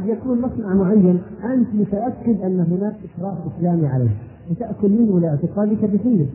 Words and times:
قد 0.00 0.08
يكون 0.08 0.40
مصنع 0.40 0.74
معين. 0.74 1.20
أنت 1.44 1.68
متأكد 1.74 2.40
أن 2.40 2.60
هناك 2.60 2.94
إشراف 3.04 3.38
إسلامي 3.56 3.86
عليه. 3.86 4.10
وتاكل 4.50 4.88
منه 4.88 5.20
لاعتقادك 5.20 5.84
بخير 5.84 6.26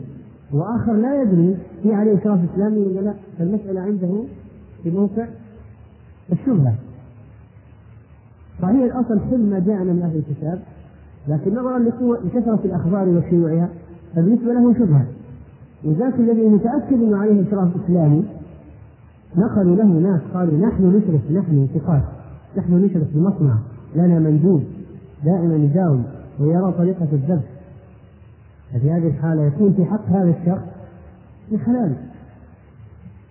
وآخر 0.53 0.93
لا 0.93 1.21
يدري 1.21 1.57
في 1.83 1.93
عليه 1.93 2.17
إشراف 2.17 2.39
إسلامي 2.53 2.77
ولا 2.77 2.99
لا. 2.99 3.13
فالمسألة 3.39 3.81
عنده 3.81 4.23
في 4.83 4.91
موقع 4.91 5.27
الشبهة. 6.31 6.75
صحيح 8.61 8.83
الأصل 8.83 9.19
كل 9.31 9.39
ما 9.39 9.59
جاءنا 9.59 9.93
من 9.93 10.01
أهل 10.01 10.17
الكتاب 10.17 10.59
لكن 11.27 11.51
نظرا 11.51 11.79
لكثرة 12.25 12.59
الأخبار 12.65 13.09
وشيوعها 13.09 13.69
فبالنسبة 14.15 14.53
له 14.53 14.73
شبهة. 14.73 15.05
وذاك 15.85 16.13
الذي 16.19 16.49
متأكد 16.49 16.93
إنه 16.93 17.17
عليه 17.17 17.47
إشراف 17.47 17.69
إسلامي 17.85 18.23
نقلوا 19.37 19.75
له 19.75 19.85
ناس 19.85 20.21
قالوا 20.33 20.67
نحن 20.67 20.85
نشرف 20.85 21.31
نحن 21.31 21.67
ثقات. 21.73 22.03
نحن 22.57 22.73
نشرف 22.85 23.11
في 23.11 23.19
مصنع 23.19 23.57
لنا 23.95 24.19
مندوب 24.19 24.63
دائما 25.25 25.55
يداوم 25.55 26.03
ويرى 26.39 26.71
طريقة 26.71 27.07
الذبح. 27.13 27.43
ففي 28.73 28.91
هذه 28.91 29.07
الحالة 29.07 29.45
يكون 29.45 29.73
في 29.73 29.85
حق 29.85 30.05
هذا 30.09 30.35
الشخص 30.41 30.67
في 31.49 31.57
حلال 31.57 31.95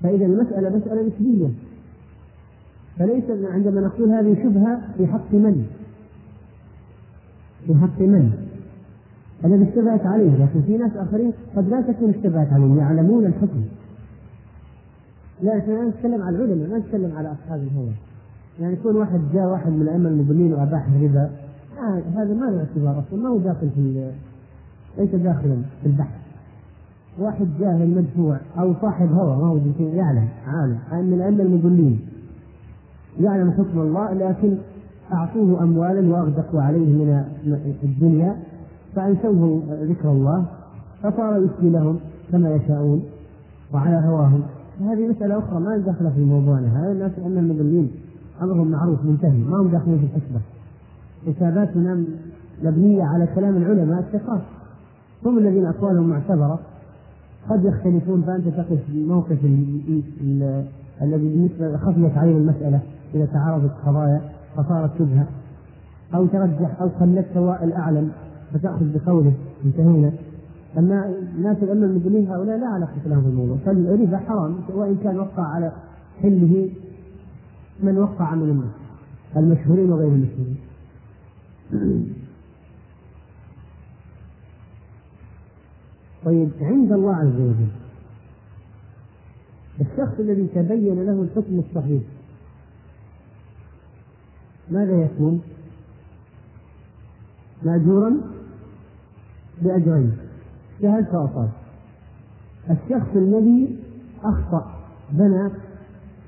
فإذا 0.02 0.26
المسألة 0.26 0.76
مسألة 0.76 1.02
نسبية 1.02 1.48
فليس 2.98 3.24
عندما 3.52 3.80
نقول 3.80 4.10
هذه 4.10 4.42
شبهة 4.42 4.80
في 4.96 5.06
حق 5.06 5.32
من؟ 5.34 5.66
في 7.66 7.74
حق 7.74 8.00
من؟ 8.00 8.32
الذي 9.44 9.68
اشتبهت 9.68 10.06
عليه 10.06 10.44
لكن 10.44 10.62
في 10.62 10.77
ناس 10.77 10.96
آخرين 10.96 11.32
قد 11.56 11.68
لا 11.68 11.80
تكون 11.80 12.10
اشتبهت 12.10 12.52
عليهم 12.52 12.78
يعلمون 12.78 13.27
الحكم. 13.27 13.64
لا 15.42 15.58
إحنا 15.58 15.88
نتكلم 15.88 16.22
على 16.22 16.36
العلماء 16.36 16.68
ما 16.68 16.78
نتكلم 16.78 17.12
على 17.16 17.32
أصحاب 17.32 17.60
الهوى. 17.62 17.92
يعني 18.60 18.72
يكون 18.72 18.96
واحد 18.96 19.20
جاء 19.34 19.46
واحد 19.46 19.72
من 19.72 19.82
الائمه 19.82 20.08
المضلين 20.08 20.52
وأباح 20.52 20.86
الربا. 20.86 21.30
آه 21.78 22.02
هذا 22.16 22.34
ما 22.34 22.44
له 22.44 22.58
اعتبار 22.58 23.04
أصلا 23.08 23.22
ما 23.22 23.28
هو 23.28 23.38
داخل 23.38 23.70
في 23.74 24.10
ليس 24.98 25.14
داخلا 25.14 25.56
في 25.83 25.86
البحث. 25.86 26.24
واحد 27.19 27.47
جاهل 27.60 27.91
مدفوع 27.91 28.36
أو 28.58 28.75
صاحب 28.82 29.12
هوى 29.12 29.36
ما 29.36 29.47
هو 29.47 29.58
يعلم 29.80 30.28
عالم 30.47 30.78
من 31.06 31.14
الائمه 31.14 31.42
المضلين 31.42 32.00
يعلم 33.20 33.50
حكم 33.50 33.80
الله 33.80 34.12
لكن 34.12 34.56
أعطوه 35.12 35.62
اموالا 35.62 36.12
وأغدقوا 36.12 36.62
عليه 36.62 36.92
من 36.92 37.25
الدنيا 37.82 38.36
فأنسوه 38.94 39.62
ذكر 39.82 40.10
الله 40.10 40.44
فصار 41.02 41.42
يفتي 41.42 41.70
لهم 41.70 41.98
كما 42.32 42.55
يشاءون 42.55 43.02
وعلى 43.75 43.97
هواهم. 44.06 44.42
هذه 44.80 45.08
مسألة 45.08 45.38
أخرى 45.38 45.60
ما 45.60 45.77
دخل 45.77 46.10
في 46.16 46.20
موضوعنا 46.20 46.80
هذا 46.80 46.92
الناس 46.92 47.12
أن 47.27 47.38
المضلين 47.38 47.91
أمرهم 48.42 48.70
معروف 48.70 49.04
منتهي 49.04 49.38
ما 49.38 49.56
هم 49.56 49.68
داخلين 49.68 49.98
في 49.98 50.04
الحسبة. 50.04 50.40
حساباتنا 51.27 52.04
مبنية 52.62 53.04
على 53.04 53.28
كلام 53.34 53.56
العلماء 53.56 54.00
الثقات. 54.00 54.41
هم 55.26 55.38
الذين 55.38 55.66
أقوالهم 55.66 56.08
معتبرة. 56.08 56.58
قد 57.50 57.64
يختلفون 57.64 58.22
فأنت 58.22 58.48
تقف 58.48 58.78
في 58.86 59.04
موقف 59.06 59.38
الذي 61.02 61.28
بالنسبة 61.28 61.76
خفيت 61.76 62.18
عليه 62.18 62.36
المسألة 62.36 62.80
إذا 63.14 63.26
تعارضت 63.26 63.72
قضايا 63.86 64.20
فصارت 64.56 64.91
شبهة 64.98 65.26
أو 66.14 66.26
ترجح 66.26 66.80
أو 66.80 66.88
خلت 67.00 67.26
سواء 67.34 67.64
الأعلم 67.64 68.10
فتأخذ 68.54 68.84
بقوله 68.94 69.32
انتهينا. 69.64 70.12
أما 70.78 71.14
الناس 71.36 71.56
الأمة 71.62 71.86
المسلمين 71.86 72.28
هؤلاء 72.28 72.58
لا 72.58 72.66
علاقة 72.66 72.92
لهم 73.06 73.22
في 73.22 73.28
الموضوع 73.28 73.56
فالربا 73.66 74.16
حرام 74.16 74.54
وإن 74.74 74.96
كان 75.04 75.19
وقع 75.19 75.42
على 75.42 75.72
حله 76.22 76.69
من 77.83 77.98
وقع 77.98 78.34
من 78.34 78.50
الناس 78.50 78.75
المشهورين 79.36 79.92
وغير 79.92 80.08
المشهورين. 80.08 80.56
طيب 86.25 86.50
عند 86.61 86.92
الله 86.92 87.16
عز 87.16 87.41
وجل 87.41 87.69
الشخص 89.81 90.19
الذي 90.19 90.47
تبين 90.47 91.06
له 91.06 91.22
الحكم 91.22 91.59
الصحيح 91.69 92.03
ماذا 94.71 95.04
يكون؟ 95.04 95.43
مأجورا 97.62 98.21
بأجرين. 99.62 100.16
اجتهد 100.81 101.04
فأصاب 101.04 101.50
الشخص 102.71 103.16
الذي 103.16 103.78
أخطأ 104.22 104.81
بنى 105.12 105.50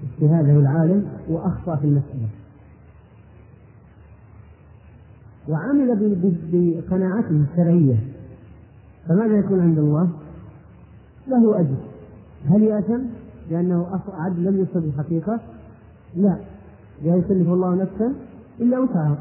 اجتهاده 0.02 0.52
العالم 0.52 1.08
وأخطأ 1.28 1.76
في 1.76 1.84
المسألة. 1.84 2.28
وعمل 5.48 6.18
بقناعته 6.52 7.44
الشرعية. 7.50 7.96
فماذا 9.08 9.38
يكون 9.38 9.60
عند 9.60 9.78
الله؟ 9.78 10.08
له 11.28 11.60
أجر. 11.60 11.76
هل 12.50 12.62
يأثم؟ 12.62 13.00
لأنه 13.50 14.00
عدل 14.12 14.44
لم 14.44 14.60
يصب 14.60 14.84
الحقيقة؟ 14.84 15.40
لا. 16.16 16.36
لا 17.04 17.16
يكلف 17.16 17.48
الله 17.48 17.74
نفسا 17.74 18.14
إلا 18.60 18.78
وسعها. 18.78 19.18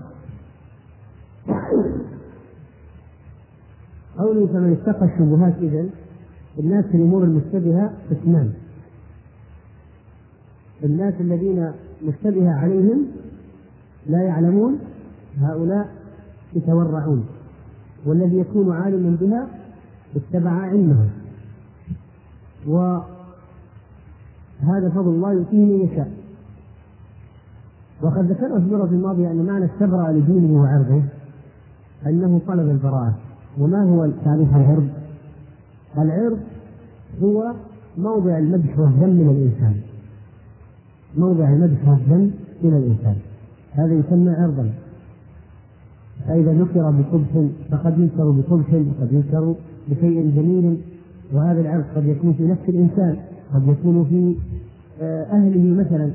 قوله 4.17 4.47
فمن 4.47 4.77
اتقى 4.81 5.05
الشبهات 5.05 5.53
إذا 5.61 5.85
الناس 6.59 6.85
في 6.85 6.97
الأمور 6.97 7.23
المشتبهة 7.23 7.93
قسمان 8.11 8.53
الناس 10.85 11.13
الذين 11.19 11.71
مشتبه 12.07 12.51
عليهم 12.51 13.05
لا 14.07 14.21
يعلمون 14.21 14.79
هؤلاء 15.41 15.89
يتورعون 16.53 17.25
والذي 18.05 18.37
يكون 18.37 18.71
عالما 18.75 19.17
بها 19.21 19.47
اتبع 20.15 20.51
علمه. 20.51 21.09
وهذا 22.67 23.05
فضل 24.89 25.09
الله 25.09 25.33
يؤتيه 25.33 25.65
من 25.65 25.79
يشاء. 25.81 26.11
وقد 28.01 28.31
ذكرنا 28.31 28.59
في 28.59 28.65
المرة 28.65 28.85
الماضية 28.85 29.31
أن 29.31 29.45
معنى 29.45 29.65
استبرأ 29.65 30.11
لدينه 30.11 30.61
وعرضه 30.61 31.01
أنه 32.05 32.41
طلب 32.47 32.69
البراءة. 32.69 33.13
وما 33.59 33.83
هو 33.83 34.09
تعريف 34.25 34.55
العرض؟ 34.55 34.89
العرض 35.97 36.39
هو 37.23 37.53
موضع 37.97 38.37
المدح 38.37 38.79
والذم 38.79 39.09
من 39.09 39.29
الإنسان 39.29 39.81
موضع 41.17 41.49
المدح 41.49 41.87
والذم 41.87 42.31
من 42.63 42.73
الإنسان. 42.73 43.15
هذا 43.71 43.93
يسمى 43.93 44.31
عرضا. 44.31 44.69
فإذا 46.27 46.53
نكر 46.53 46.91
بقبح 46.91 47.47
فقد 47.71 47.99
ينكر 47.99 48.31
بقبح 48.31 48.73
وقد 48.73 49.13
ينكر 49.13 49.55
بشيء 49.87 50.31
جميل 50.35 50.77
وهذا 51.33 51.61
العرض 51.61 51.83
قد 51.95 52.05
يكون 52.05 52.33
في 52.33 52.47
نفس 52.47 52.69
الإنسان 52.69 53.17
قد 53.53 53.67
يكون 53.67 54.05
في 54.05 54.35
آه، 55.01 55.23
أهله 55.23 55.83
مثلا. 55.83 56.11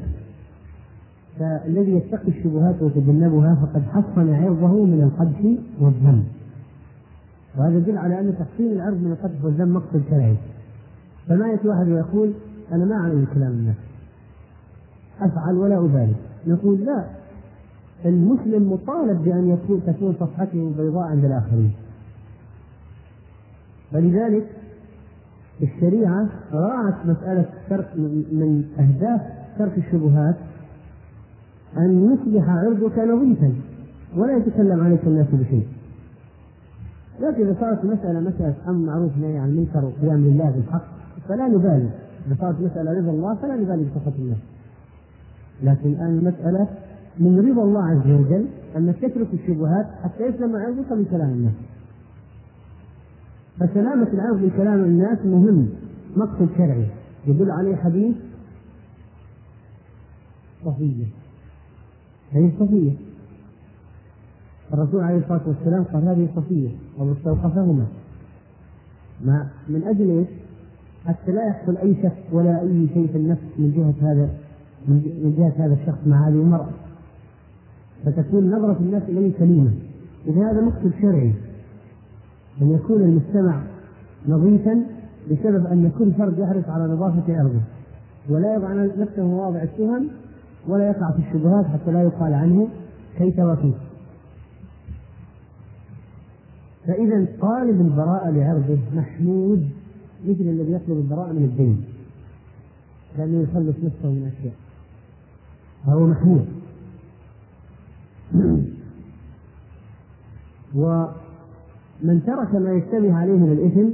فالذي 1.39 1.93
يتقي 1.93 2.29
الشبهات 2.29 2.83
ويتجنبها 2.83 3.55
فقد 3.55 3.83
حصن 3.83 4.35
عرضه 4.35 4.85
من 4.85 5.03
القدح 5.03 5.61
والذم. 5.81 6.25
وهذا 7.59 7.77
يدل 7.77 7.99
على 7.99 8.21
أن 8.21 8.35
تحصيل 8.39 8.73
العرض 8.73 8.97
من 8.97 9.13
القدح 9.13 9.45
والذم 9.45 9.75
مقصد 9.75 10.03
شرعي. 10.11 10.37
فما 11.29 11.49
يأتي 11.49 11.69
واحد 11.69 11.89
ويقول 11.89 12.33
أنا 12.73 12.85
ما 12.85 12.95
أعلم 12.95 13.27
كلام 13.35 13.53
الناس. 13.53 13.77
أفعل 15.21 15.57
ولا 15.57 15.79
أبالي 15.79 16.15
نقول 16.47 16.85
لا. 16.85 17.05
المسلم 18.05 18.73
مطالب 18.73 19.25
بأن 19.25 19.49
يكون 19.49 19.83
تكون 19.87 20.15
صفحته 20.21 20.73
بيضاء 20.79 21.03
عند 21.03 21.25
الآخرين. 21.25 21.73
ولذلك 23.95 24.47
الشريعة 25.63 26.29
راعت 26.53 27.07
مسألة 27.07 27.45
ترك 27.71 27.89
من 28.33 28.65
أهداف 28.79 29.21
ترك 29.59 29.79
الشبهات 29.79 30.37
أن 31.77 32.13
يصبح 32.13 32.49
عرضك 32.49 32.99
نظيفا 32.99 33.53
ولا 34.17 34.37
يتكلم 34.37 34.81
عليك 34.81 35.05
الناس 35.07 35.27
بشيء. 35.33 35.67
لكن 37.21 37.43
إذا 37.47 37.57
صارت 37.61 37.85
المسألة 37.85 38.21
مسألة 38.21 38.55
أمر 38.69 38.87
معروف 38.87 39.17
نهي 39.17 39.39
عن 39.39 39.49
المنكر 39.49 39.85
وقيام 39.85 40.21
لله 40.21 40.51
بالحق 40.51 40.85
فلا 41.29 41.49
نبالي. 41.49 41.91
إذا 42.27 42.37
صارت 42.41 42.61
مسألة 42.61 42.93
رضا 42.93 43.11
الله 43.11 43.35
فلا 43.35 43.57
نبالي 43.57 43.85
بسخط 43.85 44.13
الناس 44.19 44.39
لكن 45.63 45.89
الآن 45.89 46.19
المسألة 46.19 46.69
من 47.19 47.51
رضا 47.51 47.63
الله 47.63 47.85
عز 47.85 48.11
وجل 48.11 48.47
أنك 48.77 48.97
تترك 48.97 49.29
الشبهات 49.35 49.87
حتى 50.05 50.27
يسلم 50.27 50.57
عرضك 50.57 50.93
من 50.93 51.05
كلام 51.11 51.31
الناس. 51.31 51.55
فسلامة 53.61 54.09
العرض 54.13 54.37
من 54.37 54.51
كلام 54.51 54.85
الناس 54.85 55.19
مهم 55.25 55.69
مقصد 56.17 56.49
شرعي. 56.57 56.87
يدل 57.27 57.51
عليه 57.51 57.77
حديث 57.77 58.17
صفية 60.65 61.07
هذه 62.33 62.53
صفية 62.61 62.93
الرسول 64.75 65.01
عليه 65.01 65.19
الصلاة 65.19 65.49
والسلام 65.49 65.85
قال 65.85 66.09
هذه 66.09 66.29
صفيه 66.37 66.69
أو 67.01 67.13
استوقفهما 67.13 67.87
ما 69.25 69.49
من 69.69 69.83
أجل 69.83 70.11
إيش؟ 70.11 70.29
حتى 71.07 71.33
لا 71.33 71.47
يحصل 71.49 71.77
أي 71.77 71.95
شك 72.03 72.33
ولا 72.33 72.61
أي 72.61 72.89
شيء 72.95 73.07
في 73.07 73.19
النفس 73.19 73.43
من 73.59 73.73
جهة 73.73 74.13
هذا 74.13 74.31
من 74.89 75.35
جهه 75.39 75.67
هذا 75.67 75.75
الشخص 75.75 75.99
مع 76.07 76.29
هذه 76.29 76.35
المرأة. 76.35 76.71
فتكون 78.05 78.51
نظرة 78.51 78.77
الناس 78.81 79.03
إليه 79.03 79.33
سليمة. 79.39 79.71
إذا 80.27 80.51
هذا 80.51 80.61
مقصد 80.61 80.93
شرعي. 81.03 81.33
أن 82.63 82.71
يكون 82.71 83.03
المجتمع 83.03 83.63
نظيفا 84.29 84.83
بسبب 85.31 85.67
أن 85.67 85.91
كل 85.99 86.13
فرد 86.13 86.39
يحرص 86.39 86.69
على 86.69 86.93
نظافة 86.93 87.41
أرضه. 87.41 87.61
ولا 88.29 88.55
يضع 88.55 88.73
نفسه 88.75 89.27
مواضع 89.27 89.63
التهم 89.63 90.09
ولا 90.69 90.89
يقع 90.89 91.11
في 91.11 91.19
الشبهات 91.19 91.67
حتى 91.67 91.93
لا 91.93 92.03
يقال 92.03 92.35
عنه 92.35 92.69
كيف 93.19 93.39
وكيف. 93.39 93.75
فإذا 96.87 97.27
طالب 97.41 97.81
البراءة 97.81 98.31
لعرضه 98.31 98.79
محمود 98.95 99.69
مثل 100.29 100.41
الذي 100.41 100.73
يطلب 100.73 100.99
البراءة 100.99 101.33
من 101.33 101.45
الدين. 101.45 101.85
لأنه 103.19 103.43
يخلص 103.43 103.77
نفسه 103.85 104.09
من 104.09 104.33
أشياء. 104.39 104.55
فهو 105.87 106.07
محمود. 106.07 106.47
ومن 110.75 112.23
ترك 112.27 112.55
ما 112.55 112.73
يشتبه 112.73 113.15
عليه 113.15 113.37
من 113.37 113.53
الإثم 113.53 113.89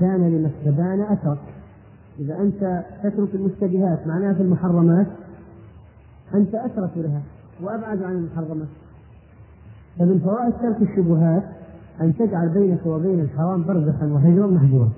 كان 0.00 0.30
لما 0.30 0.50
استبان 0.58 1.00
أترك. 1.00 1.38
إذا 2.18 2.38
أنت 2.38 2.84
تترك 3.02 3.34
المشتبهات 3.34 4.06
معناها 4.06 4.34
في 4.34 4.42
المحرمات 4.42 5.06
أنت 6.34 6.54
أترك 6.54 6.90
لها 6.96 7.22
وأبعد 7.62 8.02
عن 8.02 8.12
المحرمات. 8.12 8.68
فمن 9.98 10.18
فوائد 10.18 10.52
ترك 10.52 10.90
الشبهات 10.90 11.44
أن 12.00 12.16
تجعل 12.16 12.48
بينك 12.48 12.86
وبين 12.86 13.20
الحرام 13.20 13.64
برزخا 13.64 14.06
وهجرا 14.06 14.46
محجورا 14.46 14.88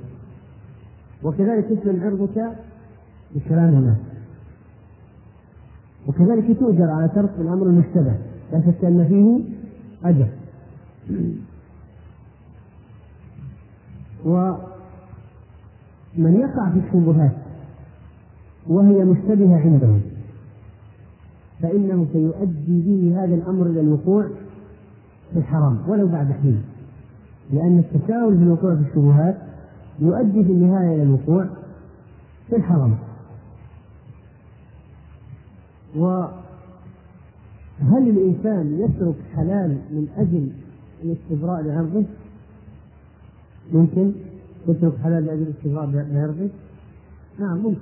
وكذلك 1.22 1.64
تسلم 1.64 2.02
عرضك 2.02 2.56
بكلام 3.34 3.68
الناس 3.68 3.96
وكذلك 6.08 6.58
تؤجر 6.58 6.90
على 6.90 7.08
ترك 7.08 7.30
الأمر 7.38 7.66
المشتبه 7.66 8.14
لا 8.52 8.60
شك 8.60 8.84
أن 8.84 9.04
فيه 9.08 9.40
أجر. 10.08 10.26
ومن 14.24 14.56
يقع 16.40 16.70
في 16.70 16.78
الشبهات 16.78 17.32
وهي 18.66 19.04
مشتبهة 19.04 19.60
عنده 19.60 19.96
فإنه 21.62 22.06
سيؤدي 22.12 22.80
به 22.80 23.24
هذا 23.24 23.34
الأمر 23.34 23.66
إلى 23.66 23.80
الوقوع 23.80 24.26
في 25.32 25.38
الحرام 25.38 25.78
ولو 25.88 26.08
بعد 26.08 26.32
حين. 26.32 26.62
لأن 27.52 27.78
التساهل 27.78 28.36
في 28.38 28.42
الوقوع 28.42 28.74
في 28.74 28.82
الشبهات 28.88 29.36
يؤدي 30.00 30.44
في 30.44 30.52
النهاية 30.52 30.94
إلى 30.94 31.02
الوقوع 31.02 31.46
في 32.48 32.56
الحرام. 32.56 32.94
وهل 35.96 36.32
الإنسان 37.92 38.80
يترك 38.80 39.16
حلال 39.36 39.70
من 39.90 40.08
أجل 40.16 40.52
الاستبراء 41.04 41.62
لعرضه؟ 41.62 42.04
ممكن 43.72 44.12
يترك 44.68 44.92
حلال 45.02 45.26
لأجل 45.26 45.42
الاستبراء 45.42 45.86
لعرضه؟ 45.86 46.48
نعم 47.38 47.58
ممكن 47.58 47.80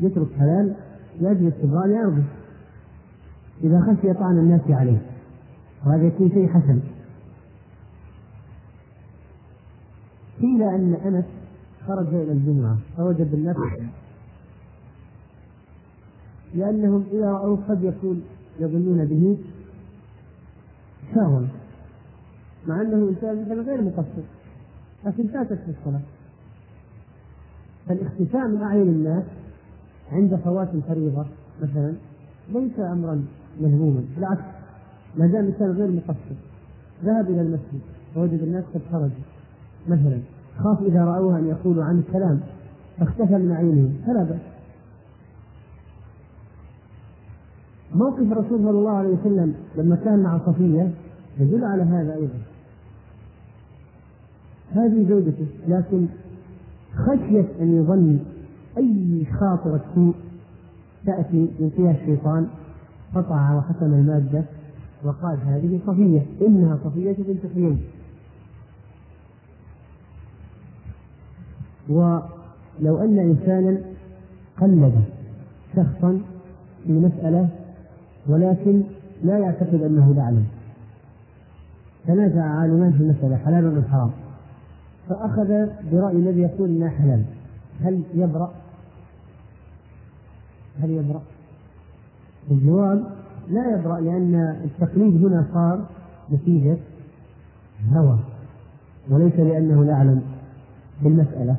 يترك 0.00 0.28
حلال 0.38 0.74
لأجل 1.20 1.46
الاستبراء 1.46 1.86
لعرضه 1.86 2.22
إذا 3.64 3.80
خشي 3.80 4.14
طعن 4.14 4.38
الناس 4.38 4.60
عليه 4.68 5.02
وهذا 5.86 6.06
يكون 6.06 6.28
شيء 6.28 6.48
حسن 6.48 6.80
قيل 10.40 10.62
أن 10.62 10.94
أنس 11.06 11.24
خرج 11.86 12.06
إلى 12.06 12.32
الجمعة 12.32 12.76
فوجد 12.96 13.34
الناس 13.34 13.56
لأنهم 16.54 17.04
إذا 17.12 17.26
رأوه 17.26 17.58
قد 17.68 17.84
يكون 17.84 18.22
يظنون 18.60 19.04
به 19.04 19.38
شاوا 21.14 21.46
مع 22.66 22.80
أنه 22.80 23.08
إنسان 23.08 23.42
مثلا 23.42 23.62
غير 23.62 23.82
مقصر 23.82 24.22
لكن 25.06 25.26
فاتت 25.26 25.58
في 25.58 25.70
الصلاة. 25.80 26.00
فالاختفاء 27.88 28.48
من 28.48 28.62
أعين 28.62 28.88
الناس 28.88 29.24
عند 30.12 30.36
فوات 30.36 30.68
الفريضة 30.74 31.26
مثلا 31.62 31.94
ليس 32.48 32.78
أمرا 32.78 33.24
مذموما 33.60 34.04
بالعكس 34.16 34.42
ما 35.16 35.26
دام 35.26 35.44
الإنسان 35.44 35.70
غير 35.70 35.90
مقصر 35.90 36.34
ذهب 37.04 37.30
إلى 37.30 37.40
المسجد 37.40 37.80
فوجد 38.14 38.42
الناس 38.42 38.64
قد 38.74 38.80
خرجوا 38.92 39.24
مثلا 39.88 40.18
خاف 40.58 40.82
إذا 40.82 41.04
رأوه 41.04 41.38
أن 41.38 41.48
يقولوا 41.48 41.84
عنه 41.84 42.02
كلام 42.12 42.40
فاختفى 42.98 43.34
من 43.34 43.52
عينهم 43.52 43.94
فلا 44.06 44.24
بأس. 44.24 44.51
موقف 47.94 48.32
الرسول 48.32 48.58
صلى 48.58 48.70
الله 48.70 48.90
عليه 48.90 49.08
وسلم 49.08 49.54
لما 49.76 49.96
كان 49.96 50.22
مع 50.22 50.38
صفية 50.46 50.90
يدل 51.40 51.64
على 51.64 51.82
هذا 51.82 52.14
أيضا. 52.14 52.38
هذه 54.72 55.08
زوجته 55.08 55.46
لكن 55.68 56.06
خشية 56.94 57.48
أن 57.60 57.76
يظن 57.76 58.18
أي 58.78 59.26
خاطرة 59.40 59.80
سوء 59.94 60.14
تأتي 61.06 61.36
من 61.60 61.70
فيها 61.76 61.90
الشيطان 61.90 62.46
قطع 63.14 63.54
وحسم 63.56 63.94
المادة 63.94 64.44
وقال 65.04 65.38
هذه 65.46 65.80
صفية 65.86 66.22
إنها 66.46 66.78
صفية 66.84 67.16
بنت 67.18 67.52
حيي. 67.54 67.76
ولو 71.88 72.98
أن 72.98 73.18
إنسانا 73.18 73.78
قلد 74.60 75.04
شخصا 75.76 76.20
في 76.86 76.92
مسألة 76.92 77.48
ولكن 78.28 78.82
لا 79.24 79.38
يعتقد 79.38 79.82
أنه 79.82 80.14
يعلم 80.16 80.46
تنازع 82.06 82.42
عالمان 82.42 82.92
في 82.92 83.02
المسألة 83.02 83.36
حلال 83.36 83.66
ولا 83.66 83.82
حرام 83.90 84.10
فأخذ 85.08 85.66
برأي 85.92 86.16
الذي 86.16 86.40
يقول 86.40 86.68
إنها 86.68 86.88
حلال 86.88 87.24
هل 87.80 88.02
يبرأ؟ 88.14 88.52
هل 90.82 90.90
يبرأ؟ 90.90 91.22
الجواب 92.50 93.04
لا 93.50 93.74
يبرأ 93.74 94.00
لأن 94.00 94.34
التقليد 94.64 95.24
هنا 95.24 95.46
صار 95.54 95.86
نتيجة 96.32 96.76
هوى 97.92 98.18
وليس 99.10 99.34
لأنه 99.34 99.84
لا 99.84 99.90
يعلم 99.90 100.22
بالمسألة 101.02 101.56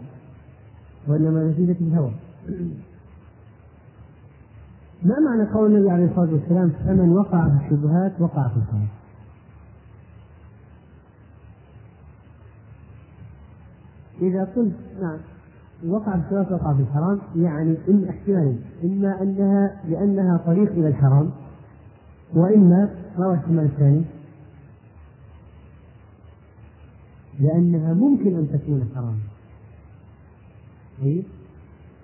وإنما 1.07 1.44
نتيجة 1.44 1.75
الهوى 1.81 2.12
ما 5.06 5.20
معنى 5.20 5.44
قول 5.54 5.76
النبي 5.76 5.92
عليه 5.92 6.06
الصلاة 6.06 6.34
والسلام 6.34 6.70
فمن 6.70 7.12
وقع 7.12 7.50
في 7.50 7.66
الشبهات 7.66 8.22
وقع 8.22 8.48
في 8.48 8.58
الحرام 8.58 8.88
إذا 14.22 14.44
قلت 14.44 14.75
نعم 15.01 15.18
وقع 15.88 16.12
في 16.12 16.25
الشبهات 16.25 16.51
وقع 16.51 16.74
في 16.74 16.82
الحرام 16.82 17.20
يعني 17.36 17.77
إما 17.89 18.10
احتمالين 18.10 18.62
إما 18.84 19.22
أنها 19.22 19.82
لأنها 19.89 20.38
طريق 20.38 20.72
إلى 20.72 20.88
الحرام 20.88 21.30
وإما 22.34 22.89
ما 23.18 23.25
هو 23.25 23.32
الاحتمال 23.32 23.66
الثاني؟ 23.66 24.04
لأنها 27.39 27.94
ممكن 27.94 28.36
أن 28.36 28.48
تكون 28.54 28.89
حراما 28.96 29.18
طيب 31.01 31.24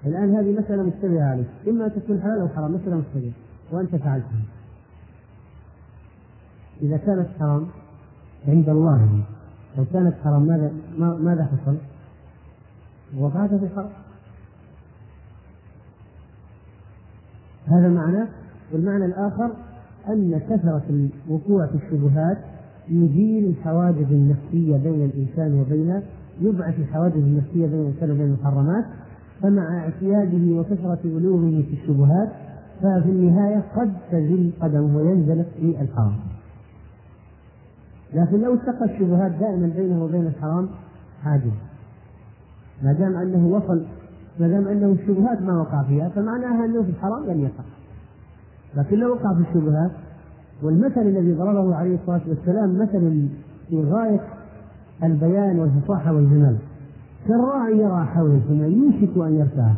الآن 0.05 0.35
هذه 0.35 0.59
مسألة 0.59 0.83
مشتبهة 0.83 1.23
عليك. 1.23 1.47
إما 1.67 1.87
تكون 1.87 2.21
حلال 2.21 2.39
أو 2.39 2.47
حرام 2.47 2.73
مسألة 2.73 2.95
مشتبهة. 2.95 3.31
وأنت 3.71 3.95
فعلتها. 3.95 4.41
إذا 6.81 6.97
كانت 6.97 7.27
حرام 7.39 7.67
عند 8.47 8.69
الله 8.69 9.23
لو 9.77 9.85
كانت 9.93 10.15
حرام 10.23 10.41
ماذا 10.41 10.71
ماذا 10.97 11.45
حصل؟ 11.45 11.75
وقعت 13.17 13.49
في 13.49 13.65
الحرام 13.65 13.89
هذا 17.67 17.89
معنى. 17.89 18.25
والمعنى 18.73 19.05
الآخر 19.05 19.51
أن 20.09 20.41
كثرة 20.49 21.09
الوقوع 21.27 21.65
في 21.65 21.75
الشبهات 21.75 22.37
يزيل 22.89 23.45
الحواجز 23.45 24.11
النفسية 24.11 24.77
بين 24.77 25.05
الإنسان 25.05 25.59
وبين 25.59 26.01
يبعث 26.41 26.79
الحواجز 26.79 27.15
النفسية 27.15 27.67
بين 27.67 27.81
الإنسان 27.81 28.11
وبين 28.11 28.25
المحرمات. 28.25 28.85
فمع 29.41 29.79
اعتياده 29.79 30.59
وكثرة 30.59 30.99
علومه 31.05 31.61
في 31.61 31.73
الشبهات 31.73 32.29
ففي 32.81 33.09
النهاية 33.09 33.63
قد 33.75 33.93
تزل 34.11 34.51
قدمه 34.61 34.97
وينزلق 34.97 35.45
في 35.59 35.81
الحرام. 35.81 36.13
لكن 38.13 38.41
لو 38.41 38.53
اتقى 38.53 38.85
الشبهات 38.85 39.31
دائما 39.31 39.67
بينه 39.75 40.03
وبين 40.03 40.27
الحرام 40.27 40.69
حاجز 41.23 41.51
ما 42.83 42.93
دام 42.93 43.15
أنه 43.15 43.47
وصل 43.47 43.85
ما 44.39 44.47
دام 44.47 44.67
أنه 44.67 44.91
الشبهات 45.01 45.41
ما 45.41 45.61
وقع 45.61 45.83
فيها 45.83 46.09
فمعناها 46.09 46.65
أنه 46.65 46.83
في 46.83 46.89
الحرام 46.89 47.25
لم 47.25 47.39
يقع. 47.39 47.63
لكن 48.75 48.97
لو 48.97 49.11
وقع 49.11 49.33
في 49.33 49.41
الشبهات 49.49 49.91
والمثل 50.63 51.01
الذي 51.01 51.33
ضربه 51.33 51.75
عليه 51.75 51.95
الصلاة 51.95 52.21
والسلام 52.27 52.79
مثل 52.79 53.27
في 53.69 53.83
غاية 53.83 54.21
البيان 55.03 55.59
والفصاحة 55.59 56.13
والجمال. 56.13 56.57
كالراعي 57.27 57.77
يرى 57.77 58.05
حول 58.05 58.35
الحمى 58.35 58.67
يوشك 58.67 59.17
أن 59.17 59.39
يرتاح. 59.39 59.75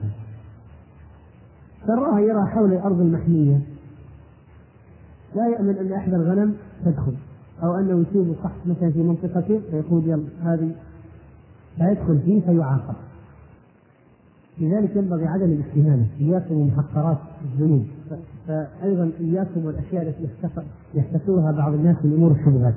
كالراعي 1.87 2.23
يرى 2.23 2.45
حول 2.45 2.73
الأرض 2.73 3.01
المحمية. 3.01 3.59
لا 5.35 5.47
يأمن 5.47 5.77
أن 5.77 5.93
إحدى 5.93 6.15
الغنم 6.15 6.55
تدخل 6.85 7.13
أو 7.63 7.75
أنه 7.75 8.05
يصيب 8.09 8.35
قحط 8.43 8.65
مثلا 8.65 8.91
في 8.91 9.03
منطقته 9.03 9.61
فيقول 9.71 10.03
يلا 10.07 10.23
هذه 10.43 10.71
فيدخل 11.77 12.19
فيه 12.19 12.41
فيعاقب. 12.41 12.95
لذلك 14.59 14.95
ينبغي 14.95 15.27
عدم 15.27 15.45
الاستهانة 15.45 16.07
إياكم 16.19 16.55
ومحقرات 16.55 17.17
الذنوب. 17.45 17.85
فأيضا 18.47 19.11
إياكم 19.19 19.65
والأشياء 19.65 20.07
التي 20.07 20.27
يحتسوها 20.93 21.51
بعض 21.51 21.73
الناس 21.73 21.95
من 22.03 22.13
أمور 22.13 22.31
الشبهات 22.31 22.73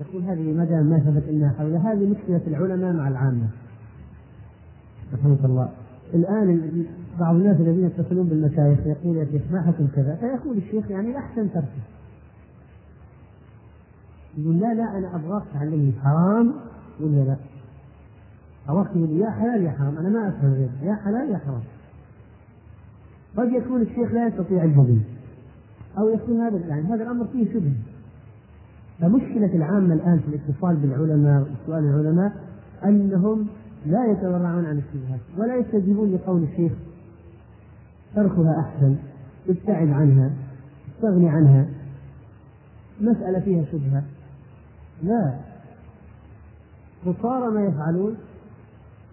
يقول 0.00 0.22
هذه 0.22 0.52
ما 0.52 0.64
دام 0.64 0.86
ما 0.86 0.98
ثبت 0.98 1.28
إنها 1.28 1.54
حول 1.58 1.74
هذه 1.74 2.10
مشكلة 2.10 2.40
العلماء 2.46 2.92
مع 2.92 3.08
العامة. 3.08 3.48
رحمه 5.14 5.38
الله. 5.44 5.68
الآن 6.14 6.84
بعض 7.20 7.34
الناس 7.34 7.56
الذين 7.60 7.86
يتصلون 7.86 8.28
بالمشايخ 8.28 8.78
يقول 8.86 9.16
يا 9.16 9.24
شيخ 9.24 9.42
ما 9.52 9.62
حكم 9.62 9.86
كذا 9.86 10.14
فيقول 10.14 10.56
الشيخ 10.56 10.90
يعني 10.90 11.10
الاحسن 11.10 11.52
تركه. 11.52 11.66
يقول 14.38 14.58
لا 14.58 14.74
لا 14.74 14.98
أنا 14.98 15.16
أبغاك 15.16 15.42
تعلمني 15.54 15.92
حرام 16.02 16.52
ولا 17.00 17.24
لا؟ 17.24 17.36
أبغاك 18.68 18.88
تقول 18.88 19.10
يا 19.10 19.30
حلال 19.30 19.62
يا 19.62 19.70
حرام 19.70 19.98
أنا 19.98 20.08
ما 20.08 20.28
أفهم 20.28 20.52
غير 20.54 20.68
يا 20.82 20.94
حلال 20.94 21.30
يا 21.30 21.38
حرام. 21.38 21.62
قد 23.36 23.52
يكون 23.52 23.82
الشيخ 23.82 24.12
لا 24.12 24.26
يستطيع 24.26 24.64
الجديد 24.64 25.02
أو 25.98 26.08
يكون 26.08 26.40
هذا 26.40 26.58
يعني 26.66 26.82
هذا 26.82 27.02
الأمر 27.02 27.26
فيه 27.26 27.52
شبهه 27.52 27.76
فمشكلة 29.00 29.54
العامة 29.54 29.94
الآن 29.94 30.18
في 30.18 30.28
الاتصال 30.28 30.76
بالعلماء 30.76 31.42
وسؤال 31.42 31.84
العلماء 31.84 32.32
أنهم 32.84 33.46
لا 33.88 34.12
يتورعون 34.12 34.66
عن 34.66 34.78
الشبهات 34.78 35.20
ولا 35.38 35.56
يستجيبون 35.56 36.14
لقول 36.14 36.42
الشيخ. 36.42 36.72
تركها 38.14 38.60
أحسن 38.60 38.96
ابتعد 39.48 39.88
عنها 39.88 40.30
استغني 40.96 41.28
عنها. 41.28 41.66
مسألة 43.00 43.40
فيها 43.40 43.64
شبهة. 43.64 44.02
لا. 45.02 45.38
وصار 47.06 47.50
ما 47.50 47.64
يفعلون 47.64 48.16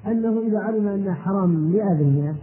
أنه 0.07 0.41
إذا 0.47 0.59
علم 0.59 0.87
أنها 0.87 1.13
حرام 1.13 1.49
مئة 1.49 1.93
بالمئة 1.93 2.35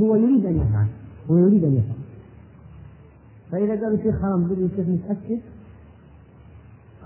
هو 0.00 0.16
يريد 0.16 0.46
أن 0.46 0.56
يفعل 0.56 0.86
هو 1.30 1.36
يريد 1.36 1.64
أن 1.64 1.74
يفعل. 1.74 1.98
فإذا 3.50 3.84
قال 3.84 3.94
الشيخ 3.94 4.22
حرام 4.22 4.42
يقول 4.42 4.64
الشيخ 4.64 4.88
متأكد؟ 4.88 5.40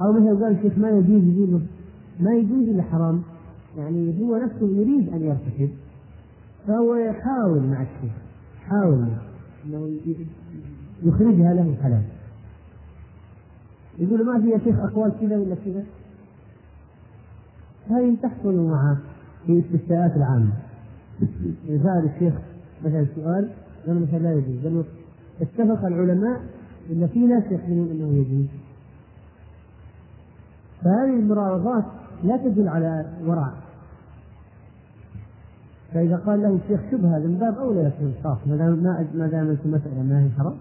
أو 0.00 0.12
مثلا 0.12 0.44
قال 0.44 0.56
الشيخ 0.56 0.78
ما 0.78 0.90
يجوز 0.90 1.22
يجوز 1.22 1.60
ما 2.20 2.34
يجوز 2.34 2.68
إلا 2.68 2.82
حرام 2.82 3.22
يعني 3.78 4.22
هو 4.22 4.36
نفسه 4.36 4.68
يريد 4.68 5.08
أن 5.08 5.22
يرتكب 5.22 5.70
فهو 6.66 6.94
يحاول 6.94 7.62
مع 7.62 7.82
الشيخ 7.82 8.12
يحاول 8.56 9.08
أنه 9.66 9.98
يخرجها 11.02 11.54
له 11.54 11.76
حلال 11.82 12.02
يقول 13.98 14.26
ما 14.26 14.40
في 14.40 14.48
يا 14.48 14.58
شيخ 14.58 14.78
أقوال 14.78 15.12
كذا 15.20 15.38
ولا 15.38 15.54
كذا؟ 15.64 15.84
هذه 17.90 18.16
تحصل 18.22 18.54
معه 18.54 18.98
في 19.46 19.52
الاستفتاءات 19.52 20.16
العامة. 20.16 20.52
إذا 21.68 21.82
سأل 21.82 22.10
الشيخ 22.14 22.34
مثلا 22.84 23.06
سؤال 23.16 23.50
قال 23.86 24.02
مثلا 24.02 24.18
لا 24.18 24.32
يجوز. 24.32 24.64
قال 24.64 24.84
اتفق 25.40 25.86
العلماء 25.86 26.40
إن 26.90 27.06
في 27.06 27.18
ناس 27.18 27.44
يحسنون 27.50 27.90
إنه 27.90 28.14
يجوز. 28.14 28.46
فهذه 30.84 31.20
المراوغات 31.20 31.84
لا 32.24 32.36
تدل 32.36 32.68
على 32.68 33.06
ورع 33.26 33.52
فإذا 35.94 36.16
قال 36.16 36.42
له 36.42 36.58
الشيخ 36.64 36.80
شبهة 36.90 37.18
من 37.18 37.36
باب 37.40 37.58
أولى 37.58 37.82
لك 37.82 37.94
الإنصاف 38.00 38.46
ما 38.46 38.56
دام 38.56 38.82
ما 39.14 39.26
دام 39.26 39.56
المسألة 39.64 40.02
ما 40.02 40.24
هي 40.24 40.28
حرام 40.38 40.54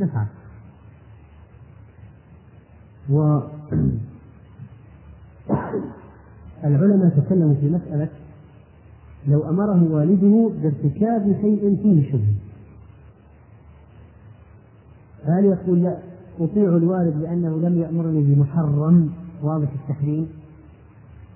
نفعل. 0.00 0.26
و 3.10 3.18
العلماء 6.64 7.08
تكلموا 7.08 7.54
في 7.54 7.70
مسألة 7.70 8.08
لو 9.28 9.48
أمره 9.48 9.92
والده 9.92 10.50
بارتكاب 10.62 11.36
شيء 11.40 11.78
فيه 11.82 12.12
شبهة 12.12 12.34
فهل 15.26 15.44
يقول 15.44 15.82
لا 15.82 15.98
أطيع 16.40 16.76
الوالد 16.76 17.22
لأنه 17.22 17.58
لم 17.68 17.80
يأمرني 17.80 18.20
بمحرم؟ 18.20 19.10
واضح 19.42 19.68
التحريم 19.72 20.28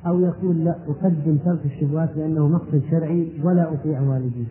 أو 0.06 0.20
يقول 0.20 0.64
لا 0.64 0.76
أقدم 0.88 1.36
ترك 1.44 1.60
الشبهات 1.64 2.10
لأنه 2.16 2.48
مقصد 2.48 2.82
شرعي 2.90 3.32
ولا 3.44 3.72
أطيع 3.72 4.00
والدي. 4.00 4.46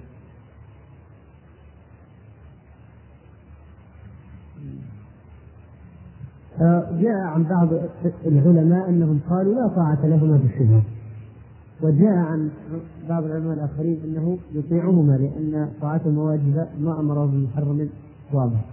جاء 7.02 7.22
عن 7.26 7.44
بعض 7.44 7.70
العلماء 8.26 8.90
أنهم 8.90 9.20
قالوا 9.30 9.54
لا 9.54 9.68
طاعة 9.68 10.06
لهما 10.06 10.38
بالشبهة 10.38 10.84
وجاء 11.82 12.16
عن 12.16 12.50
بعض 13.10 13.24
العلماء 13.24 13.54
الآخرين 13.54 14.00
أنه 14.04 14.38
يطيعهما 14.54 15.18
لأن 15.18 15.70
طاعتهما 15.82 16.22
واجبة 16.22 16.68
ما 16.80 17.00
أمره 17.00 17.26
بمحرم 17.26 17.90
واضح. 18.34 18.66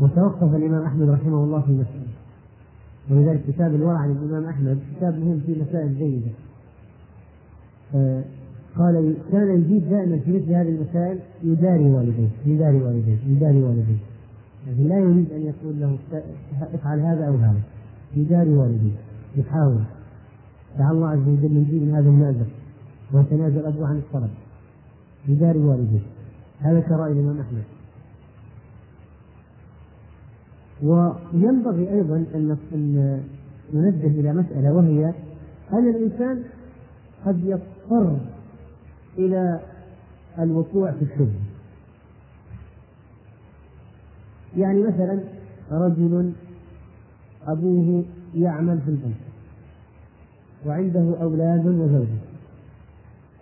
وتوقف 0.00 0.54
الإمام 0.54 0.84
أحمد 0.84 1.08
رحمه 1.08 1.44
الله 1.44 1.60
في 1.60 1.72
مسألة 1.72 2.05
ولذلك 3.10 3.40
كتاب 3.48 3.74
الورع 3.74 3.98
عن 3.98 4.10
الإمام 4.10 4.44
أحمد 4.44 4.78
كتاب 4.96 5.18
مهم 5.18 5.40
فيه 5.46 5.62
مسائل 5.62 5.98
جيدة. 5.98 6.30
آه، 7.94 8.22
قال 8.78 9.14
كان 9.32 9.60
يجيب 9.60 9.88
دائما 9.90 10.18
في 10.18 10.32
مثل 10.32 10.52
هذه 10.52 10.68
المسائل 10.68 11.18
يداري 11.44 11.90
والديه 11.90 12.28
يداري 12.46 12.82
والديه 12.82 13.18
يداري 13.26 13.62
والديه. 13.62 13.96
يعني 14.66 14.88
لا 14.88 14.98
يريد 14.98 15.32
أن 15.32 15.40
يقول 15.40 15.80
له 15.80 15.98
افعل 16.74 17.00
هذا 17.00 17.28
أو 17.28 17.36
هذا. 17.36 17.60
يداري 18.16 18.54
والديه 18.54 18.96
يحاول. 19.36 19.80
لعل 20.78 20.94
الله 20.94 21.08
عز 21.08 21.28
وجل 21.28 21.56
يجيب 21.56 21.82
من 21.82 21.94
هذا 21.94 22.08
المأزق 22.08 22.46
ويتنازل 23.12 23.66
أبوه 23.66 23.88
عن 23.88 23.96
الطلب 23.96 24.30
يداري 25.28 25.58
والديه. 25.58 26.00
هذا 26.58 26.80
كرأي 26.80 27.12
الإمام 27.12 27.40
أحمد. 27.40 27.62
وينبغي 30.82 31.92
أيضا 31.92 32.16
أن 32.34 32.56
ننبه 33.74 34.06
إلى 34.06 34.32
مسألة 34.32 34.72
وهي 34.72 35.14
أن 35.72 35.88
الإنسان 35.88 36.42
قد 37.26 37.44
يضطر 37.44 38.16
إلى 39.18 39.60
الوقوع 40.38 40.90
في 40.90 41.02
الشبه 41.02 41.40
يعني 44.56 44.82
مثلا 44.82 45.20
رجل 45.70 46.32
أبوه 47.46 48.04
يعمل 48.34 48.80
في 48.80 48.88
البنك 48.90 49.16
وعنده 50.66 51.22
أولاد 51.22 51.66
وزوجة. 51.66 52.18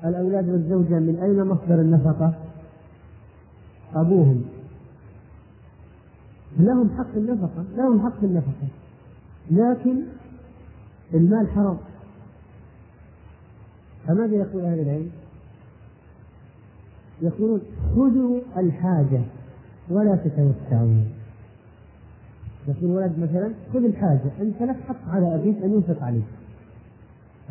الأولاد 0.05 0.49
والزوجة 0.49 0.99
من 0.99 1.19
أين 1.23 1.45
مصدر 1.45 1.81
النفقة؟ 1.81 2.35
أبوهم. 3.95 4.45
لهم 6.58 6.90
حق 6.99 7.16
النفقة 7.16 7.64
لهم 7.76 8.00
حق 8.06 8.25
النفقة. 8.25 8.68
لكن 9.50 10.02
المال 11.14 11.49
حرام. 11.49 11.78
فماذا 14.06 14.37
يقول 14.37 14.64
أهل 14.64 14.80
العلم؟ 14.80 15.11
يقولون 17.23 17.61
خذوا 17.94 18.40
الحاجة 18.56 19.20
ولا 19.88 20.16
تتوسعوا. 20.16 21.04
يقول 22.68 22.90
ولد 22.90 23.18
مثلا 23.18 23.50
خذ 23.73 23.84
الحاجة 23.84 24.30
أنت 24.40 24.62
لك 24.62 24.76
حق 24.88 25.08
على 25.08 25.34
أبيك 25.34 25.62
أن 25.62 25.73
ينفق 25.73 26.02
عليك. 26.02 26.25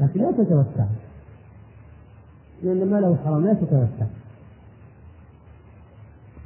لكن 0.02 0.22
لا 0.22 0.32
تتوسع. 0.32 0.86
لأن 2.64 2.92
ماله 2.92 3.16
حرام 3.16 3.46
لا 3.46 3.54
تتوسع. 3.54 4.06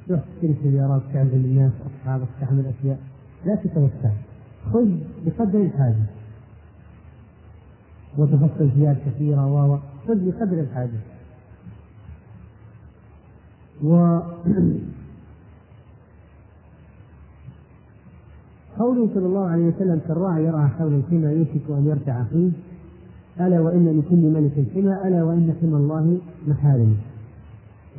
تشتري 0.07 0.55
سيارات 0.63 1.01
تعزم 1.13 1.37
الناس 1.37 1.71
اصحابك 1.85 2.27
تعمل 2.41 2.65
اشياء 2.65 2.99
لا 3.45 3.55
تتوسع. 3.55 4.11
خذ 4.73 4.89
بقدر 5.25 5.61
الحاجة. 5.61 6.05
وتفصل 8.17 8.69
ثياب 8.75 8.97
كثيره 9.05 9.45
و 9.53 9.77
خذ 10.07 10.31
بقدر 10.31 10.59
الحاجة. 10.59 10.99
و 13.83 13.93
قوله 18.79 19.09
صلى 19.13 19.25
الله 19.25 19.49
عليه 19.49 19.63
وسلم 19.63 20.01
كالراعي 20.07 20.45
يرعى 20.45 20.67
حول 20.67 20.93
الحمى 20.93 21.27
يوشك 21.27 21.69
ان 21.69 21.87
يرتع 21.87 22.23
فيه. 22.23 22.51
ألا 23.39 23.59
وإن 23.59 23.99
لكل 23.99 24.15
ملك 24.15 24.67
حمى 24.73 25.07
ألا 25.07 25.23
وإن 25.23 25.55
حمى 25.61 25.77
الله 25.77 26.17
محارمه. 26.47 26.95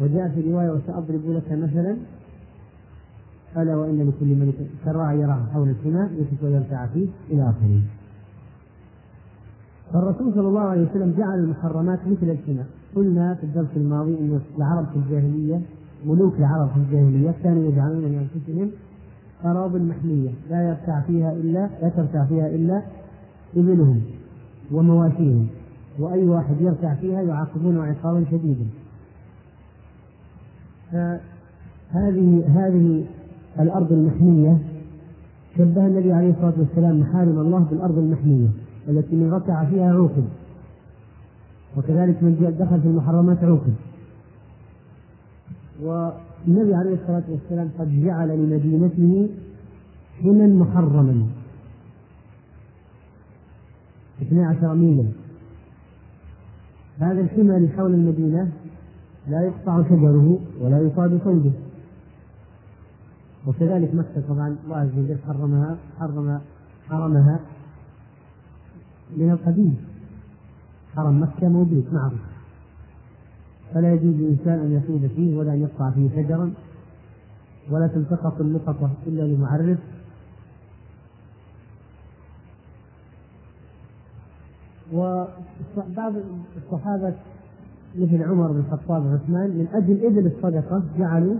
وجاء 0.01 0.29
في 0.29 0.53
رواية 0.53 0.71
وسأضرب 0.71 1.21
لك 1.27 1.53
مثلا. 1.53 1.97
ألا 3.57 3.77
وإن 3.77 4.09
لكل 4.09 4.35
ملك 4.35 4.55
كالراعي 4.85 5.21
يرعى 5.21 5.41
حول 5.53 5.69
الحمى 5.69 6.09
يشرك 6.15 6.43
ويرتع 6.43 6.87
فيه 6.87 7.09
إلى 7.31 7.43
آخره. 7.43 7.83
فالرسول 9.93 10.35
صلى 10.35 10.49
الله 10.49 10.61
عليه 10.61 10.87
وسلم 10.91 11.15
جعل 11.19 11.39
المحرمات 11.39 11.99
مثل 12.07 12.31
الحمى، 12.31 12.65
قلنا 12.97 13.35
في 13.35 13.45
الدرس 13.45 13.69
الماضي 13.77 14.19
أن 14.19 14.41
العرب 14.59 14.87
في 14.87 14.97
الجاهلية 14.97 15.61
ملوك 16.07 16.35
العرب 16.39 16.69
في 16.69 16.77
الجاهلية 16.77 17.35
كانوا 17.43 17.69
يجعلون 17.69 18.03
لأنفسهم 18.03 18.71
أراض 19.45 19.77
محمية. 19.77 20.31
لا 20.51 20.69
يرتع 20.69 21.01
فيها 21.01 21.33
إلا 21.33 21.69
لا 21.83 21.89
ترتع 21.89 22.25
فيها 22.25 22.47
إلا 22.47 22.83
إبلهم 23.57 24.01
ومواشيهم. 24.73 25.47
وأي 25.99 26.25
واحد 26.25 26.61
يرتع 26.61 26.95
فيها 26.95 27.23
يعاقبونه 27.23 27.83
عقابا 27.83 28.25
شديدا. 28.31 28.67
فهذه 30.93 32.45
هذه 32.55 33.05
الأرض 33.61 33.93
المحمية 33.93 34.59
شبه 35.59 35.87
النبي 35.87 36.13
عليه 36.13 36.31
الصلاة 36.31 36.55
والسلام 36.59 37.01
محارم 37.01 37.39
الله 37.39 37.59
بالأرض 37.59 37.99
المحمية 37.99 38.49
التي 38.89 39.17
من 39.17 39.33
ركع 39.33 39.65
فيها 39.65 39.93
عوقب. 39.93 40.25
وكذلك 41.77 42.23
من 42.23 42.57
دخل 42.59 42.81
في 42.81 42.89
المحرمات 42.89 43.45
عوقب. 43.45 43.75
والنبي 45.83 46.75
عليه 46.75 46.95
الصلاة 46.95 47.25
والسلام 47.29 47.71
قد 47.79 48.05
جعل 48.05 48.29
لمدينته 48.29 49.29
حما 50.23 50.47
محرما. 50.47 51.27
12 54.23 54.75
ميلا. 54.75 55.05
هذا 56.99 57.21
الحمى 57.21 57.57
اللي 57.57 57.69
حول 57.69 57.95
المدينة 57.95 58.49
لا 59.29 59.43
يقطع 59.43 59.83
شجره 59.83 60.39
ولا 60.61 60.81
يصاد 60.81 61.21
صيده. 61.25 61.53
وكذلك 63.47 63.95
مكة 63.95 64.23
طبعا 64.29 64.57
الله 64.65 64.77
عز 64.77 64.99
وجل 64.99 65.19
حرمها 65.27 65.77
حرم 65.99 66.41
حرمها 66.89 67.41
من 69.17 69.31
القديم 69.31 69.77
حرم 70.97 71.23
مكة 71.23 71.49
موجود 71.49 71.85
معروف. 71.93 72.21
فلا 73.75 73.93
يجوز 73.93 74.15
للإنسان 74.15 74.59
أن 74.59 74.73
يصيد 74.73 75.11
فيه 75.17 75.37
ولا 75.37 75.53
أن 75.53 75.63
يقطع 75.63 75.91
فيه 75.91 76.09
شجرا 76.17 76.53
ولا 77.71 77.87
تلتقط 77.87 78.41
اللقطة 78.41 78.91
إلا 79.07 79.23
لمعرف. 79.23 79.79
وبعض 84.93 86.13
الصحابة 86.57 87.15
مثل 87.97 88.23
عمر 88.23 88.53
بن 88.53 88.59
الخطاب 88.59 89.07
وعثمان 89.07 89.51
من 89.51 89.67
أجل 89.73 90.07
إبل 90.07 90.27
الصدقة 90.27 90.83
جعلوا 90.99 91.35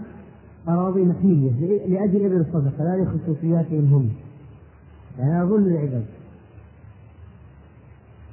أراضي 0.69 1.05
محمية 1.05 1.51
لأجل 1.87 2.25
إبل 2.25 2.41
الصدقة 2.41 2.85
لا 2.85 3.03
لخصوصياتهم 3.03 3.95
هم. 3.95 4.09
يعني 5.19 5.43
أظن 5.43 5.67
العباد. 5.67 6.05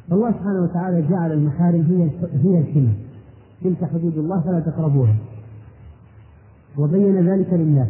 فالله 0.10 0.32
سبحانه 0.32 0.64
وتعالى 0.64 1.02
جعل 1.02 1.32
المحارم 1.32 1.82
هي 1.82 2.10
هي 2.44 2.60
الحمى. 2.60 2.94
تلك 3.64 3.90
حدود 3.94 4.18
الله 4.18 4.42
فلا 4.42 4.60
تقربوها. 4.60 5.16
وبين 6.78 7.30
ذلك 7.30 7.54
للناس. 7.54 7.88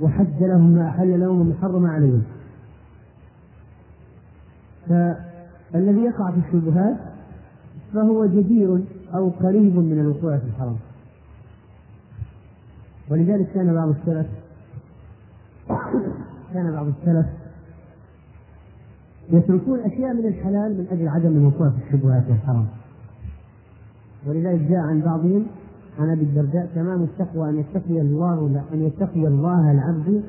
وحد 0.00 0.42
لهم 0.42 0.70
ما 0.70 0.88
أحل 0.88 1.20
لهم 1.20 1.40
وما 1.40 1.54
حرم 1.62 1.86
عليهم. 1.86 2.22
فالذي 4.88 6.00
يقع 6.00 6.30
في 6.30 6.38
الشبهات 6.46 6.96
فهو 7.94 8.26
جدير 8.26 8.84
أو 9.14 9.28
قريب 9.28 9.76
من 9.76 10.00
الوقوع 10.00 10.38
في 10.38 10.44
الحرام 10.44 10.76
ولذلك 13.10 13.52
كان 13.54 13.74
بعض 13.74 13.88
السلف 13.88 14.26
كان 16.54 16.72
بعض 16.72 16.86
السلف 16.86 17.26
يتركون 19.30 19.80
أشياء 19.80 20.14
من 20.14 20.26
الحلال 20.26 20.78
من 20.78 20.86
أجل 20.90 21.08
عدم 21.08 21.36
الوقوع 21.36 21.70
في 21.70 21.76
الشبهات 21.86 22.24
والحرام 22.28 22.66
ولذلك 24.26 24.60
جاء 24.60 24.78
عن 24.78 25.00
بعضهم 25.00 25.46
عن 25.98 26.10
ابي 26.10 26.22
الدرداء 26.22 26.70
تمام 26.74 27.02
التقوى 27.02 27.48
أن 27.48 27.58
يتقي 27.58 28.00
الله 28.00 28.62
أن 28.72 28.82
يتقي 28.82 29.26
الله 29.26 29.70
العبد 29.72 30.22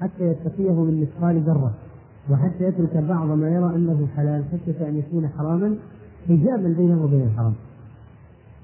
حتى 0.00 0.24
يتقيه 0.24 0.84
من 0.84 1.00
مثقال 1.00 1.40
ذرة 1.40 1.72
وحتى 2.30 2.64
يترك 2.64 2.96
بعض 2.96 3.26
ما 3.26 3.48
يرى 3.48 3.76
أنه 3.76 4.08
حلال 4.16 4.44
خشيه 4.52 4.88
أن 4.88 4.96
يكون 4.96 5.28
حراما 5.38 5.76
حجابا 6.28 6.68
بينه 6.68 7.04
وبين 7.04 7.22
الحرام 7.22 7.54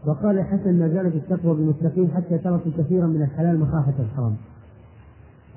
وقال 0.07 0.39
الحسن 0.39 0.79
ما 0.79 0.89
زالت 0.89 1.15
التقوى 1.15 1.55
بالمتقين 1.55 2.11
حتى 2.11 2.39
تركوا 2.39 2.71
كثيرا 2.79 3.07
من 3.07 3.23
الحلال 3.23 3.61
مخافة 3.61 3.95
الحرام 3.99 4.35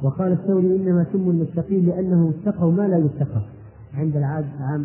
وقال 0.04 0.32
الثوري 0.32 0.76
إنما 0.76 1.06
سموا 1.14 1.34
المتقين 1.34 1.86
لانهم 1.86 2.34
اتقوا 2.42 2.72
ما 2.72 2.88
لا 2.88 2.98
يتقى 2.98 3.42
عند 3.98 4.16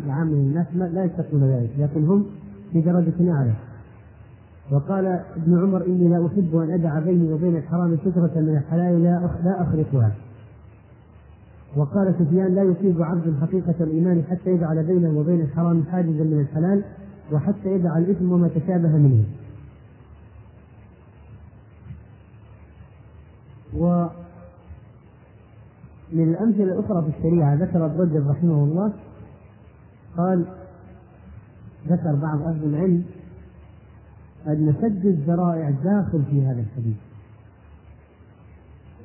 العام 0.05 0.27
من 0.27 0.33
الناس 0.33 0.93
لا 0.93 1.03
يتقون 1.03 1.43
ذلك 1.43 1.69
لكن 1.79 2.05
هم 2.05 2.25
في 2.71 2.81
درجة 2.81 3.31
أعلى 3.31 3.53
وقال 4.71 5.05
ابن 5.37 5.59
عمر 5.59 5.85
إني 5.85 6.09
لا 6.09 6.27
أحب 6.27 6.55
أن 6.55 6.71
أدع 6.71 6.99
بيني 6.99 7.33
وبين 7.33 7.55
الحرام 7.55 7.97
سترة 7.97 8.31
من 8.35 8.57
الحلال 8.57 9.03
لا 9.03 9.29
لا 9.43 9.61
أخرقها. 9.61 10.11
وقال 11.77 12.13
سفيان 12.19 12.55
لا 12.55 12.63
يصيب 12.63 13.01
عبد 13.01 13.33
حقيقة 13.41 13.75
الإيمان 13.79 14.23
حتى 14.29 14.49
يجعل 14.49 14.83
بينه 14.83 15.19
وبين 15.19 15.41
الحرام 15.41 15.83
حاجزا 15.91 16.23
من 16.23 16.39
الحلال 16.39 16.83
وحتى 17.31 17.69
يدع 17.69 17.97
الإثم 17.97 18.31
وما 18.31 18.47
تشابه 18.47 18.89
منه. 18.89 19.23
و 23.77 24.07
من 26.11 26.23
الأمثلة 26.29 26.63
الأخرى 26.63 27.01
في 27.01 27.17
الشريعة 27.17 27.55
ذكر 27.55 27.85
ابن 27.85 28.01
رجب 28.01 28.29
رحمه 28.29 28.63
الله 28.63 28.93
قال 30.17 30.45
ذكر 31.87 32.15
بعض 32.15 32.41
أهل 32.41 32.63
العلم 32.63 33.03
أن 34.47 34.75
سد 34.81 35.05
الذرائع 35.05 35.69
داخل 35.69 36.23
في 36.29 36.45
هذا 36.45 36.59
الحديث. 36.59 36.97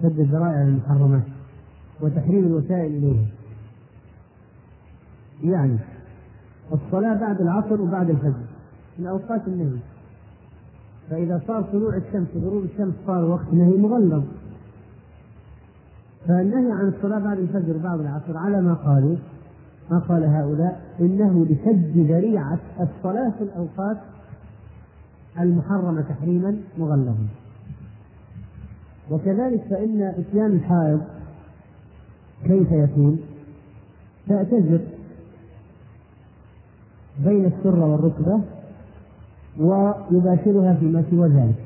سد 0.02 0.20
الذرائع 0.20 0.62
المحرمات 0.62 1.22
وتحريم 2.00 2.46
الوسائل 2.46 2.92
إليها. 2.94 3.26
يعني 5.44 5.78
الصلاة 6.72 7.14
بعد 7.20 7.40
العصر 7.40 7.80
وبعد 7.80 8.10
الفجر 8.10 8.46
من 8.98 9.06
أوقات 9.06 9.48
النهي. 9.48 9.78
فإذا 11.10 11.42
صار 11.46 11.62
طلوع 11.62 11.96
الشمس 11.96 12.28
وغروب 12.34 12.64
الشمس 12.64 12.94
صار 13.06 13.24
وقت 13.24 13.52
نهي 13.52 13.76
مغلظ. 13.76 14.24
فالنهي 16.28 16.72
عن 16.72 16.88
الصلاة 16.88 17.18
بعد 17.18 17.38
الفجر 17.38 17.76
وبعد 17.76 18.00
العصر 18.00 18.36
على 18.36 18.62
ما 18.62 18.74
قالوا 18.74 19.16
ما 19.90 19.98
قال 19.98 20.24
هؤلاء 20.24 20.80
إنه 21.00 21.44
لسد 21.44 21.92
ذريعة 21.96 22.58
الصلاة 22.80 23.30
في 23.30 23.44
الأوقات 23.44 23.96
المحرمة 25.40 26.00
تحريما 26.00 26.56
مغلظا 26.78 27.16
وكذلك 29.10 29.62
فإن 29.70 30.02
إتيان 30.02 30.52
الحائض 30.52 31.00
كيف 32.44 32.72
يكون؟ 32.72 33.18
تعتذر 34.28 34.80
بين 37.24 37.44
السرة 37.44 37.86
والركبة 37.86 38.40
ويباشرها 39.58 40.74
فيما 40.74 41.04
سوى 41.10 41.28
ذلك 41.28 41.64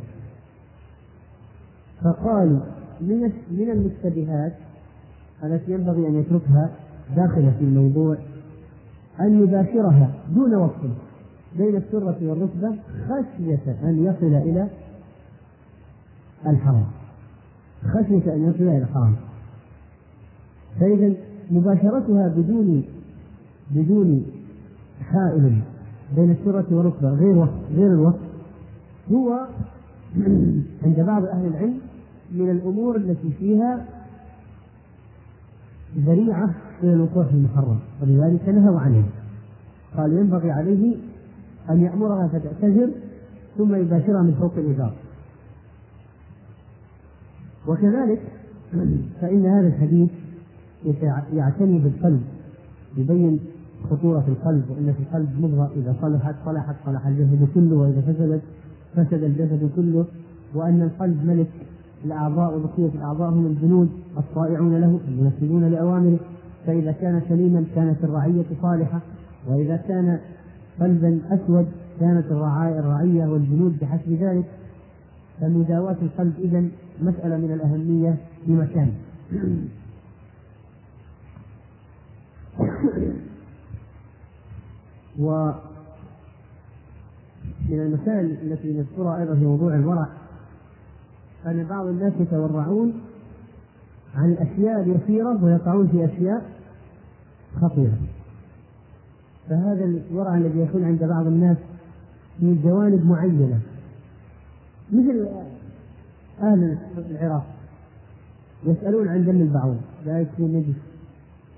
فقالوا 2.05 2.61
من 3.03 3.33
من 3.51 3.71
المشتبهات 3.71 4.53
التي 5.45 5.73
ينبغي 5.73 6.09
أن 6.09 6.15
يتركها 6.15 6.71
داخله 7.17 7.53
في 7.59 7.65
الموضوع 7.65 8.17
أن 9.21 9.43
يباشرها 9.43 10.11
دون 10.35 10.55
وقت 10.55 10.81
بين 11.59 11.77
السرة 11.77 12.19
والركبة 12.23 12.77
خشية 13.09 13.77
أن 13.83 14.05
يصل 14.05 14.35
إلى 14.35 14.69
الحرام. 16.47 16.87
خشية 17.85 18.35
أن 18.35 18.49
يصل 18.49 18.63
إلى 18.63 18.79
الحرام. 18.79 19.17
فإذا 20.81 21.15
مباشرتها 21.51 22.29
بدون 22.29 22.85
بدون 23.71 24.25
حائل 25.01 25.61
بين 26.17 26.31
السرة 26.31 26.67
والركبة 26.71 27.09
غير 27.09 27.39
وقت 27.39 27.51
غير 27.75 27.93
الوقت 27.93 28.21
هو 29.13 29.47
عند 30.85 31.01
بعض 31.01 31.25
أهل 31.25 31.47
العلم 31.47 31.81
من 32.33 32.51
الأمور 32.51 32.97
التي 32.97 33.33
فيها 33.39 33.85
ذريعة 35.97 36.55
إلى 36.83 36.93
الوقوع 36.93 37.25
في 37.25 37.33
المحرم 37.33 37.79
ولذلك 38.03 38.49
نهوا 38.49 38.81
عنه 38.81 39.05
قال 39.97 40.13
ينبغي 40.13 40.51
عليه 40.51 40.97
أن 41.71 41.81
يأمرها 41.81 42.29
فتعتذر 42.29 42.91
ثم 43.59 43.75
يباشرها 43.75 44.23
من 44.23 44.35
فوق 44.35 44.53
الإزار. 44.57 44.95
وكذلك 47.69 48.21
فإن 49.21 49.47
هذا 49.47 49.67
الحديث 49.67 50.11
يعتني 51.33 51.79
بالقلب 51.79 52.23
يبين 52.97 53.41
خطورة 53.91 54.25
القلب 54.29 54.71
وأن 54.71 54.93
في 54.93 55.03
القلب 55.03 55.41
مضغة 55.41 55.71
إذا 55.77 55.97
صلحت 56.03 56.35
صلحت 56.45 56.75
صلح 56.87 57.07
الجسد 57.07 57.49
كله 57.55 57.77
وإذا 57.77 58.01
فسدت 58.01 58.43
فسد 58.95 59.23
الجسد 59.23 59.71
كله 59.77 60.07
وأن 60.55 60.83
القلب 60.83 61.25
ملك 61.25 61.49
الأعضاء 62.05 62.57
وبقية 62.57 62.91
الأعضاء 62.95 63.31
هم 63.31 63.47
الجنود 63.47 63.91
الطائعون 64.19 64.81
له 64.81 65.01
المنفذون 65.09 65.65
لأوامره. 65.71 66.19
فإذا 66.67 66.93
كان 66.93 67.23
سليما 67.29 67.65
كانت 67.75 68.05
الرعية 68.05 68.45
صالحة 68.63 69.01
وإذا 69.49 69.77
كان 69.77 70.19
قلبا 70.81 71.21
أسود 71.31 71.67
كانت 72.01 72.27
الرعية 72.33 73.27
والجنود 73.27 73.79
بحسب 73.81 74.13
ذلك. 74.13 74.45
فمداواة 75.41 75.97
القلب 76.03 76.33
إذا 76.39 76.65
مسألة 77.03 77.37
من 77.37 77.53
الأهمية 77.53 78.17
في 78.47 78.53
مكان. 78.53 78.93
ومن 85.19 85.55
المسائل 87.71 88.37
التي 88.43 88.73
نذكرها 88.73 89.21
أيضا 89.21 89.35
في 89.35 89.45
موضوع 89.45 89.75
الورع. 89.75 90.09
أن 91.47 91.67
بعض 91.71 91.87
الناس 91.87 92.13
يتورعون 92.21 92.93
عن 94.15 94.33
الأشياء 94.33 94.81
اليسيرة 94.81 95.45
ويقعون 95.45 95.89
في 95.89 96.05
أشياء 96.05 96.43
خطيرة. 97.61 97.99
فهذا 99.49 99.85
الورع 99.85 100.35
الذي 100.35 100.61
يكون 100.61 100.85
عند 100.85 101.05
بعض 101.05 101.27
الناس 101.27 101.57
في 102.41 102.55
جوانب 102.63 103.07
معينة 103.07 103.61
مثل 104.93 105.29
أهل 106.41 106.79
العراق 107.11 107.45
يسألون 108.67 109.09
عن 109.09 109.25
دم 109.25 109.41
البعوض. 109.41 109.81
لا 110.07 110.21
يكفي 110.21 110.43
نجس 110.43 110.77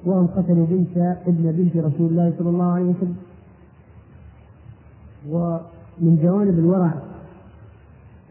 وهم 0.04 0.26
قتلوا 0.26 0.66
بنت 0.66 0.96
ابن 1.26 1.52
بنت 1.52 1.76
رسول 1.76 2.10
الله 2.10 2.32
صلى 2.38 2.48
الله 2.48 2.72
عليه 2.72 2.84
وسلم. 2.84 3.16
ومن 5.28 6.18
جوانب 6.22 6.58
الورع 6.58 6.94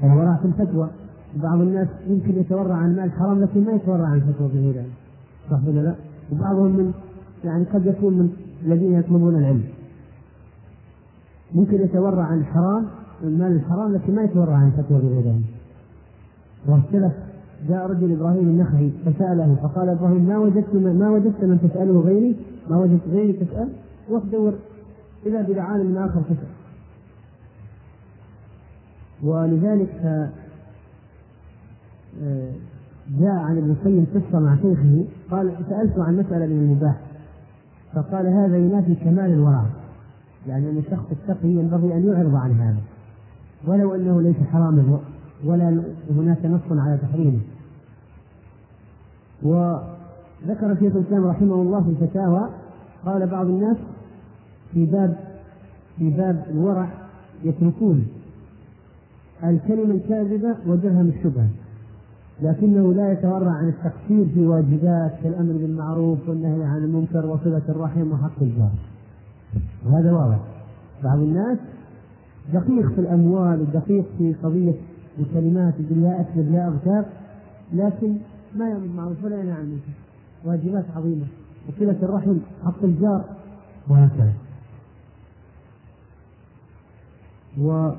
الورع 0.03 0.35
في 0.35 0.45
الفتوى. 0.45 0.89
بعض 1.35 1.61
الناس 1.61 1.87
يمكن 2.07 2.39
يتورع 2.39 2.75
عن 2.75 2.91
المال 2.91 3.05
الحرام 3.05 3.41
لكن 3.41 3.65
ما 3.65 3.71
يتورع 3.71 4.05
عن 4.05 4.17
الفتوى 4.17 4.47
بغيره 4.47 4.85
صح 5.51 5.59
ولا 5.67 5.79
لا؟ 5.79 5.95
وبعضهم 6.31 6.71
من 6.71 6.93
يعني 7.43 7.63
قد 7.63 7.85
يكون 7.85 8.13
من 8.13 8.29
الذين 8.65 8.93
يطلبون 8.93 9.35
العلم. 9.35 9.63
ممكن 11.55 11.81
يتورع 11.81 12.23
عن 12.23 12.37
الحرام 12.37 12.85
المال 13.23 13.51
الحرام 13.51 13.93
لكن 13.93 14.15
ما 14.15 14.23
يتورع 14.23 14.55
عن 14.55 14.67
الفتوى 14.67 14.97
بغيره 15.01 15.39
واختلف 16.67 17.13
جاء 17.69 17.91
رجل 17.91 18.11
إبراهيم 18.11 18.49
النخعي 18.49 18.91
فسأله 19.05 19.55
فقال 19.63 19.89
إبراهيم 19.89 20.27
ما 20.27 20.37
وجدت 20.37 20.75
ما 20.75 21.09
وجدت 21.09 21.43
من 21.43 21.69
تسأله 21.69 21.99
غيري؟ 21.99 22.35
ما 22.69 22.77
وجدت 22.77 23.07
غيري 23.11 23.33
تسأل؟ 23.33 23.69
روح 24.09 24.23
دور 24.31 24.53
اذا 25.25 25.41
إلى 25.41 25.61
عالم 25.61 25.97
آخر 25.97 26.21
تسأل. 26.21 26.53
ولذلك 29.23 30.29
جاء 33.19 33.35
عن 33.35 33.57
ابن 33.57 33.69
القيم 33.69 34.05
قصة 34.15 34.39
مع 34.39 34.55
شيخه 34.55 35.05
قال 35.31 35.51
سالته 35.69 36.03
عن 36.03 36.17
مسألة 36.17 36.45
من 36.45 36.61
المباح 36.61 36.99
فقال 37.93 38.27
هذا 38.27 38.57
ينافي 38.57 38.95
كمال 38.95 39.31
الورع. 39.31 39.65
يعني 40.47 40.69
أن 40.69 40.77
الشخص 40.77 41.05
التقي 41.11 41.47
ينبغي 41.47 41.93
أن 41.93 42.07
يعرض 42.07 42.35
عن 42.35 42.51
هذا. 42.51 42.77
ولو 43.67 43.95
أنه 43.95 44.21
ليس 44.21 44.35
حراما 44.51 44.99
ولا 45.45 45.83
هناك 46.11 46.45
نص 46.45 46.71
على 46.71 46.97
تحريمه. 46.97 47.39
وذكر 49.43 50.75
شيخ 50.79 50.95
الإسلام 50.95 51.25
رحمه 51.25 51.55
الله 51.55 51.83
في 51.83 51.89
الفتاوى 51.89 52.49
قال 53.05 53.27
بعض 53.27 53.45
الناس 53.45 53.77
في 54.73 54.85
باب 54.85 55.17
في 55.97 56.09
باب 56.09 56.45
الورع 56.49 56.87
يتركون. 57.43 58.07
الكلمة 59.43 59.93
الكاذبة 59.93 60.55
ودرهم 60.67 61.11
الشبهة. 61.17 61.47
لكنه 62.41 62.93
لا 62.93 63.11
يتورع 63.11 63.51
عن 63.51 63.67
التقصير 63.67 64.25
في 64.33 64.45
واجبات 64.45 65.11
كالأمر 65.23 65.53
بالمعروف 65.53 66.29
والنهي 66.29 66.63
عن 66.63 66.77
المنكر 66.77 67.25
وصلة 67.25 67.61
الرحم 67.69 68.11
وحق 68.11 68.41
الجار. 68.41 68.71
وهذا 69.85 70.11
واضح. 70.11 70.39
بعض 71.03 71.17
الناس 71.17 71.57
دقيق 72.53 72.91
في 72.91 73.01
الأموال 73.01 73.61
ودقيق 73.61 74.05
في 74.17 74.33
قضية 74.43 74.73
الكلمات 75.19 75.73
لا 75.91 76.21
أكذب 76.21 76.51
لا 76.51 76.67
أغتاب 76.67 77.05
لكن 77.73 78.17
ما 78.55 78.69
يأمر 78.69 78.79
بالمعروف 78.79 79.23
ولا 79.23 79.39
ينهى 79.39 79.51
عن 79.51 79.61
المنكر. 79.61 79.91
واجبات 80.45 80.85
عظيمة. 80.95 81.25
وصلة 81.69 81.97
الرحم 82.03 82.37
حق 82.65 82.83
الجار. 82.83 83.25
وهكذا 83.89 84.33
و 87.57 87.91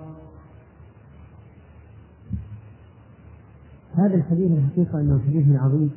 هذا 3.96 4.14
الحديث 4.14 4.50
الحقيقة 4.52 5.00
أنه 5.00 5.20
حديث 5.26 5.60
عظيم 5.60 5.90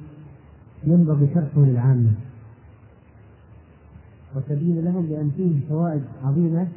ينبغي 0.83 1.27
شرحه 1.33 1.62
للعامة 1.62 2.12
وتبين 4.36 4.83
لهم 4.86 5.05
بأن 5.05 5.31
فيه 5.38 5.60
فوائد 5.69 6.01
عظيمة 6.23 6.67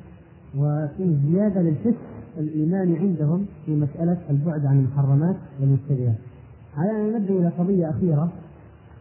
وفيه 0.59 1.16
زيادة 1.33 1.62
للحس 1.62 1.94
الإيماني 2.38 2.98
عندهم 2.98 3.46
في 3.66 3.76
مسألة 3.76 4.18
البعد 4.30 4.66
عن 4.66 4.78
المحرمات 4.78 5.37
والمشتبهات. 5.61 6.16
على 6.76 6.90
أن 6.90 7.12
نبدأ 7.12 7.35
إلى 7.35 7.48
قضية 7.48 7.90
أخيرة 7.90 8.33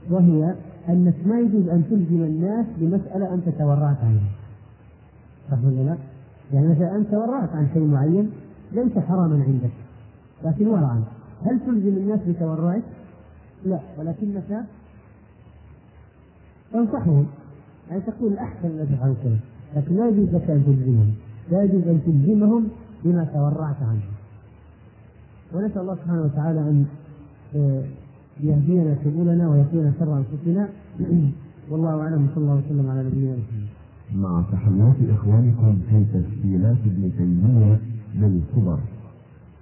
وهي 0.10 0.56
أنك 0.90 1.16
ما 1.26 1.40
يجوز 1.40 1.68
أن 1.70 1.84
تلزم 1.90 2.24
الناس 2.24 2.66
بمسألة 2.78 3.34
أنت 3.34 3.50
تورعت 3.50 3.98
عنها. 4.04 4.30
صح 5.52 5.58
ولا 5.64 5.82
لا؟ 5.82 5.98
يعني 6.54 6.68
مثلا 6.68 6.96
أنت 6.96 7.10
تورعت 7.12 7.50
عن 7.50 7.68
شيء 7.74 7.88
معين 7.88 8.32
ليس 8.72 8.98
حراما 8.98 9.44
عندك 9.44 9.72
لكن 10.46 10.68
ورعا 10.68 11.04
هل 11.46 11.60
تلزم 11.66 11.98
الناس 11.98 12.20
بتورعك؟ 12.28 12.84
لا 13.66 13.80
ولكنك 13.98 14.66
تنصحهم. 16.74 17.26
يعني 17.90 18.02
تقول 18.02 18.34
الأحسن 18.34 18.80
أن 18.80 18.88
تفعل 18.92 19.14
كذا 19.24 19.40
لكن 19.76 19.96
لا 19.96 20.08
يجوز 20.10 20.36
لك 20.36 20.50
أن 20.50 20.64
تلزمهم 20.66 21.14
لا 21.52 21.64
يجوز 21.64 21.88
أن 21.88 22.02
تلزمهم 22.06 22.68
بما 23.04 23.24
تورعت 23.24 23.76
عنه. 23.82 24.02
ونسأل 25.54 25.82
الله 25.82 25.96
سبحانه 25.96 26.22
وتعالى 26.22 26.60
أن 26.60 26.86
آه، 27.56 27.84
يهدينا 28.40 28.96
سبلنا 29.04 29.50
ويقينا 29.50 29.94
شر 30.00 30.18
أنفسنا. 30.18 30.70
والله 31.70 32.02
أعلم 32.02 32.28
صلى 32.36 32.44
الله 32.44 32.62
وسلم 32.66 32.90
على 32.90 33.04
نبينا 33.04 33.32
محمد. 33.32 33.68
مع 34.16 34.44
تحيات 34.52 34.96
إخوانكم 35.18 35.80
في 35.90 36.06
تسجيلات 36.14 36.78
ابن 36.86 37.12
تيمية 37.18 37.80
للكبر. 38.16 38.80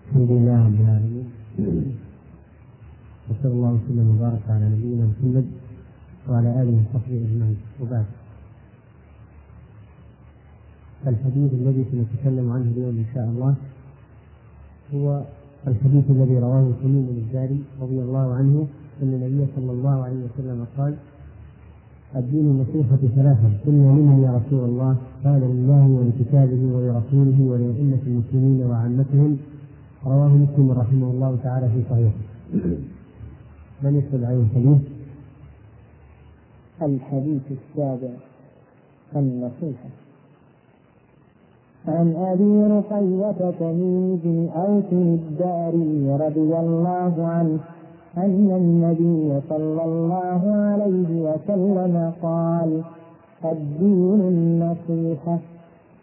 الحمد 0.07 0.31
لله 0.31 0.65
رب 0.65 0.81
العالمين. 0.81 1.36
وصلى 1.57 3.51
الله 3.51 3.71
وسلم 3.81 4.07
وبارك 4.15 4.43
على 4.49 4.65
نبينا 4.69 5.05
محمد 5.09 5.45
وعلى 6.29 6.49
آله 6.61 6.75
وصحبه 6.77 7.17
أجمعين. 7.17 7.57
وبعد. 7.81 8.05
الحديث 11.07 11.51
الذي 11.53 11.83
سنتكلم 11.91 12.51
عنه 12.51 12.67
اليوم 12.77 12.97
إن 12.97 13.05
شاء 13.13 13.25
الله 13.25 13.55
هو 14.93 15.23
الحديث 15.67 16.03
الذي 16.09 16.39
رواه 16.39 16.71
تميم 16.83 17.07
الداري 17.09 17.61
رضي 17.81 17.99
الله 18.01 18.33
عنه 18.33 18.67
أن 19.03 19.09
النبي 19.13 19.45
صلى 19.55 19.71
الله 19.71 20.03
عليه 20.03 20.21
وسلم 20.25 20.65
قال 20.77 20.93
الدين 22.15 22.45
النصيحة 22.45 23.01
ثلاثة 23.15 23.49
قلنا 23.65 23.87
لمن 23.97 24.23
يا 24.23 24.31
رسول 24.39 24.69
الله 24.69 24.95
قال 25.23 25.41
لله 25.41 25.83
ولكتابه 25.87 26.61
ولرسوله 26.73 27.37
ولأئمة 27.41 28.03
المسلمين 28.07 28.59
وعامتهم 28.69 29.37
رواه 30.07 30.27
مسلم 30.27 30.71
رحمه 30.71 31.07
الله 31.11 31.37
تعالى 31.43 31.67
في 31.69 31.81
صحيحه. 31.89 32.21
من 33.83 33.93
يسأل 33.99 34.25
عن 34.25 34.37
الحديث؟ 34.45 34.81
الحديث 36.81 37.41
السابع 37.51 38.13
النصيحة. 39.15 39.89
عن 41.87 42.15
أبي 42.15 42.53
رقية 42.77 43.51
تميم 43.59 44.19
بن 44.23 44.49
أوس 44.55 44.91
الداري 44.91 46.17
رضي 46.25 46.59
الله 46.59 47.13
عنه 47.27 47.59
أن 48.17 48.49
النبي 48.61 49.41
صلى 49.49 49.83
الله 49.85 50.41
عليه 50.55 51.21
وسلم 51.21 52.11
قال 52.21 52.81
الدين 53.45 54.21
النصيحة 54.33 55.37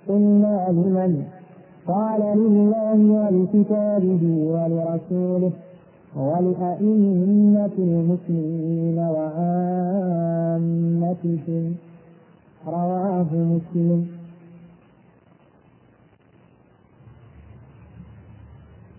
قلنا 0.09 0.67
لمن 0.71 1.25
قال 1.87 2.21
لله 2.39 2.99
ولكتابه 3.13 4.23
ولرسوله 4.25 5.53
ولأئمة 6.17 7.71
المسلمين 7.79 8.99
وعامتهم. 8.99 9.45
رواه 12.67 13.27
مسلم. 13.33 14.07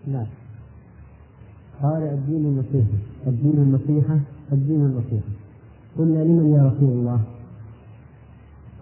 نعم. 0.06 0.26
قال 1.82 2.02
الدين 2.02 2.44
النصيحة 2.44 2.98
الدين 3.26 3.52
النصيحة 3.52 4.18
الدين 4.52 4.80
النصيحة 4.80 5.28
قلنا 5.98 6.24
لمن 6.24 6.52
يا 6.56 6.62
رسول 6.66 6.88
الله؟ 6.88 7.20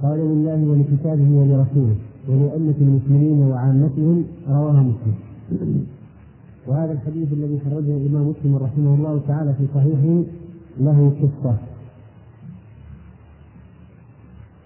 قال 0.03 0.19
لله 0.19 0.69
ولكتابه 0.69 1.31
ولرسوله. 1.39 2.14
ولأئمة 2.29 2.75
المسلمين 2.81 3.39
وعامتهم 3.43 4.25
رواه 4.49 4.83
مسلم. 4.83 5.15
وهذا 6.67 6.93
الحديث 6.93 7.33
الذي 7.33 7.61
خرجه 7.65 7.97
الإمام 7.97 8.29
مسلم 8.29 8.57
رحمه 8.57 8.95
الله 8.95 9.21
تعالى 9.29 9.55
في 9.55 9.67
صحيحه 9.75 10.23
له 10.81 11.13
قصة. 11.23 11.57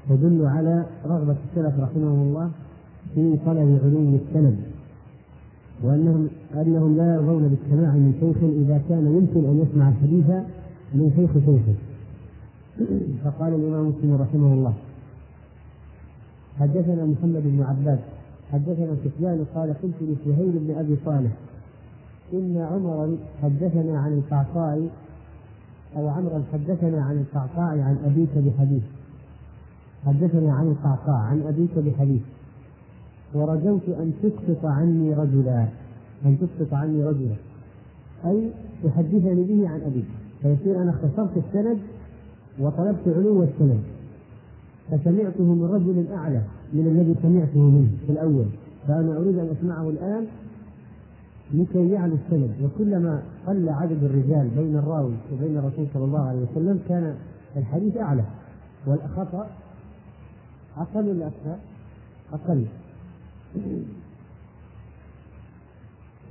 تدل 0.09 0.47
على 0.47 0.85
رغبة 1.07 1.37
السلف 1.51 1.81
رحمهم 1.81 2.21
الله 2.29 2.51
في 3.15 3.37
طلب 3.47 3.79
علوم 3.85 4.21
السند 4.23 4.57
وأنهم 5.83 6.29
أنهم 6.55 6.97
لا 6.97 7.15
يرضون 7.15 7.49
بالسماع 7.49 7.91
من 7.93 8.13
شيخ 8.21 8.37
إذا 8.43 8.83
كان 8.89 9.07
يمكن 9.07 9.49
أن 9.51 9.59
يسمع 9.63 9.89
الحديث 9.89 10.31
من 10.95 11.13
شيخ 11.17 11.33
شيخه. 11.33 11.75
فقال 13.25 13.55
الإمام 13.55 13.89
مسلم 13.89 14.15
رحمه 14.21 14.53
الله 14.53 14.73
حدثنا 16.61 17.05
محمد 17.05 17.43
بن 17.45 17.63
عباس 17.63 17.99
حدثنا 18.53 18.97
سفيان 19.05 19.45
قال 19.55 19.75
قلت 19.83 19.95
لسهيل 20.01 20.53
بن 20.53 20.75
أبي 20.79 20.97
صالح 21.05 21.31
إن 22.33 22.67
عمرا 22.73 23.17
حدثنا 23.43 23.99
عن 23.99 24.13
القعقاع 24.13 24.79
أو 25.97 26.09
عمرا 26.09 26.43
حدثنا 26.53 27.03
عن 27.03 27.17
القعقاع 27.17 27.69
عن 27.69 27.97
أبيك 28.05 28.29
بحديث 28.37 28.83
حدثنا 30.07 30.55
عن 30.55 30.67
القعقاع 30.67 31.17
عن 31.17 31.43
أبيك 31.43 31.79
بحديث 31.79 32.23
ورجوت 33.35 33.89
أن 33.89 34.13
تسقط 34.23 34.65
عني 34.65 35.15
رجلا 35.15 35.67
أن 36.25 36.39
تسقط 36.39 36.75
عني 36.75 37.05
رجلا 37.05 37.35
أي 38.25 38.51
تحدثني 38.85 39.45
به 39.45 39.69
عن 39.69 39.81
أبيك 39.81 40.09
فيصير 40.43 40.83
أنا 40.83 40.91
اختصرت 40.91 41.37
السند 41.37 41.79
وطلبت 42.61 43.09
علو 43.09 43.43
السند. 43.43 43.98
فسمعته 44.91 45.45
من 45.45 45.65
رجل 45.65 46.13
أعلى 46.13 46.43
من 46.73 46.87
الذي 46.87 47.15
سمعته 47.23 47.61
منه 47.61 47.91
في 48.07 48.13
الأول 48.13 48.47
فأنا 48.89 49.17
أريد 49.17 49.39
أن 49.39 49.49
أسمعه 49.61 49.91
الآن 49.91 50.27
لكي 51.55 51.91
يعلو 51.91 52.15
السند. 52.15 52.51
وكلما 52.63 53.23
قل 53.47 53.69
عدد 53.69 54.05
الرجال 54.05 54.49
بين 54.57 54.77
الراوي 54.77 55.15
وبين 55.33 55.57
الرسول 55.57 55.87
صلى 55.95 56.05
الله 56.05 56.21
عليه 56.21 56.41
وسلم 56.53 56.81
كان 56.89 57.15
الحديث 57.57 57.97
أعلى 57.97 58.25
والخطأ 58.87 59.47
أقل 60.77 61.09
ولا؟ 61.09 61.31
أقل. 62.33 62.65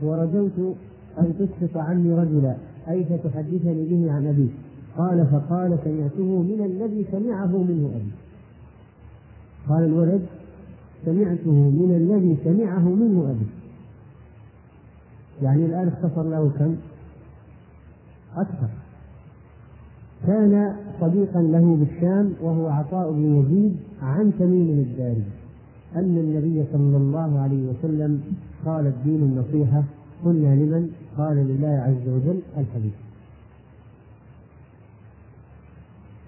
ورجوت 0.01 0.75
أن 1.19 1.33
تسقط 1.39 1.77
عني 1.77 2.13
رجلا 2.13 2.55
أي 2.89 3.05
فتحدثني 3.05 3.85
به 3.85 4.11
عن 4.11 4.27
أبيه 4.27 4.49
قال 4.97 5.27
فقال 5.27 5.77
سمعته 5.83 6.41
من 6.41 6.65
الذي 6.65 7.05
سمعه 7.11 7.57
منه 7.57 7.91
أبي. 7.95 8.26
قال 9.69 9.83
الولد 9.83 10.21
سمعته 11.05 11.51
من 11.51 11.95
الذي 11.95 12.37
سمعه 12.43 12.89
منه 12.89 13.31
أبي 13.31 13.47
يعني 15.41 15.65
الآن 15.65 15.87
اختصر 15.87 16.23
له 16.23 16.51
كم؟ 16.59 16.75
أكثر 18.37 18.67
كان 20.27 20.75
صديقا 21.01 21.41
له 21.41 21.77
بالشام 21.79 22.33
وهو 22.41 22.67
عطاء 22.67 23.11
بن 23.11 23.39
يزيد 23.39 23.77
عن 24.01 24.31
تميم 24.39 24.79
الداري 24.79 25.23
أن 25.95 26.17
النبي 26.17 26.63
صلى 26.73 26.97
الله 26.97 27.39
عليه 27.39 27.69
وسلم 27.69 28.21
قال 28.65 28.87
الدين 28.87 29.21
النصيحة 29.21 29.83
قلنا 30.25 30.55
لمن؟ 30.55 30.89
قال 31.17 31.37
لله 31.37 31.67
عز 31.67 32.09
وجل 32.09 32.39
الحديث 32.57 33.06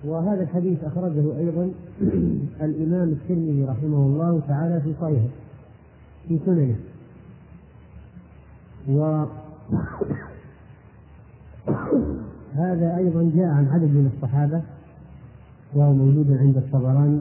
وهذا 0.03 0.43
الحديث 0.43 0.83
أخرجه 0.83 1.37
أيضا 1.37 1.71
الإمام 2.67 3.09
الترمذي 3.09 3.65
رحمه 3.65 3.97
الله 3.97 4.41
تعالى 4.47 4.81
في 4.81 4.93
صحيحه 5.01 5.27
في 6.27 6.39
سننه. 6.45 6.75
وهذا 8.87 9.27
أيضا 12.97 13.31
جاء 13.35 13.47
عن 13.47 13.67
عدد 13.67 13.83
من 13.83 14.11
الصحابة 14.15 14.61
وهو 15.75 15.93
موجود 15.93 16.37
عند 16.37 16.57
الطبراني 16.57 17.19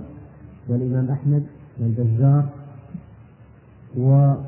والإمام 0.68 1.10
أحمد 1.10 1.42
والبزار. 1.80 2.44
وهذا 3.96 4.38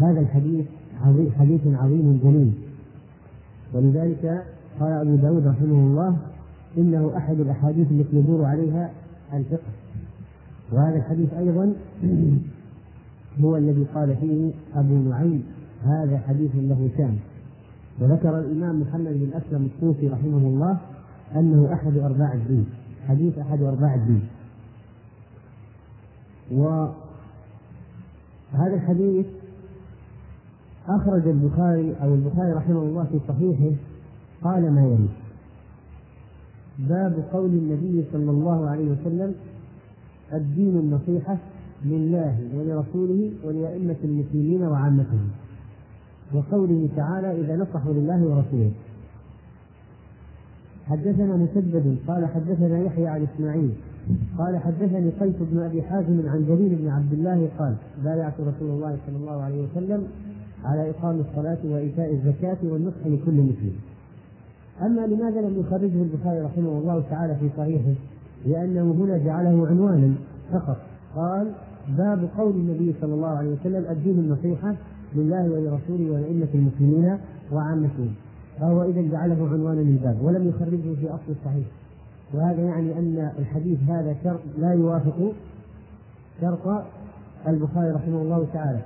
الحديث 0.00 0.66
حديث 1.38 1.60
عظيم 1.66 2.20
جليل. 2.24 2.52
ولذلك 3.72 4.44
قال 4.80 4.92
أبو 4.92 5.16
داود 5.16 5.46
رحمه 5.46 5.86
الله 5.86 6.16
إنه 6.78 7.16
أحد 7.16 7.40
الأحاديث 7.40 7.92
التي 7.92 8.16
يدور 8.16 8.44
عليها 8.44 8.90
الفقه. 9.34 9.70
وهذا 10.72 10.96
الحديث 10.96 11.34
أيضا 11.34 11.72
هو 13.44 13.56
الذي 13.56 13.86
قال 13.94 14.16
فيه 14.16 14.52
أبو 14.74 14.94
نعيم 14.94 15.44
هذا 15.84 16.18
حديث 16.18 16.50
له 16.54 16.90
شان. 16.96 17.18
وذكر 18.00 18.38
الإمام 18.38 18.80
محمد 18.80 19.12
بن 19.12 19.30
أسلم 19.34 19.68
الصوفي 19.74 20.08
رحمه 20.08 20.38
الله 20.38 20.78
أنه 21.36 21.72
أحد 21.72 21.96
أرباع 21.96 22.32
الدين 22.32 22.66
حديث 23.08 23.38
أحد 23.38 23.62
أرباع 23.62 23.94
الدين. 23.94 24.22
وهذا 26.52 26.94
الحديث 28.74 29.26
أخرج 30.88 31.28
البخاري 31.28 31.94
أو 32.02 32.14
البخاري 32.14 32.52
رحمه 32.52 32.82
الله 32.82 33.04
في 33.04 33.20
صحيحه 33.28 33.76
قال 34.42 34.72
ما 34.72 34.80
يلي. 34.80 35.08
باب 36.88 37.24
قول 37.32 37.50
النبي 37.50 38.04
صلى 38.12 38.30
الله 38.30 38.68
عليه 38.68 38.90
وسلم 38.90 39.34
الدين 40.32 40.76
النصيحة 40.78 41.36
لله 41.84 42.38
ولرسوله 42.54 43.30
ولأئمة 43.44 43.96
المسلمين 44.04 44.62
وعامتهم. 44.62 45.30
وقوله 46.34 46.88
تعالى 46.96 47.40
إذا 47.40 47.56
نصحوا 47.56 47.92
لله 47.92 48.22
ورسوله 48.22 48.70
حدثنا 50.86 51.36
مسدد 51.36 51.96
قال 52.08 52.26
حدثنا 52.26 52.78
يحيى 52.78 53.06
عن 53.06 53.26
إسماعيل 53.34 53.70
قال 54.38 54.58
حدثني 54.58 55.10
قيس 55.10 55.34
بن 55.40 55.58
أبي 55.58 55.82
حازم 55.82 56.28
عن 56.28 56.44
جرير 56.48 56.78
بن 56.80 56.88
عبد 56.88 57.12
الله 57.12 57.48
قال 57.58 57.74
بايعت 58.04 58.34
رسول 58.40 58.70
الله 58.70 58.96
صلى 59.06 59.16
الله 59.16 59.42
عليه 59.42 59.64
وسلم 59.64 60.06
على 60.64 60.90
إقام 60.90 61.20
الصلاة 61.20 61.58
وإيتاء 61.64 62.14
الزكاة 62.14 62.56
والنصح 62.62 63.06
لكل 63.06 63.34
مسلم 63.34 63.72
أما 64.82 65.06
لماذا 65.06 65.40
لم 65.40 65.60
يخرجه 65.60 66.02
البخاري 66.02 66.40
رحمه 66.40 66.78
الله 66.78 67.02
تعالى 67.10 67.34
في 67.34 67.48
صحيحه؟ 67.56 67.94
لأنه 68.46 68.82
هنا 68.82 69.18
جعله 69.18 69.66
عنوانا 69.66 70.14
فقط. 70.52 70.76
قال 71.16 71.52
باب 71.88 72.28
قول 72.38 72.54
النبي 72.54 72.94
صلى 73.00 73.14
الله 73.14 73.28
عليه 73.28 73.50
وسلم 73.50 73.84
الدين 73.90 74.18
النصيحة 74.18 74.74
لله 75.14 75.42
ولرسوله 75.42 76.10
ولأئمة 76.10 76.48
المسلمين 76.54 77.18
وعامتهم 77.52 78.14
فهو 78.60 78.82
إذا 78.82 79.02
جعله 79.02 79.48
عنوانا 79.52 79.80
للباب 79.80 80.16
ولم 80.22 80.48
يخرجه 80.48 80.94
في 81.00 81.08
أصل 81.08 81.30
الصحيح. 81.40 81.66
وهذا 82.34 82.62
يعني 82.62 82.98
أن 82.98 83.30
الحديث 83.38 83.78
هذا 83.88 84.16
شرط 84.24 84.40
لا 84.58 84.72
يوافق 84.72 85.32
شرط 86.40 86.84
البخاري 87.48 87.90
رحمه 87.90 88.22
الله 88.22 88.46
تعالى. 88.52 88.80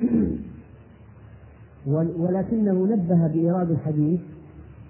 ولكنه 2.20 2.86
نبه 2.86 3.26
بإيراد 3.26 3.70
الحديث 3.70 4.20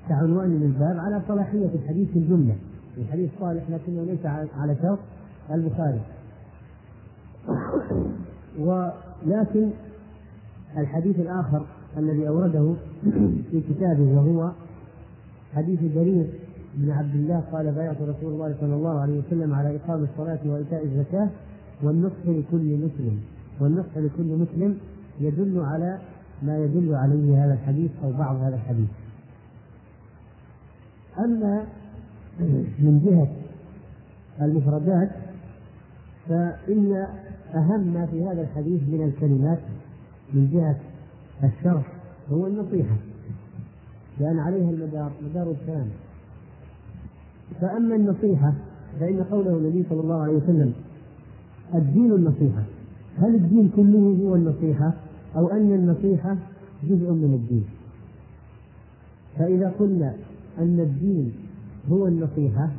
كعنوان 0.09 0.61
للباب 0.61 0.99
على 0.99 1.23
صلاحية 1.29 1.71
الحديث 1.75 2.09
في 2.09 2.19
الجملة 2.19 2.55
الحديث 2.99 3.31
صالح 3.41 3.63
لكنه 3.71 4.05
ليس 4.05 4.27
على 4.59 4.77
شرط 4.83 4.99
البخاري. 5.51 6.01
ولكن 8.59 9.71
الحديث 10.77 11.21
الآخر 11.21 11.67
الذي 11.97 12.29
أورده 12.29 12.75
في 13.51 13.61
كتابه 13.69 14.03
وهو 14.03 14.53
حديث 15.55 15.81
جرير 15.95 16.27
بن 16.75 16.91
عبد 16.91 17.15
الله 17.15 17.41
قال 17.53 17.73
بايعت 17.73 17.97
رسول 18.03 18.33
الله 18.33 18.55
صلى 18.61 18.75
الله 18.75 19.01
عليه 19.01 19.19
وسلم 19.19 19.55
على 19.55 19.77
إقام 19.77 20.05
الصلاة 20.05 20.39
وإيتاء 20.47 20.85
الزكاة 20.85 21.29
والنصح 21.83 22.27
لكل 22.27 22.77
مسلم. 22.77 23.21
والنصح 23.61 23.97
لكل 23.97 24.23
مسلم 24.23 24.79
يدل 25.21 25.61
على 25.61 25.99
ما 26.43 26.59
يدل 26.59 26.95
عليه 26.95 27.45
هذا 27.45 27.53
الحديث 27.53 27.91
أو 28.05 28.13
بعض 28.13 28.37
هذا 28.37 28.55
الحديث. 28.55 28.89
أما 31.25 31.65
من 32.79 33.01
جهة 33.05 33.29
المفردات 34.47 35.11
فإن 36.29 37.07
أهم 37.55 37.95
ما 37.95 38.07
في 38.07 38.25
هذا 38.25 38.43
الحديث 38.43 38.81
من 38.89 39.05
الكلمات 39.05 39.59
من 40.35 40.51
جهة 40.53 40.77
الشرح 41.45 41.93
هو 42.33 42.47
النصيحة 42.47 42.97
لأن 44.21 44.39
عليها 44.39 44.71
المدار 44.71 45.11
مدار 45.31 45.51
الكلام. 45.51 45.87
فأما 47.61 47.97
النصيحة 47.97 48.53
فإن 49.01 49.25
قوله 49.31 49.51
النبي 49.57 49.85
صلى 49.91 50.01
الله 50.01 50.23
عليه 50.23 50.33
وسلم 50.37 50.73
الدين 51.75 52.13
النصيحة 52.13 52.63
هل 53.19 53.35
الدين 53.35 53.71
كله 53.77 54.19
هو 54.23 54.35
النصيحة 54.35 54.93
أو 55.37 55.49
أن 55.49 55.73
النصيحة 55.75 56.37
جزء 56.85 57.11
من 57.13 57.35
الدين؟ 57.35 57.65
فإذا 59.39 59.73
قلنا 59.79 60.15
أن 60.61 60.81
الدين 60.81 61.33
هو 61.91 62.07
النصيحة 62.07 62.71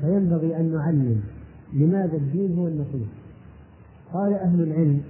فينبغي 0.00 0.56
أن 0.56 0.72
نعلم 0.72 1.20
لماذا 1.72 2.16
الدين 2.16 2.58
هو 2.58 2.68
النصيحة. 2.68 3.12
قال 4.12 4.34
أهل 4.34 4.62
العلم 4.62 5.00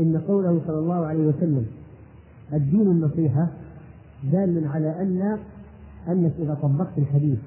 إن 0.00 0.18
قوله 0.28 0.60
صلى 0.66 0.78
الله 0.78 1.06
عليه 1.06 1.26
وسلم 1.26 1.66
الدين 2.52 2.90
النصيحة 2.90 3.48
دال 4.32 4.66
على 4.66 5.02
أن 5.02 5.38
أنك 6.08 6.32
إذا 6.38 6.54
طبقت 6.54 6.98
الحديث 6.98 7.38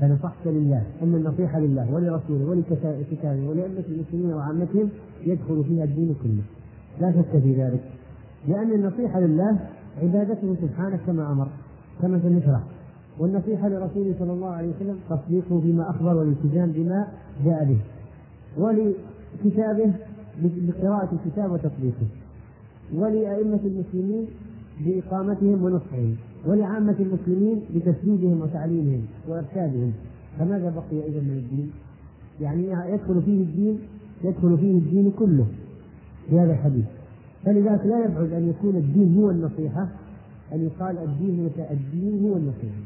فنصحت 0.00 0.46
لله 0.46 0.82
أن 1.02 1.14
النصيحة 1.14 1.60
لله 1.60 1.94
ولرسوله 1.94 2.44
ولكتابه 2.44 3.48
ولأئمة 3.48 3.84
المسلمين 3.88 4.32
وعامتهم 4.34 4.88
يدخل 5.26 5.64
فيها 5.64 5.84
الدين 5.84 6.14
كله. 6.22 6.42
لا 7.00 7.12
شك 7.12 7.42
في 7.42 7.62
ذلك 7.62 7.82
لأن 8.48 8.72
النصيحة 8.72 9.20
لله 9.20 9.58
عبادته 10.02 10.56
سبحانه 10.62 10.98
كما 11.06 11.32
أمر. 11.32 11.48
كما 12.02 12.20
سنشرح 12.22 12.60
والنصيحة 13.18 13.68
لرسوله 13.68 14.14
صلى 14.18 14.32
الله 14.32 14.48
عليه 14.48 14.68
وسلم 14.68 14.96
تصديقه 15.10 15.60
بما 15.64 15.90
أخبر 15.90 16.14
والالتزام 16.16 16.72
بما 16.72 17.08
جاء 17.44 17.64
به. 17.64 17.78
ولكتابه 18.58 19.92
بقراءة 20.42 21.08
الكتاب 21.12 21.52
وتطبيقه 21.52 22.06
ولأئمة 22.94 23.60
المسلمين 23.64 24.26
بإقامتهم 24.80 25.64
ونصحهم. 25.64 26.16
ولعامة 26.46 26.96
المسلمين 27.00 27.60
بتسديدهم 27.74 28.40
وتعليمهم 28.40 29.02
وإرشادهم. 29.28 29.92
فماذا 30.38 30.70
بقي 30.70 31.08
إذا 31.08 31.20
من 31.20 31.42
الدين؟ 31.44 31.70
يعني 32.40 32.92
يدخل 32.92 33.22
فيه 33.22 33.42
الدين 33.42 33.78
يدخل 34.24 34.58
فيه 34.58 34.78
الدين 34.78 35.12
كله 35.18 35.46
في 36.30 36.40
هذا 36.40 36.52
الحديث. 36.52 36.84
فلذلك 37.44 37.86
لا 37.86 38.04
يبعد 38.04 38.32
أن 38.32 38.48
يكون 38.48 38.76
الدين 38.76 39.18
هو 39.18 39.30
النصيحة 39.30 39.88
أن 40.52 40.64
يقال 40.64 40.98
الدين 40.98 41.50
الدين 41.70 42.28
هو 42.28 42.36
النصيحة. 42.36 42.82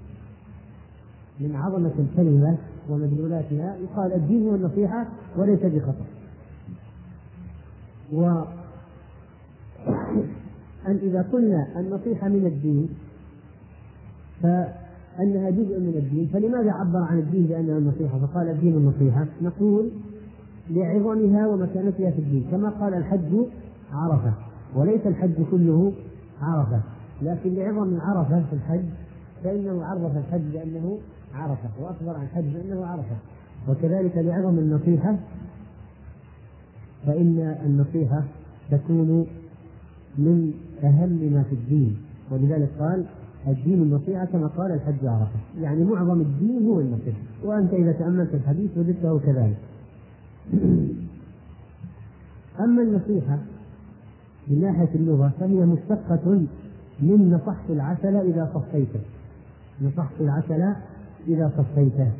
من 1.40 1.56
عظمة 1.56 1.92
الكلمة 1.98 2.56
ومدلولاتها 2.90 3.76
يقال 3.76 4.12
الدين 4.12 4.48
هو 4.48 4.54
النصيحة 4.54 5.06
وليس 5.36 5.60
بخطأ. 5.62 6.04
و 8.12 8.42
أن 10.86 10.98
إذا 11.02 11.22
قلنا 11.32 11.80
النصيحة 11.80 12.28
من 12.28 12.46
الدين 12.46 12.88
فأنها 14.42 15.50
جزء 15.50 15.80
من 15.80 15.94
الدين. 15.96 16.28
فلماذا 16.32 16.72
عبر 16.72 16.98
عن 16.98 17.18
الدين 17.18 17.46
بأنها 17.46 17.78
النصيحة؟ 17.78 18.18
فقال 18.18 18.48
الدين 18.48 18.74
النصيحة. 18.74 19.26
نقول 19.42 19.90
لعظمها 20.70 21.46
ومكانتها 21.46 22.10
في 22.10 22.18
الدين. 22.18 22.44
كما 22.50 22.68
قال 22.68 22.94
الحج 22.94 23.34
عرفة 23.92 24.32
وليس 24.74 25.06
الحج 25.06 25.42
كله 25.50 25.92
عرفة. 26.42 26.80
لكن 27.22 27.54
لعظم 27.54 28.00
عرفة 28.00 28.42
في 28.50 28.52
الحج 28.52 28.84
فإنه 29.44 29.84
عرف 29.84 30.16
الحج 30.16 30.40
بأنه 30.52 30.98
عرفة 31.34 31.68
وأخبر 31.80 32.14
عن 32.16 32.22
الحج 32.22 32.44
بأنه 32.44 32.86
عرفة. 32.86 33.16
وكذلك 33.68 34.16
لعظم 34.16 34.58
النصيحة 34.58 35.16
فإن 37.06 37.56
النصيحة 37.66 38.22
تكون 38.70 39.26
من 40.18 40.52
أهم 40.84 41.32
ما 41.32 41.42
في 41.42 41.54
الدين. 41.54 41.96
ولذلك 42.30 42.68
قال 42.80 43.04
الدين 43.48 43.82
النصيحة 43.82 44.24
كما 44.24 44.46
قال 44.46 44.72
الحج 44.72 45.06
عرفة. 45.06 45.38
يعني 45.60 45.84
معظم 45.84 46.20
الدين 46.20 46.66
هو 46.66 46.80
النصيحة. 46.80 47.18
وأنت 47.44 47.72
إذا 47.72 47.92
تأملت 47.92 48.34
الحديث 48.34 48.78
وجدته 48.78 49.18
كذلك. 49.18 49.56
أما 52.60 52.82
النصيحة 52.82 53.38
من 54.48 54.60
ناحية 54.60 54.94
اللغة 54.94 55.32
فهي 55.40 55.66
مشتقة 55.66 56.46
من 57.00 57.30
نصحت 57.30 57.70
العسل 57.70 58.16
إذا 58.16 58.50
صفيته. 58.54 59.00
نصحت 59.82 60.20
العسل 60.20 60.74
إذا 61.28 61.52
صفيته. 61.56 62.10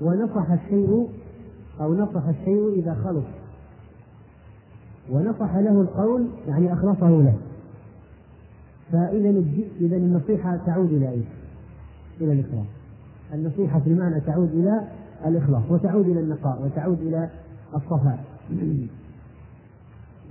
ونصح 0.00 0.50
الشيء 0.50 1.08
أو 1.80 1.94
نصح 1.94 2.26
الشيء 2.28 2.68
إذا 2.78 2.94
خلص. 3.04 3.24
ونصح 5.10 5.56
له 5.56 5.80
القول 5.80 6.26
يعني 6.48 6.72
أخلصه 6.72 7.08
له. 7.08 7.34
فإذا 8.92 9.44
إذا 9.80 9.96
النصيحة 9.96 10.58
تعود 10.66 10.92
إلى 10.92 11.10
إيش؟ 11.10 11.26
إلى 12.20 12.32
الإخلاص. 12.32 12.66
النصيحة 13.34 13.80
في 13.80 13.90
المعنى 13.90 14.20
تعود 14.20 14.50
إلى 14.54 14.88
الإخلاص 15.26 15.62
وتعود 15.70 16.08
إلى 16.08 16.20
النقاء 16.20 16.62
وتعود 16.64 17.00
إلى 17.00 17.28
الصفاء. 17.74 18.24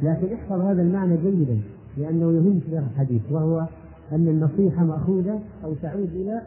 لكن 0.03 0.33
احفظ 0.33 0.61
هذا 0.61 0.81
المعنى 0.81 1.17
جيدا. 1.17 1.61
لأنه 1.97 2.31
يهم 2.31 2.59
في 2.59 2.79
الحديث 2.79 3.21
وهو 3.31 3.67
أن 4.11 4.27
النصيحة 4.27 4.83
مأخوذة 4.83 5.39
أو 5.63 5.73
تعود 5.81 6.09
إلى 6.13 6.41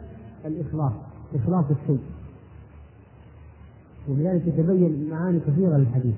الإخلاص 0.45 0.93
إخلاص 1.35 1.65
الشيء 1.71 1.99
وبذلك 4.09 4.43
تتبين 4.45 5.09
معاني 5.11 5.39
كثيرة 5.39 5.77
للحديث 5.77 6.15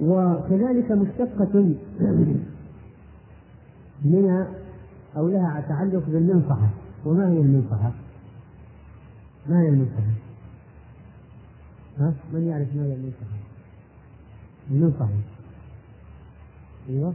وكذلك 0.00 0.92
مشتقة 0.92 1.54
من 4.04 4.46
أو 5.16 5.28
لها 5.28 5.64
تعلق 5.68 6.02
بالمنصحة 6.06 6.68
وما 7.04 7.28
هي 7.28 7.38
المنصحة؟ 7.38 7.92
ما 9.48 9.62
هي 9.62 9.68
المنصحة؟ 9.68 10.02
ها؟ 11.98 12.12
من 12.32 12.46
يعرف 12.46 12.68
ما 12.76 12.82
هي 12.82 12.94
المنصحة؟ 12.94 13.36
المنصحة 14.70 15.35
أيوه. 16.88 17.12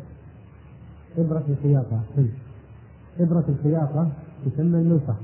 إبرة 1.18 1.44
الخياطة 1.50 2.02
إبرة 3.20 3.46
الخياطة 3.50 4.12
تسمى 4.46 4.80
المنصحة 4.80 5.22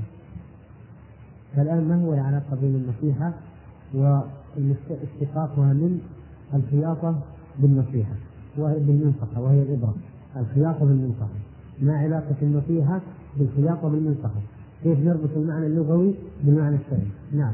فالآن 1.55 1.87
ما 1.87 2.05
هو 2.05 2.13
العلاقة 2.13 2.57
بين 2.61 2.75
النصيحة 2.75 3.33
واستشقاقها 3.93 5.73
من 5.73 5.99
الخياطة 6.53 7.19
بالنصيحة؟ 7.59 8.15
وهي 8.57 8.79
بالمنصحة 8.79 9.41
وهي 9.41 9.61
الإبرة 9.61 9.95
الخياطة 10.35 10.85
بالمنصحة 10.85 11.27
ما 11.81 11.97
علاقة 11.97 12.35
النصيحة 12.41 13.01
بالخياطة 13.37 13.89
بالمنصحة 13.89 14.41
كيف 14.83 14.99
نربط 14.99 15.29
المعنى 15.35 15.67
اللغوي 15.67 16.13
بالمعنى 16.43 16.75
الشرعي 16.75 17.07
نعم. 17.33 17.53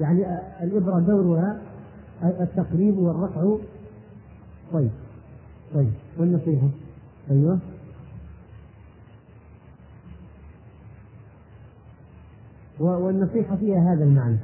يعني 0.00 0.24
الإبرة 0.62 1.00
دورها 1.00 1.60
التقريب 2.22 2.98
والرفع. 2.98 3.56
طيب 4.72 4.90
طيب 5.74 5.90
والنصيحة. 6.18 6.68
أيوه. 7.30 7.58
والنصيحة 12.80 13.56
فيها 13.56 13.92
هذا 13.92 14.04
المعنى. 14.04 14.38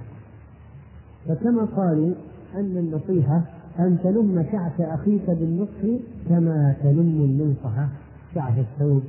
فكما 1.29 1.65
قالوا 1.65 2.15
أن 2.55 2.77
النصيحة 2.77 3.43
أن 3.79 3.99
تلم 4.05 4.47
شعث 4.53 4.81
أخيك 4.81 5.31
بالنصح 5.31 6.03
كما 6.29 6.77
تلم 6.83 7.21
المنصحة 7.25 7.89
شعث 8.35 8.59
الثوب 8.59 9.03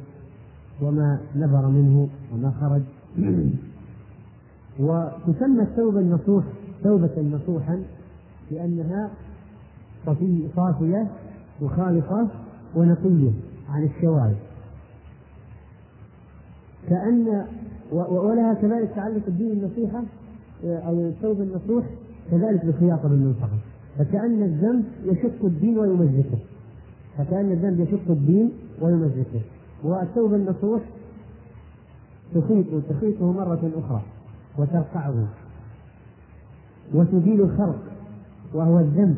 وما 0.81 1.19
نبر 1.35 1.67
منه 1.67 2.09
وما 2.33 2.51
خرج. 2.61 2.81
وتسمى 4.79 5.61
الثوب 5.61 5.97
النصوح 5.97 6.43
ثوبة 6.83 7.21
نصوحا 7.21 7.83
لأنها 8.51 9.09
صافية 10.55 11.07
وخالصة 11.61 12.27
ونقية 12.75 13.31
عن 13.69 13.83
الشوائب 13.83 14.37
كأن 16.89 17.45
ولها 17.91 18.53
كذلك 18.53 18.89
تعلق 18.95 19.21
الدين 19.27 19.51
النصيحة 19.51 20.03
أو 20.63 20.99
الثوب 20.99 21.41
النصوح 21.41 21.85
كذلك 22.31 22.65
بالخياطة 22.65 23.09
بالمنصحة 23.09 23.57
فكأن 23.97 24.43
الذنب 24.43 24.85
يشق 25.05 25.45
الدين 25.45 25.77
ويمزقه. 25.79 26.37
فكأن 27.17 27.51
الذنب 27.51 27.79
يشق 27.79 28.09
الدين 28.11 28.51
ويمزقه. 28.81 29.41
والثوب 29.83 30.33
النصوح 30.33 30.81
تخيط 32.35 32.65
تخيطه 32.89 33.31
مرة 33.31 33.71
أخرى. 33.77 34.01
وترفعه 34.57 35.27
وتزيل 36.93 37.41
الخرق 37.41 37.79
وهو 38.53 38.79
الذنب. 38.79 39.17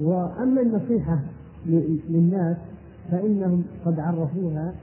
وأما 0.00 0.60
النصيحة 0.60 1.18
للناس 2.08 2.56
فإنهم 3.10 3.64
قد 3.86 4.00
عرفوها 4.00 4.74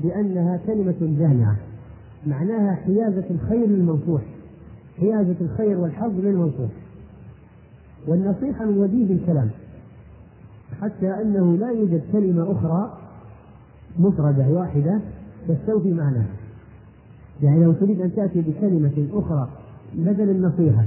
بأنها 0.00 0.60
كلمة 0.66 1.16
جامعة 1.18 1.56
معناها 2.26 2.74
حيازة 2.74 3.24
الخير 3.30 3.66
للمنصوح 3.66 4.22
حيازة 5.00 5.34
الخير 5.40 5.78
والحظ 5.78 6.12
للمنصوح 6.20 6.70
والنصيحة 8.06 8.64
من 8.64 8.78
وجيه 8.78 9.14
الكلام 9.14 9.50
حتى 10.82 11.22
أنه 11.22 11.56
لا 11.56 11.70
يوجد 11.70 12.02
كلمة 12.12 12.52
أخرى 12.52 12.98
مفردة 13.98 14.48
واحدة 14.48 15.00
تستوفي 15.48 15.92
معناها. 15.92 16.39
يعني 17.42 17.64
لو 17.64 17.72
تريد 17.72 18.00
أن 18.00 18.14
تأتي 18.14 18.40
بكلمة 18.40 19.08
أخرى 19.12 19.48
بدل 19.94 20.30
النصيحة 20.30 20.84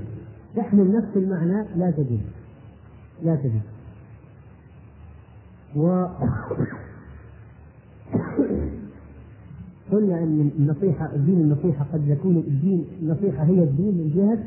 تحمل 0.56 0.92
نفس 0.92 1.08
المعنى 1.16 1.66
لا 1.76 1.92
تجد. 1.92 2.22
لا 3.24 3.36
تجد. 3.36 3.62
و 5.76 6.06
قلنا 9.92 10.24
ان 10.24 10.50
النصيحة 10.60 11.16
الدين 11.16 11.42
النصيحة 11.42 11.86
قد 11.94 12.08
يكون 12.08 12.38
الدين 12.38 12.86
النصيحة 13.02 13.44
هي 13.44 13.64
الدين 13.64 13.98
من 13.98 14.12
جهة 14.16 14.40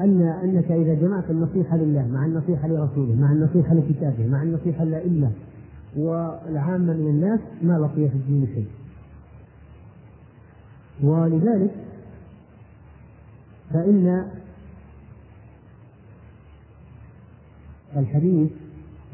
أن 0.00 0.22
أنك 0.22 0.72
إذا 0.72 0.94
جمعت 0.94 1.30
النصيحة 1.30 1.76
لله 1.76 2.08
مع 2.12 2.26
النصيحة 2.26 2.68
لرسوله 2.68 3.14
مع 3.20 3.32
النصيحة 3.32 3.74
لكتابه 3.74 4.26
مع 4.26 4.42
النصيحة 4.42 4.84
للأئمة 4.84 5.30
والعامة 5.96 6.92
من 6.92 7.08
الناس 7.08 7.40
ما 7.62 7.78
بقي 7.78 8.08
في 8.08 8.14
الدين 8.14 8.46
شيء. 8.54 8.66
ولذلك 11.00 11.70
فإن 13.70 14.28
الحديث 17.96 18.50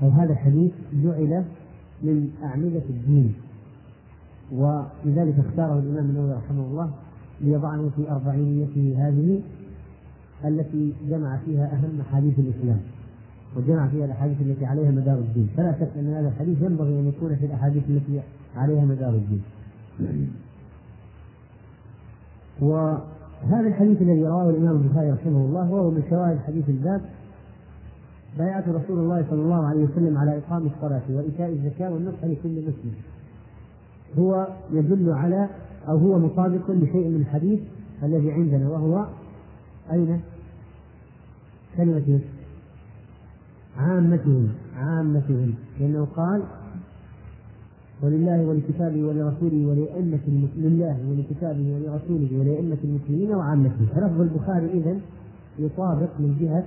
أو 0.03 0.09
هذا 0.09 0.33
الحديث 0.33 0.72
جعل 0.93 1.45
من 2.03 2.31
أعمدة 2.43 2.83
الدين 2.91 3.35
ولذلك 4.53 5.35
اختاره 5.39 5.79
الإمام 5.79 6.11
النووي 6.11 6.33
رحمه 6.33 6.64
الله 6.64 6.91
ليضعه 7.41 7.91
في 7.97 8.11
أربعينيته 8.11 8.95
هذه 8.99 9.41
التي 10.45 10.93
جمع 11.11 11.37
فيها 11.37 11.72
أهم 11.72 12.01
أحاديث 12.01 12.39
الإسلام 12.39 12.81
وجمع 13.57 13.89
فيها 13.89 14.05
الأحاديث 14.05 14.41
التي 14.41 14.66
عليها 14.66 14.91
مدار 14.91 15.18
الدين. 15.18 15.49
فلا 15.57 15.72
شك 15.72 15.91
أن 15.97 16.14
هذا 16.14 16.29
الحديث 16.29 16.62
ينبغي 16.62 17.01
أن 17.01 17.09
يكون 17.09 17.37
في 17.37 17.47
الأحاديث 17.47 17.83
التي 17.89 18.20
عليها 18.57 18.85
مدار 18.85 19.14
الدين. 19.14 19.43
وهذا 22.61 23.68
الحديث 23.68 24.02
الذي 24.02 24.24
رواه 24.24 24.50
الإمام 24.50 24.76
البخاري 24.76 25.11
رحمه 25.11 25.44
الله 25.44 25.70
وهو 25.70 25.90
من 25.90 26.02
شواهد 26.11 26.38
حديث 26.46 26.68
الباب. 26.68 27.00
بيعة 28.38 28.64
رسول 28.68 28.98
الله 28.98 29.24
صلى 29.30 29.42
الله 29.42 29.66
عليه 29.66 29.84
وسلم 29.84 30.18
على 30.18 30.38
إقام 30.38 30.66
الصلاة 30.66 31.02
وإيتاء 31.11 31.48
الزكاة 31.48 31.92
والنصح 31.92 32.24
لكل 32.24 32.61
مسلم. 32.61 32.94
هو 34.18 34.46
يدل 34.72 35.12
على 35.12 35.48
أو 35.88 35.96
هو 35.98 36.18
مطابق 36.18 36.70
لشيء 36.70 37.09
من 37.09 37.20
الحديث 37.20 37.61
الذي 38.02 38.32
عندنا 38.32 38.68
وهو 38.68 39.06
أين؟ 39.92 40.20
كلمة 41.76 42.20
عامتهم 43.78 44.48
عامتهم. 44.76 45.54
لأنه 45.80 46.06
قال 46.16 46.42
ولله 48.03 48.46
ولكتابه 48.46 49.05
ولرسوله 49.05 49.66
ولأئمة 49.66 50.49
لله 50.57 50.96
ولكتابه 51.11 51.74
ولرسوله 51.74 52.38
ولأئمة 52.38 52.78
المسلمين 52.84 53.34
وعامتهم 53.34 53.86
فلفظ 53.94 54.20
البخاري 54.20 54.66
إذا 54.66 54.96
يطابق 55.59 56.09
من 56.18 56.36
جهة 56.40 56.64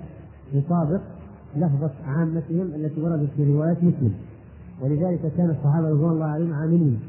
يطابق 0.53 1.01
لفظة 1.55 1.91
عامتهم 2.05 2.67
التي 2.75 3.01
وردت 3.01 3.29
في 3.37 3.43
روايات 3.43 3.77
مسلم. 3.83 4.13
ولذلك 4.81 5.31
كان 5.37 5.49
الصحابة 5.49 5.89
رضوان 5.89 6.11
الله 6.11 6.25
عليهم 6.25 6.53
عاملين 6.53 6.99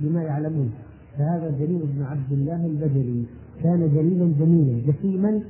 بما 0.00 0.22
يعلمون. 0.22 0.70
فهذا 1.18 1.54
جرير 1.58 1.80
بن 1.84 2.02
عبد 2.02 2.32
الله 2.32 2.66
البجلي. 2.66 3.24
كان 3.62 3.90
جليلا 3.94 4.32
جميلا 4.38 4.92
جسيما 4.92 5.40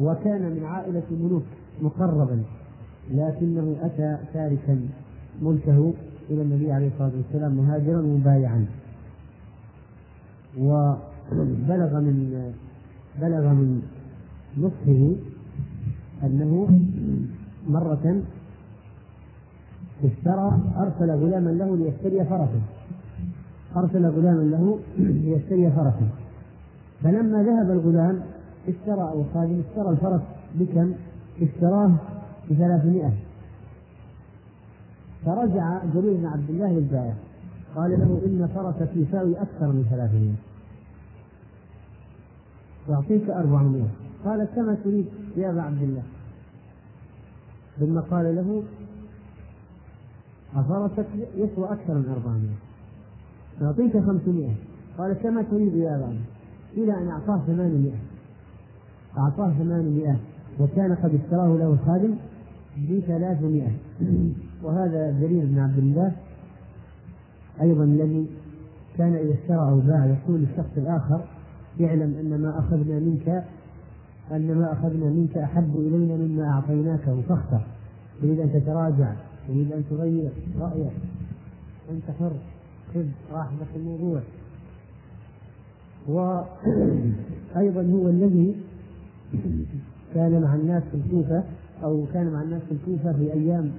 وكان 0.00 0.42
من 0.42 0.64
عائلة 0.64 1.02
ملوك 1.10 1.42
مقربا 1.82 2.42
لكنه 3.10 3.76
أتى 3.82 4.18
تاركا 4.34 4.80
ملكه 5.42 5.92
إلى 6.32 6.42
النبي 6.42 6.72
عليه 6.72 6.88
الصلاة 6.88 7.12
والسلام 7.16 7.52
مهاجرا 7.52 8.02
مبايعا. 8.02 8.66
وبلغ 10.58 12.00
من 12.06 12.16
بلغ 13.20 13.44
من 13.58 13.82
نصحه 14.58 15.02
أنه 16.26 16.52
مرة 17.68 18.22
اشترى 20.04 20.58
أرسل 20.76 21.10
غلاما 21.10 21.50
له 21.50 21.76
ليشتري 21.76 22.24
فرسا 22.24 22.60
أرسل 23.76 24.06
غلاما 24.06 24.42
له 24.42 24.78
ليشتري 24.98 25.70
فرسا 25.70 26.08
فلما 27.02 27.42
ذهب 27.42 27.70
الغلام 27.70 28.20
اشترى 28.68 29.02
أو 29.02 29.20
الخادم 29.20 29.60
اشترى 29.68 29.88
الفرس 29.90 30.20
بكم؟ 30.54 30.92
اشتراه 31.42 31.92
بثلاثمائة. 32.50 33.12
فرجع 35.26 35.78
جرير 35.94 36.16
بن 36.16 36.26
عبد 36.26 36.50
الله 36.50 36.72
للبائع 36.72 37.14
قال 37.76 37.90
له 37.90 38.20
إن 38.26 38.48
فرسك 38.54 38.96
يساوي 38.96 39.42
أكثر 39.42 39.66
من 39.66 39.86
ثلاثمائة 39.90 40.34
وأعطيك 42.88 43.30
أربعمائة 43.30 43.88
قال 44.24 44.44
كما 44.44 44.74
تريد 44.84 45.06
يا 45.36 45.50
أبا 45.50 45.62
عبد 45.62 45.82
الله. 45.82 46.02
ثم 47.80 48.00
قال 48.00 48.36
له 48.36 48.62
أفرسك 50.54 51.06
يسوى 51.36 51.64
أكثر 51.64 51.94
من 51.94 52.08
أربعمائة 52.08 52.56
أعطيك 53.62 53.92
خمسمائة 53.92 54.54
قال 54.98 55.12
كما 55.12 55.42
تريد 55.42 55.74
يا 55.74 55.96
أبا 55.96 56.16
إلى 56.76 56.92
أن 56.94 57.08
أعطاه 57.08 57.40
ثمانمائة. 57.46 57.98
أعطاه 59.18 59.52
ثمانمائة. 59.58 60.16
وكان 60.60 60.94
قد 60.94 61.14
اشتراه 61.14 61.56
له 61.56 61.72
الخادم 61.72 62.14
بثلاثمائة. 62.90 63.70
وهذا 64.62 65.20
جرير 65.20 65.44
بن 65.46 65.58
عبد 65.58 65.78
الله 65.78 66.12
أيضا 67.60 67.84
الذي 67.84 68.26
كان 68.98 69.14
إذا 69.14 69.34
اشترى 69.34 69.58
أو 69.58 69.80
باع 69.80 70.06
يقول 70.06 70.40
للشخص 70.40 70.70
الآخر 70.76 71.20
اعلم 71.80 72.14
أن 72.20 72.40
ما 72.42 72.58
أخذنا 72.58 72.98
منك 72.98 73.44
أن 74.32 74.54
ما 74.54 74.72
أخذنا 74.72 75.06
منك 75.06 75.38
أحب 75.38 75.76
إلينا 75.76 76.16
مما 76.16 76.50
أعطيناكه 76.50 77.20
فاختر 77.28 77.60
تريد 78.22 78.40
أن 78.40 78.52
تتراجع 78.52 79.12
تريد 79.48 79.72
أن 79.72 79.84
تغير 79.90 80.30
رأيك. 80.60 80.92
أنت 81.90 82.04
حر 82.18 82.32
خذ 82.94 83.04
راحتك 83.32 83.66
الموضوع. 83.76 84.20
وأيضا 86.08 87.82
هو 87.82 88.08
الذي 88.08 88.56
كان 90.14 90.42
مع 90.42 90.54
الناس 90.54 90.82
في 90.82 90.96
الكوفة 90.96 91.44
أو 91.84 92.04
كان 92.14 92.32
مع 92.32 92.42
الناس 92.42 92.62
في 92.62 92.72
الكوفة 92.72 93.12
في 93.12 93.32
أيام 93.32 93.70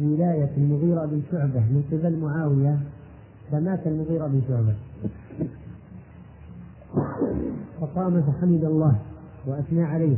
ولاية 0.00 0.50
المغيرة 0.56 1.06
بن 1.06 1.22
شعبة 1.30 1.60
من 1.60 1.84
قبل 1.92 2.18
معاوية 2.18 2.78
فمات 3.50 3.86
المغيرة 3.86 4.26
بن 4.26 4.42
شعبة. 4.48 4.74
فقام 7.80 8.22
فحمد 8.22 8.64
الله 8.64 8.98
وأثنى 9.46 9.82
عليه 9.82 10.16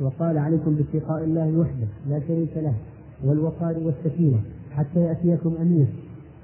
وقال 0.00 0.38
عليكم 0.38 0.74
باتقاء 0.74 1.24
الله 1.24 1.58
وحده 1.58 1.86
لا 2.08 2.20
شريك 2.28 2.56
له 2.56 2.74
والوقار 3.24 3.78
والسكينة 3.78 4.40
حتى 4.70 5.00
يأتيكم 5.00 5.54
أمير. 5.60 5.86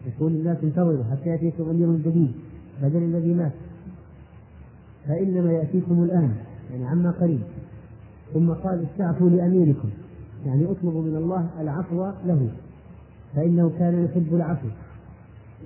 يقول 0.06 0.32
الناس 0.32 0.56
انتظروا 0.62 1.04
حتى 1.10 1.30
يأتيكم 1.30 1.70
أمير 1.70 1.96
جديد 1.96 2.32
بدل 2.82 3.02
الذي 3.02 3.34
مات. 3.34 3.52
فإنما 5.08 5.52
يأتيكم 5.52 6.02
الآن 6.02 6.34
يعني 6.72 6.86
عما 6.86 7.10
قريب. 7.10 7.40
ثم 8.34 8.50
قال 8.50 8.84
استعفوا 8.92 9.30
لأميركم. 9.30 9.88
يعني 10.48 10.64
اطلبوا 10.70 11.02
من 11.02 11.16
الله 11.16 11.46
العفو 11.60 12.10
له 12.26 12.48
فإنه 13.34 13.70
كان 13.78 14.04
يحب 14.04 14.34
العفو. 14.34 14.68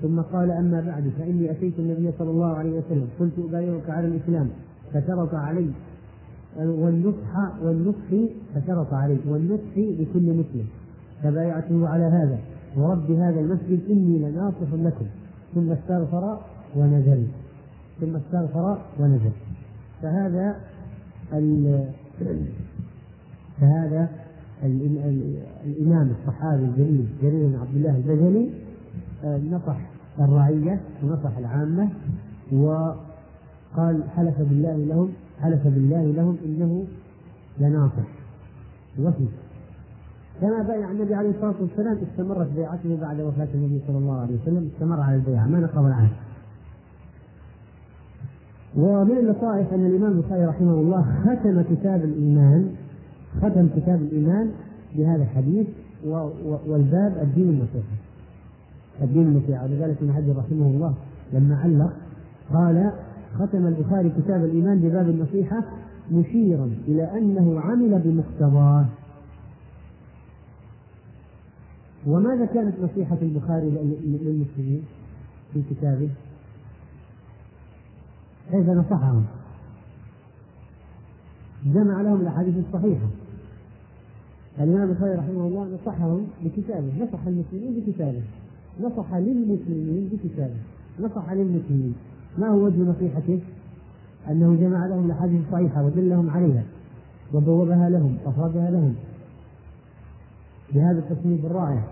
ثم 0.03 0.21
قال 0.21 0.51
أما 0.51 0.81
بعد 0.81 1.13
فإني 1.19 1.51
أتيت 1.51 1.79
النبي 1.79 2.13
صلى 2.19 2.31
الله 2.31 2.57
عليه 2.57 2.79
وسلم 2.79 3.09
قلت 3.21 3.33
أبايعك 3.39 3.91
على 3.91 4.07
الإسلام 4.07 4.49
فشرط 4.93 5.35
علي 5.35 5.71
والنصح 6.57 7.63
والنصح 7.63 8.33
فشرط 8.55 8.95
عليه 8.95 9.19
والنصح 9.29 9.77
لكل 9.77 10.23
مسلم. 10.23 10.67
فبايعته 11.23 11.89
على 11.89 12.05
هذا 12.05 12.39
ورب 12.77 13.11
هذا 13.11 13.41
المسجد 13.41 13.81
إني 13.91 14.19
لناصح 14.19 14.73
لكم. 14.73 15.07
ثم 15.55 15.73
استغفر 15.73 16.39
ونزل. 16.77 17.27
ثم 18.01 18.17
استغفر 18.17 18.79
ونزل. 19.01 19.31
فهذا 20.03 20.57
فهذا 23.61 24.09
الإمام 24.63 26.13
الصحابي 26.21 26.65
الجليل 26.65 27.07
جرير 27.23 27.47
بن 27.47 27.59
عبد 27.61 27.77
الله 27.77 27.97
البجلي 27.97 28.51
آه، 29.25 29.41
نصح 29.51 29.77
الرعية 30.19 30.81
ونصح 31.03 31.39
العامة 31.39 31.89
وقال 32.53 34.03
حلف 34.17 34.39
بالله 34.39 34.77
لهم 34.77 35.09
حلف 35.41 35.65
بالله 35.65 36.03
لهم 36.03 36.37
إنه 36.45 36.85
لناصح. 37.61 38.09
وفي 38.99 39.27
كما 40.41 40.63
بايع 40.63 40.91
النبي 40.91 41.15
عليه 41.15 41.31
الصلاة 41.31 41.55
والسلام 41.61 41.99
استمرت 42.13 42.49
بيعته 42.57 42.99
بعد 43.01 43.21
وفاة 43.21 43.49
النبي 43.55 43.81
صلى 43.87 43.99
الله 43.99 44.21
عليه 44.21 44.35
وسلم 44.43 44.71
استمر 44.75 45.01
على 45.01 45.17
البيعة 45.17 45.47
ما 45.47 45.61
نقض 45.61 45.85
العهد 45.85 46.11
ومن 48.77 49.19
اللطائف 49.19 49.75
أن 49.75 49.87
الإمام 49.87 50.13
البخاري 50.13 50.47
رحمه 50.47 50.73
الله 50.73 51.05
ختم 51.25 51.63
كتاب 51.63 52.05
الإيمان 52.05 52.75
ختم 53.41 53.69
كتاب 53.77 54.03
الإيمان 54.03 54.51
بهذا 54.97 55.23
الحديث 55.23 55.67
والباب 56.67 57.19
الدين 57.23 57.49
النصيحه 57.49 57.97
الدين 59.03 59.23
النصيحه 59.23 59.65
ولذلك 59.65 59.97
ابن 60.03 60.13
حجر 60.13 60.37
رحمه 60.37 60.67
الله 60.67 60.95
لما 61.33 61.57
علق 61.57 61.93
قال 62.53 62.93
ختم 63.39 63.67
البخاري 63.67 64.11
كتاب 64.11 64.45
الإيمان 64.45 64.79
بباب 64.79 65.09
النصيحة 65.09 65.65
مشيرا 66.13 66.71
إلى 66.89 67.19
أنه 67.19 67.61
عمل 67.61 67.99
بمقتضاه 68.05 68.85
وماذا 72.07 72.47
كانت 72.47 72.75
نصيحة 72.83 73.17
البخاري 73.23 73.71
للمسلمين 73.71 74.85
في 75.53 75.63
كتابه؟ 75.71 76.09
كيف 78.51 78.69
نصحهم؟ 78.69 79.25
جمع 81.67 82.01
لهم 82.01 82.21
الأحاديث 82.21 82.55
الصحيحة 82.67 83.07
الإمام 84.61 84.91
البخاري 84.91 85.15
رحمه 85.15 85.47
الله 85.47 85.69
نصحهم 85.75 86.27
بكتابه 86.45 87.05
نصح 87.05 87.27
المسلمين 87.27 87.81
بكتابه 87.81 88.23
نصح 88.81 89.15
للمسلمين 89.15 90.11
بكتابه 90.13 90.57
نصح 91.01 91.33
للمسلمين 91.33 91.95
ما 92.39 92.49
هو 92.49 92.65
وجه 92.65 92.79
نصيحته؟ 92.79 93.41
أنه 94.31 94.57
جمع 94.61 94.87
لهم 94.87 95.07
الأحاديث 95.07 95.41
الصحيحة 95.47 95.85
ودلهم 95.85 96.31
عليها 96.31 96.65
وبوبها 97.35 97.91
لهم 97.91 98.17
أفردها 98.27 98.71
لهم 98.71 98.95
بهذا 100.75 100.99
التصنيف 100.99 101.45
الرائع 101.45 101.85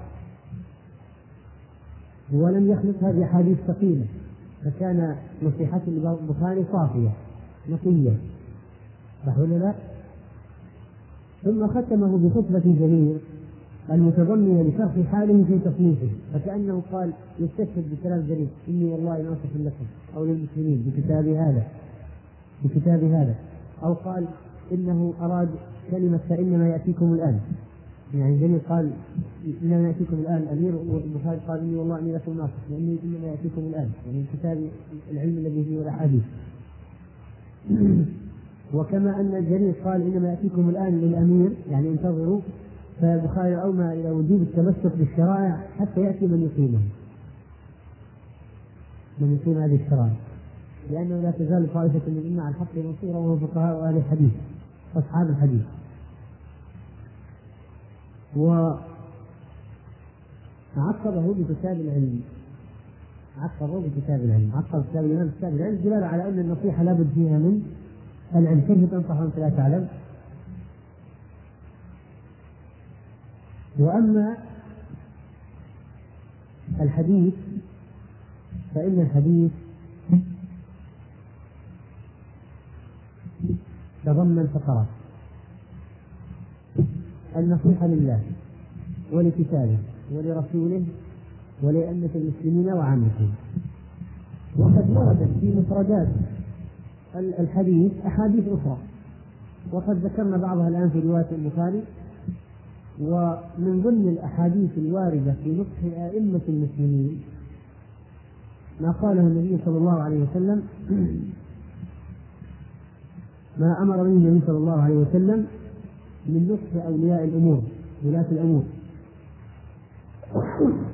ولم 2.32 2.70
يخلطها 2.70 3.12
بأحاديث 3.12 3.58
ثقيلة 3.66 4.06
فكان 4.64 5.16
نصيحة 5.42 5.80
البخاري 5.88 6.64
صافية 6.72 7.10
نقية 7.68 8.16
صح 9.26 9.38
ولا 9.38 9.54
لا؟ 9.54 9.74
ثم 11.44 11.66
ختمه 11.66 12.18
بخطبة 12.18 12.62
جميلة 12.80 13.18
المتضمنة 13.90 14.62
لشرح 14.62 15.10
حاله 15.12 15.44
في 15.44 15.58
تصنيفه 15.58 16.08
فكأنه 16.34 16.82
قال 16.92 17.12
يستشهد 17.40 17.84
بكلام 17.92 18.26
جرير 18.28 18.48
إني 18.68 18.84
والله 18.84 19.22
ناصح 19.22 19.56
لكم 19.56 19.84
أو 20.16 20.24
للمسلمين 20.24 20.84
بكتاب 20.86 21.28
هذا 21.28 21.62
بكتاب 22.64 23.04
هذا. 23.04 23.34
أو 23.82 23.92
قال 23.92 24.24
إنه 24.72 25.12
أراد 25.20 25.48
كلمة 25.90 26.20
فإنما 26.28 26.68
يأتيكم 26.68 27.12
الآن. 27.12 27.40
يعني 28.14 28.38
جرير 28.38 28.58
قال 28.68 28.90
إنما 29.62 29.88
يأتيكم 29.88 30.16
الآن. 30.16 30.42
الأمير 30.42 30.74
والبخاري 30.74 31.38
قال 31.48 31.60
إني 31.60 31.76
والله 31.76 31.98
إني 31.98 32.12
لكم 32.12 32.36
ناصح 32.36 32.70
لأني 32.70 32.96
إنما 33.04 33.26
يأتيكم 33.26 33.60
الآن. 33.60 33.90
يعني 34.06 34.24
كتاب 34.32 34.58
العلم 35.10 35.38
الذي 35.38 35.64
فيه 35.64 35.80
الأحاديث. 35.80 36.22
وكما 38.74 39.20
أن 39.20 39.46
جرير 39.50 39.74
قال 39.84 40.02
إنما 40.02 40.28
يأتيكم 40.28 40.68
الآن 40.68 41.00
للأمير 41.00 41.52
يعني 41.70 41.88
انتظروا 41.88 42.40
فالبخاري 43.00 43.62
أومى 43.62 43.92
إلى 43.92 44.10
وجوب 44.10 44.42
التمسك 44.42 44.96
بالشرائع 44.96 45.60
حتى 45.78 46.00
يأتي 46.00 46.26
من 46.26 46.42
يقيمه. 46.42 46.80
من 49.18 49.38
يقيم 49.40 49.58
هذه 49.62 49.84
الشرائع. 49.84 50.12
لأنه 50.90 51.20
لا 51.22 51.30
تزال 51.30 51.74
طائفة 51.74 52.00
من 52.06 52.18
الأمة 52.18 52.42
على 52.42 52.54
الحق 52.54 52.76
منصورة 52.76 53.18
وهم 53.18 53.38
فقهاء 53.46 53.88
أهل 53.88 53.96
الحديث 53.96 54.32
أصحاب 54.96 55.30
الحديث. 55.30 55.62
وعقبه 58.36 58.80
بكتاب 61.38 61.80
العلم. 61.80 62.20
عقبه 63.38 63.80
بكتاب 63.80 64.20
العلم. 64.20 64.50
عقب 64.54 64.84
كتاب 64.90 65.04
الإمام 65.04 65.26
بكتاب 65.26 65.54
العلم 65.54 65.76
دلالة 65.84 66.06
على 66.06 66.28
أن 66.28 66.38
النصيحة 66.38 66.82
لابد 66.82 67.08
فيها 67.14 67.38
من 67.38 67.62
العلم 68.34 68.60
كيف 68.60 68.90
تنصح 68.90 69.20
وأنت 69.20 69.38
لا 69.38 69.48
تعلم؟ 69.48 69.88
وأما 73.78 74.36
الحديث 76.80 77.34
فإن 78.74 79.00
الحديث 79.00 79.50
تضمن 84.04 84.46
فقرات 84.54 84.86
النصيحة 87.36 87.86
لله 87.86 88.20
ولكتابه 89.12 89.78
ولرسوله 90.12 90.84
ولأئمة 91.62 92.10
المسلمين 92.14 92.72
وعامتهم 92.72 93.32
وقد 94.56 94.90
وردت 94.90 95.28
في 95.40 95.54
مفردات 95.54 96.08
الحديث 97.16 97.92
أحاديث 98.06 98.44
أخرى. 98.48 98.76
وقد 99.72 99.96
ذكرنا 100.04 100.36
بعضها 100.36 100.68
الآن 100.68 100.90
في 100.90 101.00
رواية 101.00 101.26
البخاري. 101.32 101.82
ومن 103.00 103.82
ضمن 103.84 104.08
الأحاديث 104.08 104.70
الواردة 104.78 105.34
في 105.44 105.60
نصح 105.60 105.98
أئمة 105.98 106.40
المسلمين 106.48 107.20
ما 108.80 108.90
قاله 108.90 109.20
النبي 109.20 109.58
صلى 109.64 109.78
الله 109.78 110.02
عليه 110.02 110.22
وسلم 110.22 110.62
ما 113.58 113.82
أمر 113.82 113.96
به 113.96 114.02
النبي 114.02 114.46
صلى 114.46 114.56
الله 114.56 114.82
عليه 114.82 114.94
وسلم 114.94 115.46
من 116.26 116.48
نصح 116.52 116.86
أولياء 116.86 117.24
الأمور 117.24 117.62
ولاة 118.04 118.26
الأمور. 118.32 118.62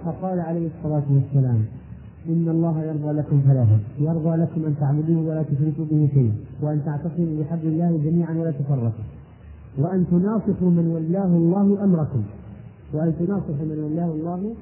فقال 0.05 0.41
عليه 0.41 0.69
الصلاة 0.79 1.05
والسلام 1.11 1.65
إن 2.29 2.49
الله 2.49 2.85
يرضى 2.85 3.13
لكم 3.13 3.41
ثلاثة 3.47 3.79
يرضى 3.99 4.37
لكم 4.37 4.65
أن 4.65 4.75
تعبدوه 4.81 5.29
ولا 5.29 5.43
تشركوا 5.43 5.85
به 5.91 6.09
شيئا 6.15 6.35
وأن 6.63 6.85
تعتصموا 6.85 7.43
بحبل 7.43 7.69
الله 7.69 8.01
جميعا 8.05 8.35
ولا 8.35 8.51
تفرقوا. 8.51 9.07
وأن 9.79 10.07
تناصحوا 10.11 10.71
من 10.71 10.87
ولاه 10.87 11.25
الله 11.27 11.85
أمركم. 11.85 12.23
وأن 12.93 13.15
تناصحوا 13.19 13.67
من 13.71 13.79
ولاه 13.79 14.11
الله 14.13 14.55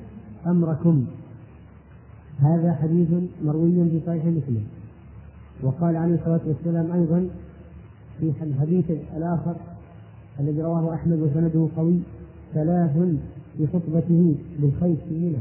أمركم. 0.47 1.05
هذا 2.41 2.73
حديث 2.73 3.09
مروي 3.45 3.91
في 3.91 4.01
صحيح 4.07 4.27
مسلم. 4.27 4.65
وقال 5.63 5.97
عليه 5.97 6.15
الصلاة 6.15 6.41
والسلام 6.47 6.93
أيضا 6.93 7.29
في 8.21 8.33
الحديث 8.43 8.91
الآخر 9.17 9.55
الذي 10.41 10.63
رواه 10.63 10.95
أحمد 10.95 11.19
وسنده 11.19 11.69
قوي 11.77 11.99
ثلاث 12.55 12.97
في 13.59 13.67
خطبته 13.67 14.35
بالخير 14.61 14.97
سيئة 15.09 15.39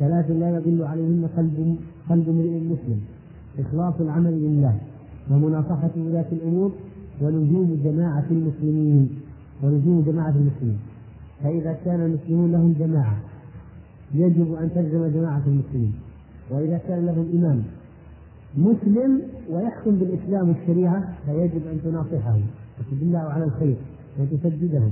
ثلاث 0.00 0.30
لا 0.30 0.56
يضل 0.56 0.82
عليهن 0.82 1.28
قلب 1.36 1.76
قلب 2.10 2.28
امرئ 2.28 2.60
مسلم. 2.60 3.00
إخلاص 3.58 3.94
العمل 4.00 4.32
لله 4.32 4.74
ومناصحة 5.30 5.90
ولاة 5.96 6.26
الأمور 6.32 6.72
ولزوم 7.20 7.80
جماعة 7.84 8.24
المسلمين 8.30 9.08
ولزوم 9.62 10.04
جماعة 10.06 10.34
المسلمين. 10.42 10.78
فإذا 11.42 11.72
كان 11.84 12.00
المسلمون 12.00 12.52
لهم 12.52 12.74
جماعة 12.78 13.16
يجب 14.14 14.54
أن 14.54 14.70
تلزم 14.74 15.06
جماعة 15.06 15.42
المسلمين. 15.46 15.92
وإذا 16.50 16.78
كان 16.88 17.06
لهم 17.06 17.26
إمام 17.34 17.62
مسلم 18.56 19.22
ويحكم 19.50 19.90
بالإسلام 19.90 20.48
والشريعة 20.48 21.14
فيجب 21.26 21.66
أن 21.72 21.78
تناصحه 21.84 22.38
وتدله 22.78 23.18
على 23.18 23.44
الخير 23.44 23.76
وتسددهم. 24.18 24.90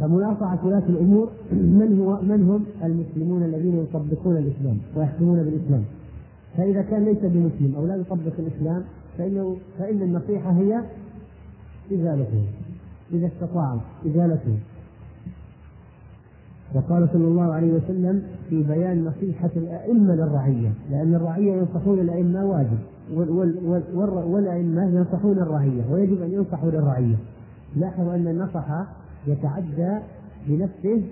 فمناصحة 0.00 0.58
ولاة 0.66 0.82
الأمور 0.88 1.28
من 1.52 2.00
هو 2.00 2.20
من 2.22 2.50
هم 2.50 2.64
المسلمون 2.84 3.42
الذين 3.42 3.76
يطبقون 3.76 4.36
الإسلام 4.36 4.78
ويحكمون 4.96 5.42
بالإسلام. 5.42 5.84
فإذا 6.56 6.82
كان 6.82 7.04
ليس 7.04 7.18
بمسلم 7.22 7.74
أو 7.76 7.86
لا 7.86 7.96
يطبق 7.96 8.32
الإسلام 8.38 8.82
فإنه 9.18 9.56
فإن 9.78 10.02
النصيحة 10.02 10.50
هي 10.50 10.80
إزالته. 11.92 12.44
إذا 13.12 13.26
استطاعوا 13.26 13.80
إزالته. 14.06 14.58
وقال 16.74 17.08
صلى 17.12 17.24
الله 17.24 17.52
عليه 17.52 17.72
وسلم 17.72 18.22
في 18.50 18.62
بيان 18.62 19.04
نصيحة 19.04 19.50
الأئمة 19.56 20.14
للرعية 20.14 20.72
لأن 20.90 21.14
الرعية 21.14 21.52
ينصحون 21.52 21.98
الأئمة 21.98 22.44
واجب 22.44 22.78
والأئمة 24.26 24.84
ينصحون 24.84 25.38
الرعية 25.38 25.82
ويجب 25.90 26.22
أن 26.22 26.32
ينصحوا 26.32 26.70
للرعية. 26.70 27.16
لاحظوا 27.76 28.14
أن 28.14 28.28
النصح 28.28 28.84
يتعدى 29.26 29.98
بنفسه 30.46 31.02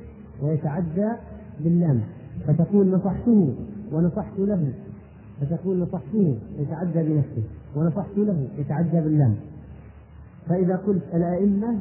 ويتعدى 0.43 1.09
باللام. 1.61 2.01
فتقول 2.47 2.91
نصحته 2.91 3.55
ونصحت 3.93 4.39
له. 4.39 4.73
فتقول 5.41 5.79
نصحته 5.79 6.39
يتعدى 6.59 7.03
بنفسه 7.03 7.43
ونصحت 7.77 8.17
له 8.17 8.49
يتعدى 8.59 9.01
باللام. 9.01 9.35
فإذا 10.49 10.77
قلت 10.77 11.03
الأئمة 11.15 11.77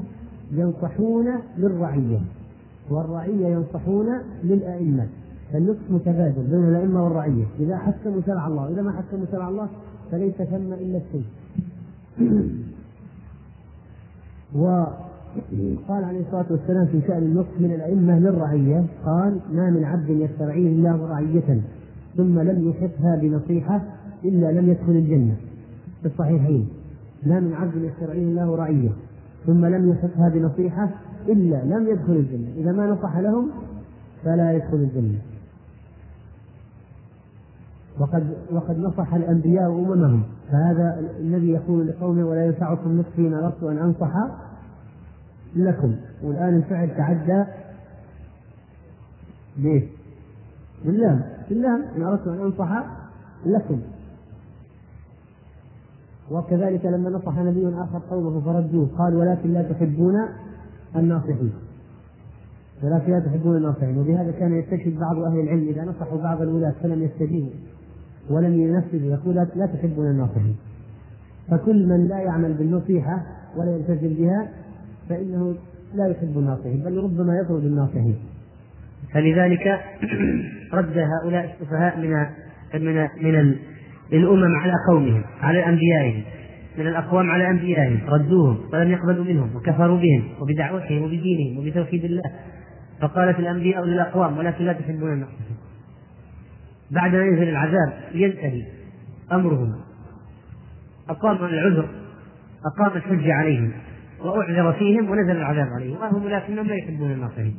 ينصحون 0.51 1.27
للرعية 1.57 2.19
والرعية 2.89 3.47
ينصحون 3.47 4.07
للأئمة. 4.43 5.07
فالنصح 5.53 5.89
متبادل 5.89 6.43
بين 6.43 6.69
الأئمة 6.69 7.03
والرعية. 7.03 7.45
إذا 7.59 7.77
حكموا 7.77 8.21
شرع 8.25 8.47
الله 8.47 8.69
إذا 8.69 8.81
ما 8.81 8.91
حكموا 8.91 9.25
شرع 9.31 9.49
الله 9.49 9.67
فليس 10.11 10.35
ثم 10.35 10.73
إلا 10.73 10.97
الشيء 10.97 11.25
وقال 15.53 16.03
عليه 16.03 16.19
الصلاة 16.19 16.45
والسلام 16.49 16.85
في 16.85 17.01
شأن 17.07 17.23
النصح 17.23 17.59
من 17.59 17.71
الأئمة 17.71 18.19
للرعية 18.19 18.85
قال 19.05 19.39
ما 19.53 19.69
من 19.69 19.83
عبد 19.83 20.09
يسترعيه 20.09 20.67
الله 20.67 21.07
رعية 21.07 21.61
ثم 22.17 22.39
لم 22.39 22.69
يحفها 22.69 23.15
بنصيحة 23.15 23.81
إلا 24.25 24.51
لم 24.51 24.69
يدخل 24.69 24.91
الجنة. 24.91 25.35
في 26.01 26.07
الصحيحين 26.07 26.67
ما 27.23 27.39
من 27.39 27.53
عبد 27.53 27.75
يسترعيه 27.75 28.23
الله 28.23 28.55
رعية 28.55 28.89
ثم 29.45 29.65
لم 29.65 29.89
يحفها 29.89 30.29
بنصيحة 30.29 30.89
إلا 31.27 31.63
لم 31.65 31.87
يدخل 31.87 32.13
الجنة. 32.13 32.47
إذا 32.57 32.71
ما 32.71 32.87
نصح 32.87 33.17
لهم 33.17 33.49
فلا 34.23 34.53
يدخل 34.53 34.77
الجنة. 34.77 35.19
وقد 37.99 38.23
وقد 38.51 38.79
نصح 38.79 39.13
الأنبياء 39.13 39.71
أممهم 39.71 40.23
فهذا 40.51 40.99
الذي 41.19 41.49
يقول 41.49 41.87
لقومه 41.87 42.25
ولا 42.25 42.45
ينفعكم 42.45 42.99
نصحي 42.99 43.27
إن 43.27 43.33
أردت 43.33 43.63
أن 43.63 43.77
أنصح 43.77 44.13
لكم. 45.55 45.95
والآن 46.23 46.55
الفعل 46.55 46.89
تعدى. 46.97 47.43
ليه؟ 49.57 49.87
بالله 50.85 51.25
بالله 51.49 51.75
إن 51.97 52.03
أردت 52.03 52.27
أن 52.27 52.39
أنصح 52.39 52.83
لكم. 53.45 53.81
وكذلك 56.31 56.85
لما 56.85 57.09
نصح 57.09 57.37
نبي 57.39 57.67
آخر 57.67 58.01
قومه 58.09 58.41
فردوه. 58.41 58.87
قال 58.97 59.15
ولكن 59.15 59.53
لا 59.53 59.63
تحبون 59.63 60.15
الناصحين. 60.95 61.53
ولكن 62.83 63.11
لا 63.11 63.19
تحبون 63.19 63.57
الناصحين. 63.57 63.97
وبهذا 63.97 64.31
كان 64.31 64.59
يستشهد 64.59 64.99
بعض 64.99 65.19
أهل 65.19 65.39
العلم. 65.39 65.67
إذا 65.67 65.83
نصحوا 65.83 66.21
بعض 66.21 66.41
الولاة 66.41 66.73
فلم 66.83 67.03
يستجيبوا. 67.03 67.49
ولم 68.29 68.53
ينفذوا. 68.53 69.11
يقول 69.11 69.35
لا 69.35 69.65
تحبون 69.65 70.05
الناصحين. 70.05 70.55
فكل 71.51 71.87
من 71.87 72.07
لا 72.07 72.19
يعمل 72.19 72.53
بالنصيحة 72.53 73.25
ولا 73.57 73.75
يلتزم 73.75 74.13
بها 74.13 74.47
فإنه 75.09 75.55
لا 75.95 76.07
يحب 76.07 76.37
الناصحين 76.37 76.83
بل 76.85 76.97
ربما 77.03 77.33
يطرد 77.43 77.65
الناصحين. 77.65 78.15
فلذلك 79.13 79.81
رد 80.73 80.97
هؤلاء 80.97 81.55
السفهاء 81.61 81.97
من 81.99 82.25
من 82.73 83.07
من 83.21 83.55
الأمم 84.13 84.55
على 84.55 84.73
قومهم 84.89 85.23
على 85.41 85.65
أنبيائهم. 85.65 86.23
من 86.77 86.87
الأقوام 86.87 87.29
على 87.29 87.49
أنبيائهم. 87.49 87.99
ردوهم 88.09 88.57
ولم 88.73 88.91
يقبلوا 88.91 89.25
منهم 89.25 89.55
وكفروا 89.55 89.97
بهم 89.97 90.29
وبدعوتهم 90.41 91.03
وبدينهم 91.03 91.57
وبتوحيد 91.57 92.05
الله. 92.05 92.31
فقالت 93.01 93.39
الأنبياء 93.39 93.85
للأقوام 93.85 94.37
ولكن 94.37 94.65
لا 94.65 94.73
تحبون 94.73 95.13
الناصحين. 95.13 95.57
بعد 96.91 97.15
ما 97.15 97.23
ينزل 97.25 97.49
العذاب 97.49 97.93
ينتهي 98.13 98.63
أمرهم. 99.31 99.75
أقام 101.09 101.45
العذر 101.45 101.89
أقام 102.65 102.97
الحجة 102.97 103.33
عليهم. 103.33 103.71
وأعذر 104.25 104.73
فيهم 104.73 105.09
ونزل 105.09 105.31
العذاب 105.31 105.67
عليهم. 105.67 105.97
وهم 105.97 106.27
لكنهم 106.27 106.67
لا 106.67 106.75
يحبون 106.75 107.11
الناصحين 107.11 107.55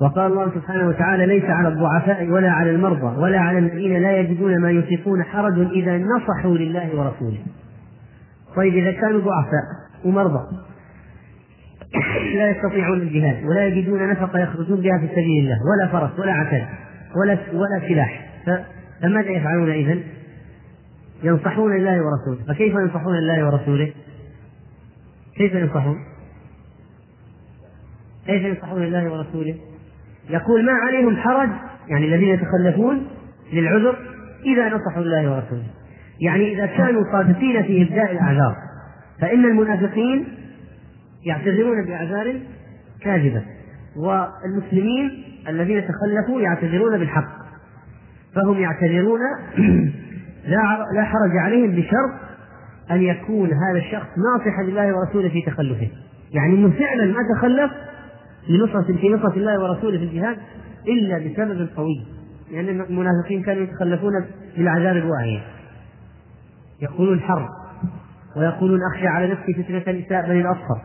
وقال 0.00 0.32
الله 0.32 0.50
سبحانه 0.54 0.88
وتعالى 0.88 1.26
ليس 1.26 1.44
على 1.44 1.68
الضعفاء 1.68 2.28
ولا 2.28 2.50
على 2.50 2.70
المرضى 2.70 3.20
ولا 3.20 3.40
على 3.40 3.58
الذين 3.58 4.02
لا 4.02 4.16
يجدون 4.16 4.60
ما 4.60 4.70
ينفقون 4.70 5.22
حرج 5.22 5.58
إذا 5.58 5.98
نصحوا 5.98 6.56
لله 6.56 6.88
ورسوله. 6.96 7.38
طيب 8.56 8.74
إذا 8.74 8.92
كانوا 8.92 9.20
ضعفاء 9.20 9.64
ومرضى 10.04 10.56
لا 12.34 12.50
يستطيعون 12.50 13.00
الجهاد 13.00 13.44
ولا 13.44 13.66
يجدون 13.66 14.10
نفقة 14.10 14.38
يخرجون 14.38 14.80
بها 14.80 14.98
في 14.98 15.08
سبيل 15.08 15.44
الله 15.44 15.58
ولا 15.70 15.92
فرس 15.92 16.18
ولا 16.18 16.32
عتاد 16.32 16.66
ولا 17.16 17.38
ولا 17.52 17.88
سلاح. 17.88 18.26
فماذا 19.02 19.30
يفعلون 19.30 19.70
إذا؟ 19.70 19.98
ينصحون 21.22 21.76
الله 21.76 22.02
ورسوله. 22.02 22.46
فكيف 22.48 22.74
ينصحون 22.74 23.16
الله 23.16 23.46
ورسوله؟ 23.46 23.92
كيف 25.36 25.54
ينصحون؟ 25.54 25.98
كيف 28.26 28.42
ينصحون 28.42 28.82
الله 28.82 29.12
ورسوله؟ 29.12 29.54
يقول 30.30 30.64
ما 30.64 30.72
عليهم 30.72 31.16
حرج 31.16 31.48
يعني 31.88 32.06
الذين 32.06 32.28
يتخلفون 32.28 33.06
للعذر 33.52 33.96
إذا 34.44 34.68
نصحوا 34.68 35.02
الله 35.02 35.30
ورسوله 35.30 35.66
يعني 36.20 36.54
إذا 36.54 36.66
كانوا 36.66 37.02
صادقين 37.12 37.62
في 37.62 37.82
إبداء 37.82 38.12
الأعذار 38.12 38.56
فإن 39.20 39.44
المنافقين 39.44 40.24
يعتذرون 41.24 41.86
بأعذار 41.86 42.40
كاذبة 43.00 43.42
والمسلمين 43.96 45.24
الذين 45.48 45.84
تخلفوا 45.88 46.40
يعتذرون 46.40 46.98
بالحق 46.98 47.36
فهم 48.34 48.60
يعتذرون 48.60 49.20
لا 50.52 50.86
لا 50.94 51.04
حرج 51.04 51.36
عليهم 51.36 51.70
بشرط 51.70 52.26
أن 52.90 53.02
يكون 53.02 53.50
هذا 53.52 53.78
الشخص 53.78 54.06
ناصحا 54.18 54.62
لله 54.62 54.96
ورسوله 54.96 55.28
في 55.28 55.42
تخلفه. 55.42 55.88
يعني 56.32 56.54
أنه 56.54 56.70
فعلا 56.70 57.06
ما 57.06 57.20
تخلف 57.34 57.72
لنصرة 58.48 58.96
في 58.96 59.08
نصرة 59.08 59.36
الله 59.36 59.62
ورسوله 59.62 59.98
في 59.98 60.04
الجهاد 60.04 60.36
إلا 60.88 61.18
بسبب 61.18 61.68
قوي. 61.76 62.06
لأن 62.52 62.66
يعني 62.66 62.82
المنافقين 62.82 63.42
كانوا 63.42 63.62
يتخلفون 63.62 64.12
بالعذاب 64.56 64.96
الواهية 64.96 65.40
يقولون 66.82 67.20
حرب 67.20 67.48
ويقولون 68.36 68.80
أخشى 68.92 69.06
على 69.06 69.32
نفسي 69.32 69.54
فتنة 69.54 69.78
نساء 69.78 70.28
بني 70.28 70.40
الأصفر. 70.40 70.80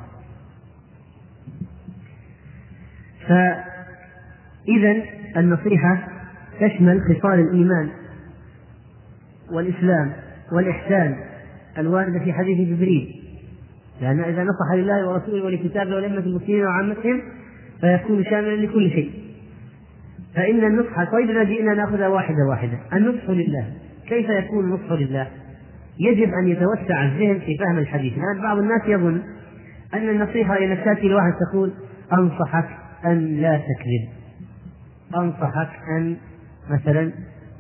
فإذا 3.28 5.04
النصيحة 5.38 6.08
تشمل 6.60 7.02
خصال 7.02 7.40
الإيمان 7.40 7.90
والإسلام 9.52 10.14
والإحسان 10.52 11.31
الواردة 11.82 12.20
في 12.24 12.34
حديث 12.34 12.70
جبريل. 12.70 13.16
لأن 14.02 14.20
إذا 14.20 14.44
نصح 14.44 14.76
لله 14.76 15.10
ورسوله 15.10 15.46
ولكتابه 15.46 15.96
ولأمة 15.96 16.18
المسلمين 16.18 16.66
وعامتهم 16.66 17.22
فيكون 17.82 18.24
شاملا 18.24 18.56
لكل 18.56 18.90
شيء. 18.90 19.12
فإن 20.36 20.66
النصح 20.66 21.12
طيب 21.12 21.30
إذا 21.30 21.44
جئنا 21.44 21.74
نأخذها 21.74 22.08
واحدة 22.08 22.46
واحدة. 22.50 22.80
النصح 22.94 23.30
لله. 23.30 23.66
كيف 24.08 24.30
يكون 24.30 24.66
النصح 24.66 24.92
لله؟ 24.92 25.28
يجب 26.00 26.34
أن 26.34 26.48
يتوسع 26.48 27.06
الذهن 27.06 27.40
في 27.40 27.58
فهم 27.58 27.78
الحديث. 27.78 28.14
الآن 28.14 28.42
بعض 28.44 28.58
الناس 28.58 28.82
يظن 28.88 29.22
أن 29.94 30.10
النصيحة 30.10 30.56
إذا 30.56 30.76
تأتي 30.76 31.08
لواحد 31.08 31.34
تقول 31.52 31.72
أنصحك 32.14 32.70
أن 33.06 33.42
لا 33.42 33.58
تكذب. 33.58 34.10
أنصحك 35.16 35.70
أن 35.98 36.18
مثلا 36.70 37.12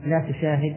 لا 0.06 0.20
تشاهد 0.32 0.76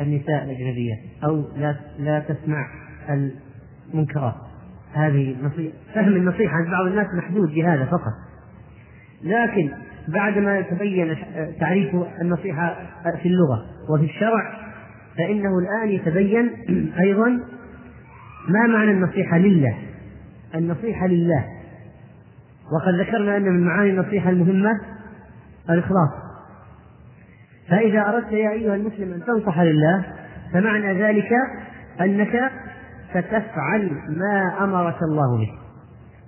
النساء 0.00 0.44
الأجنبية 0.44 0.94
أو 1.24 1.44
لا 1.56 1.76
لا 1.98 2.20
تسمع 2.20 2.66
المنكرات. 3.10 4.34
هذه 4.92 5.36
نصيحة 5.42 5.76
فهم 5.94 6.16
النصيحة 6.16 6.56
عند 6.56 6.70
بعض 6.70 6.86
الناس 6.86 7.06
محدود 7.14 7.54
بهذا 7.54 7.84
فقط. 7.84 8.12
لكن 9.24 9.70
بعدما 10.08 10.60
تبين 10.60 11.16
تعريف 11.60 11.96
النصيحة 12.20 12.76
في 13.22 13.28
اللغة 13.28 13.64
وفي 13.90 14.04
الشرع 14.04 14.66
فإنه 15.18 15.58
الآن 15.58 15.88
يتبين 15.88 16.50
أيضا 17.04 17.28
ما 18.48 18.66
معنى 18.66 18.90
النصيحة 18.90 19.38
لله. 19.38 19.76
النصيحة 20.54 21.06
لله. 21.06 21.44
وقد 22.72 22.94
ذكرنا 23.00 23.36
أن 23.36 23.42
من 23.42 23.64
معاني 23.64 23.90
النصيحة 23.90 24.30
المهمة 24.30 24.80
الإخلاص. 25.70 26.25
فإذا 27.70 28.08
أردت 28.08 28.32
يا 28.32 28.50
أيها 28.50 28.74
المسلم 28.74 29.12
أن 29.12 29.24
تنصح 29.24 29.60
لله 29.60 30.04
فمعنى 30.52 31.02
ذلك 31.02 31.32
أنك 32.00 32.50
ستفعل 33.10 33.90
ما 34.08 34.64
أمرك 34.64 35.02
الله 35.02 35.38
به. 35.38 35.52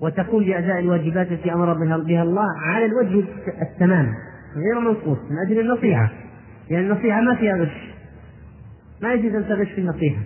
وتقوم 0.01 0.45
بأداء 0.45 0.79
الواجبات 0.79 1.33
التي 1.33 1.53
أمر 1.53 1.73
بها 1.99 2.23
الله 2.23 2.47
على 2.61 2.85
الوجه 2.85 3.25
التمام 3.63 4.15
غير 4.57 4.81
منقوص 4.81 5.19
من 5.31 5.37
أجل 5.47 5.61
النصيحة. 5.61 6.11
لأن 6.71 6.81
يعني 6.81 6.87
النصيحة 6.87 7.21
ما 7.21 7.35
فيها 7.35 7.57
غش. 7.57 7.91
ما 9.03 9.13
يجوز 9.13 9.35
أن 9.35 9.49
تغش 9.49 9.73
في 9.73 9.81
النصيحة. 9.81 10.23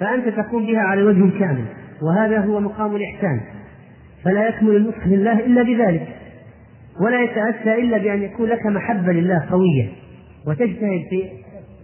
فأنت 0.00 0.28
تقوم 0.28 0.66
بها 0.66 0.80
على 0.80 1.00
الوجه 1.00 1.38
كامل 1.38 1.64
وهذا 2.02 2.38
هو 2.38 2.60
مقام 2.60 2.96
الإحسان. 2.96 3.40
فلا 4.24 4.48
يكمل 4.48 4.76
النصح 4.76 5.06
لله 5.06 5.40
إلا 5.46 5.62
بذلك. 5.62 6.08
ولا 7.00 7.22
يتأتى 7.22 7.74
إلا 7.74 7.98
بأن 7.98 8.22
يكون 8.22 8.48
لك 8.48 8.66
محبة 8.66 9.12
لله 9.12 9.46
قوية 9.50 9.88
وتجتهد 10.46 11.02
في 11.10 11.22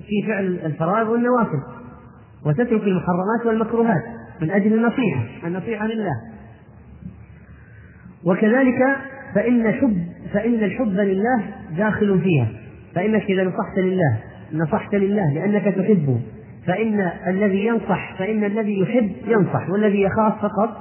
في 0.06 0.26
فعل 0.26 0.44
الفرائض 0.46 1.08
والنوافل 1.08 1.62
وتترك 2.46 2.82
المحرمات 2.82 3.46
والمكروهات 3.46 4.02
من 4.40 4.50
أجل 4.50 4.72
النصيحة 4.72 5.46
النصيحة 5.46 5.86
لله. 5.86 6.14
وكذلك 8.24 8.96
فإن 9.34 9.72
حب 9.72 9.96
فإن 10.32 10.54
الحب 10.54 10.92
لله 10.92 11.44
داخل 11.76 12.20
فيها 12.20 12.48
فإنك 12.94 13.22
إذا 13.22 13.44
نصحت 13.44 13.78
لله 13.78 14.18
نصحت 14.52 14.94
لله 14.94 15.34
لأنك 15.34 15.64
تحبه 15.64 16.20
فإن 16.66 17.10
الذي 17.26 17.66
ينصح 17.66 18.18
فإن 18.18 18.44
الذي 18.44 18.80
يحب 18.80 19.12
ينصح 19.26 19.70
والذي 19.70 20.02
يخاف 20.02 20.34
فقط 20.42 20.76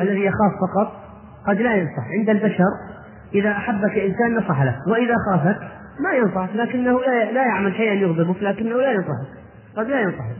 الذي 0.00 0.20
يخاف 0.20 0.52
فقط 0.60 0.92
قد 1.46 1.60
لا 1.60 1.74
ينصح 1.74 2.04
عند 2.18 2.30
البشر. 2.30 2.95
إذا 3.34 3.50
أحبك 3.50 3.98
إنسان 3.98 4.36
نصح 4.36 4.62
له 4.62 4.76
وإذا 4.88 5.14
خافك 5.30 5.58
ما 6.00 6.12
ينصحك 6.12 6.56
لكنه 6.56 7.00
لا 7.32 7.46
يعمل 7.46 7.72
شيئا 7.72 7.92
يغضبك 7.92 8.42
لكنه 8.42 8.76
لا 8.76 8.92
ينصحك 8.92 9.26
قد 9.76 9.86
لا 9.86 10.00
ينصحك 10.00 10.36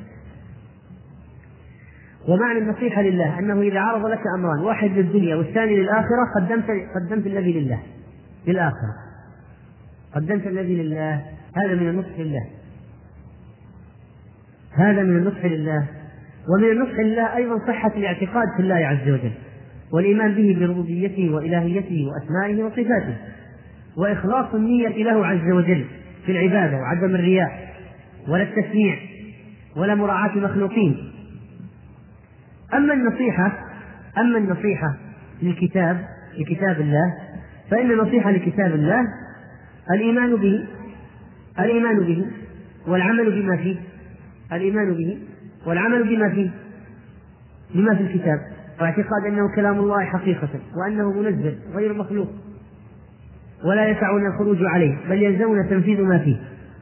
ومعنى 2.29 2.59
النصيحة 2.59 3.03
لله 3.03 3.39
أنه 3.39 3.61
إذا 3.61 3.81
عرض 3.81 4.07
لك 4.07 4.21
أمران 4.39 4.61
واحد 4.61 4.91
للدنيا 4.91 5.37
والثاني 5.37 5.77
للآخرة 5.77 6.25
قدمت 6.37 6.65
قدمت 6.95 7.27
الذي 7.27 7.61
لله 7.61 7.83
للآخرة. 8.47 8.95
قدمت 10.15 10.47
الذي 10.47 10.83
لله 10.83 11.25
هذا 11.57 11.75
من 11.75 11.89
النصح 11.89 12.19
لله. 12.19 12.47
هذا 14.73 15.03
من 15.03 15.17
النصح 15.17 15.45
لله. 15.45 15.87
ومن 16.49 16.71
النصح 16.71 16.99
لله 16.99 17.37
أيضا 17.37 17.59
صحة 17.67 17.93
الاعتقاد 17.97 18.49
في 18.57 18.63
الله 18.63 18.75
عز 18.75 19.11
وجل. 19.11 19.33
والإيمان 19.93 20.35
به 20.35 20.57
بربوبيته 20.61 21.31
وإلهيته 21.31 22.09
وأسمائه 22.09 22.65
وصفاته 22.65 23.17
وإخلاص 23.97 24.55
النية 24.55 25.05
له 25.05 25.27
عز 25.27 25.53
وجل 25.53 25.85
في 26.27 26.33
العبادة 26.33 26.77
وعدم 26.77 27.15
الرياء 27.15 27.75
ولا 28.29 28.43
التسميع 28.43 28.99
ولا 29.77 29.95
مراعاة 29.95 30.31
المخلوقين. 30.37 31.13
أما 32.75 32.95
النصيحة 32.95 33.53
أما 34.19 34.39
النصيحة 34.39 34.97
للكتاب 35.43 36.05
لكتاب 36.39 36.81
الله 36.81 37.15
فإن 37.71 37.91
النصيحة 37.91 38.31
لكتاب 38.31 38.75
الله 38.75 39.01
الإيمان 39.91 40.37
به 40.37 40.65
الإيمان 41.59 42.01
به 42.01 42.27
والعمل 42.87 43.43
بما 43.43 43.57
فيه 43.57 43.77
الإيمان 44.53 44.95
به 44.95 45.19
والعمل 45.67 46.05
بما 46.17 46.31
فيه 46.31 46.51
بما 47.75 47.95
في 47.95 48.03
الكتاب. 48.03 48.39
واعتقاد 48.81 49.27
أنه 49.27 49.55
كلام 49.55 49.79
الله 49.79 50.05
حقيقة 50.05 50.49
وأنه 50.77 51.13
منزل 51.13 51.59
غير 51.75 51.95
مخلوق 51.95 52.29
ولا 53.65 53.89
يسعنا 53.89 54.29
الخروج 54.29 54.57
عليه 54.61 54.97
بل 55.09 55.23
يلزمنا 55.23 55.63
تنفيذ 55.63 56.03
ما 56.03 56.19
فيه 56.19 56.37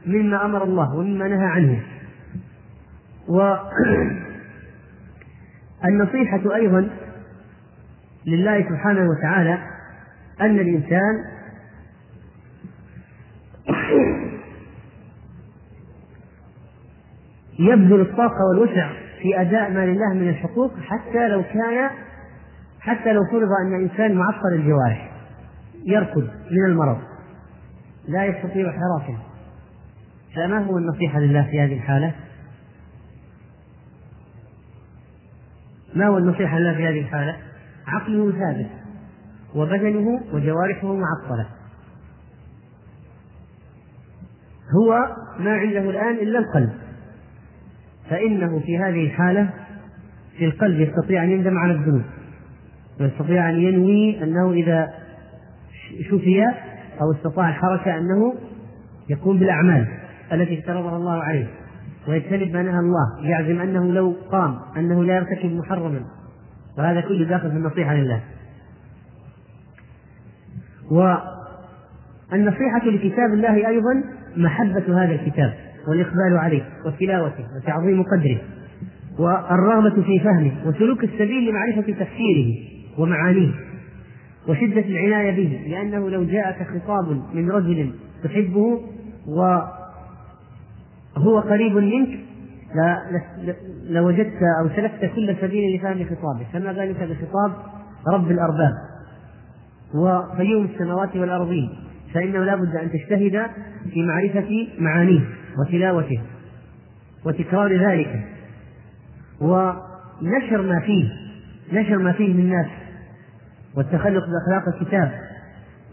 مما 0.05 0.45
أمر 0.45 0.63
الله 0.63 0.95
ومما 0.95 1.27
نهى 1.27 1.45
عنه. 1.45 1.81
والنصيحة 5.83 6.55
أيضا 6.55 6.89
لله 8.25 8.69
سبحانه 8.69 9.09
وتعالى 9.09 9.59
أن 10.41 10.59
الإنسان 10.59 11.25
يبذل 17.59 18.01
الطاقة 18.01 18.45
والوسع 18.49 19.04
في 19.21 19.41
أداء 19.41 19.71
ما 19.71 19.85
لله 19.85 20.13
من 20.13 20.29
الحقوق 20.29 20.71
حتى 20.79 21.27
لو 21.27 21.43
كان 21.43 21.89
حتى 22.79 23.13
لو 23.13 23.21
فرض 23.31 23.49
أن 23.65 23.73
إنسان 23.73 24.15
معطل 24.15 24.53
الجوارح 24.53 25.11
يركض 25.85 26.29
من 26.51 26.65
المرض 26.65 26.97
لا 28.07 28.25
يستطيع 28.25 28.71
حراكه 28.71 29.17
فما 30.35 30.65
هو 30.65 30.77
النصيحة 30.77 31.19
لله 31.19 31.43
في 31.51 31.61
هذه 31.61 31.73
الحالة؟ 31.73 32.13
ما 35.95 36.07
هو 36.07 36.17
النصيحة 36.17 36.59
لله 36.59 36.75
في 36.75 36.87
هذه 36.87 36.99
الحالة؟ 36.99 37.37
عقله 37.87 38.31
ثابت 38.31 38.69
وبدنه 39.55 40.21
وجوارحه 40.33 40.87
معطلة 40.93 41.47
هو 44.75 45.15
ما 45.39 45.51
عنده 45.51 45.89
الآن 45.89 46.15
إلا 46.15 46.39
القلب 46.39 46.84
فإنه 48.09 48.59
في 48.59 48.77
هذه 48.77 49.05
الحالة 49.05 49.49
في 50.37 50.45
القلب 50.45 50.79
يستطيع 50.79 51.23
أن 51.23 51.31
يندم 51.31 51.57
على 51.57 51.73
الذنوب 51.73 52.03
ويستطيع 52.99 53.49
أن 53.49 53.55
ينوي 53.55 54.23
أنه 54.23 54.51
إذا 54.51 54.93
شفي 56.09 56.43
أو 57.01 57.11
استطاع 57.11 57.49
الحركة 57.49 57.97
أنه 57.97 58.33
يقوم 59.09 59.39
بالأعمال 59.39 59.87
التي 60.33 60.59
افترضها 60.59 60.97
الله 60.97 61.23
عليه 61.23 61.47
ويجتنب 62.07 62.53
ما 62.53 62.63
نهى 62.63 62.79
الله 62.79 63.29
يعزم 63.29 63.61
أنه 63.61 63.91
لو 63.91 64.15
قام 64.31 64.59
أنه 64.77 65.03
لا 65.03 65.15
يرتكب 65.15 65.51
محرما 65.51 66.05
وهذا 66.77 67.01
كله 67.01 67.25
داخل 67.25 67.51
في 67.51 67.57
النصيحة 67.57 67.93
لله. 67.93 68.21
والنصيحة 70.91 72.85
لكتاب 72.85 73.33
الله 73.33 73.67
أيضا 73.67 74.03
محبة 74.37 75.03
هذا 75.03 75.13
الكتاب. 75.13 75.53
والإقبال 75.87 76.37
عليه 76.37 76.63
وتلاوته 76.85 77.45
وتعظيم 77.57 78.03
قدره 78.03 78.37
والرغبة 79.19 80.01
في 80.01 80.19
فهمه 80.19 80.51
وسلوك 80.65 81.03
السبيل 81.03 81.49
لمعرفة 81.49 81.81
تفسيره 81.81 82.53
ومعانيه 82.97 83.51
وشدة 84.47 84.81
العناية 84.81 85.31
به 85.31 85.69
لأنه 85.69 86.09
لو 86.09 86.23
جاءك 86.23 86.67
خطاب 86.67 87.21
من 87.33 87.51
رجل 87.51 87.91
تحبه 88.23 88.81
وهو 89.27 89.69
قريب 91.39 91.75
منك 91.75 92.19
لوجدت 93.89 94.39
أو 94.61 94.69
سلكت 94.75 95.11
كل 95.15 95.35
سبيل 95.41 95.75
لفهم 95.75 96.05
خطابه 96.05 96.45
فما 96.53 96.73
ذلك 96.73 96.95
بخطاب 96.95 97.51
رب 98.13 98.31
الأرباب 98.31 98.73
وقيوم 99.95 100.65
السماوات 100.65 101.15
والأرضين؟ 101.15 101.69
فإنه 102.13 102.43
لا 102.43 102.55
بد 102.55 102.75
أن 102.75 102.91
تجتهد 102.91 103.47
في 103.93 104.03
معرفة 104.05 104.67
معانيه. 104.79 105.21
وتلاوته 105.59 106.21
وتكرار 107.25 107.89
ذلك 107.89 108.23
ونشر 109.41 110.61
ما 110.61 110.79
فيه 110.79 111.09
نشر 111.73 111.97
ما 111.97 112.11
فيه 112.11 112.33
من 112.33 112.49
ناس 112.49 112.67
والتخلق 113.75 114.23
بأخلاق 114.25 114.75
الكتاب 114.75 115.11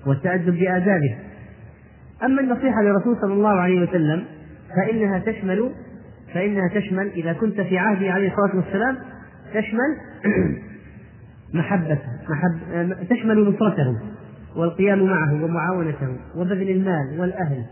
والتأدب 0.06 0.58
بآدابه 0.58 1.16
أما 2.22 2.40
النصيحة 2.40 2.82
للرسول 2.82 3.16
صلى 3.20 3.32
الله 3.32 3.60
عليه 3.60 3.82
وسلم 3.82 4.24
فإنها 4.76 5.18
تشمل 5.18 5.70
فإنها 6.34 6.68
تشمل 6.68 7.06
إذا 7.06 7.32
كنت 7.32 7.60
في 7.60 7.78
عهده 7.78 8.10
عليه 8.10 8.28
الصلاة 8.32 8.56
والسلام 8.56 8.96
تشمل 9.54 9.96
محبته 11.54 12.08
محب 12.28 13.06
تشمل 13.10 13.48
نصرته 13.48 13.98
والقيام 14.56 15.02
معه 15.06 15.44
ومعاونته 15.44 16.16
وبذل 16.36 16.70
المال 16.70 17.20
والأهل. 17.20 17.64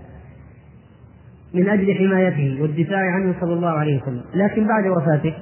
من 1.54 1.68
أجل 1.68 1.94
حمايته 1.94 2.62
والدفاع 2.62 3.12
عنه 3.12 3.34
صلى 3.40 3.52
الله 3.52 3.70
عليه 3.70 4.02
وسلم. 4.02 4.22
لكن 4.34 4.66
بعد 4.66 4.86
وفاته 4.86 5.34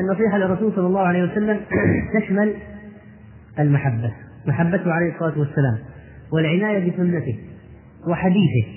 النصيحة 0.00 0.38
للرسول 0.38 0.72
صلى 0.72 0.86
الله 0.86 1.00
عليه 1.00 1.22
وسلم 1.22 1.60
تشمل 2.20 2.54
المحبة 3.58 4.12
محبته 4.46 4.92
عليه 4.92 5.14
الصلاة 5.14 5.38
والسلام 5.38 5.78
والعناية 6.32 6.90
بسنته 6.90 7.38
وحديثه 8.08 8.68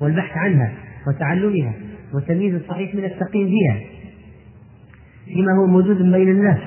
والبحث 0.00 0.36
عنها 0.36 0.72
وتعلمها 1.06 1.72
وتمييز 2.14 2.54
الصحيح 2.54 2.94
من 2.94 3.04
السقيم 3.04 3.48
فيها 3.48 3.80
فيما 5.24 5.52
هو 5.52 5.66
موجود 5.66 5.96
بين 5.96 6.28
الناس 6.28 6.58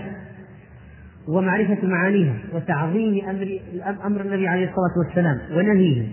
ومعرفة 1.28 1.88
معانيها 1.88 2.36
وتعظيم 2.54 3.30
أمر 3.30 3.60
أمر 4.06 4.22
النبي 4.22 4.48
عليه 4.48 4.64
الصلاة 4.64 5.06
والسلام 5.06 5.38
ونهيه. 5.58 6.08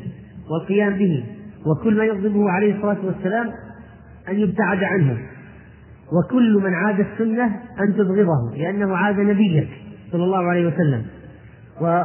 والقيام 0.51 0.95
به 0.95 1.25
وكل 1.67 1.97
ما 1.97 2.05
يغضبه 2.05 2.51
عليه 2.51 2.75
الصلاة 2.77 2.97
والسلام 3.05 3.51
أن 4.29 4.39
يبتعد 4.41 4.85
عنه. 4.85 5.19
وكل 6.13 6.61
من 6.65 6.75
عاد 6.75 7.01
السنة 7.01 7.45
أن 7.81 7.95
تبغضه 7.95 8.57
لأنه 8.57 8.97
عاد 8.97 9.21
نبيك 9.21 9.69
صلى 10.13 10.25
الله 10.25 10.51
عليه 10.51 10.67
وسلم. 10.67 11.03
و 11.81 12.03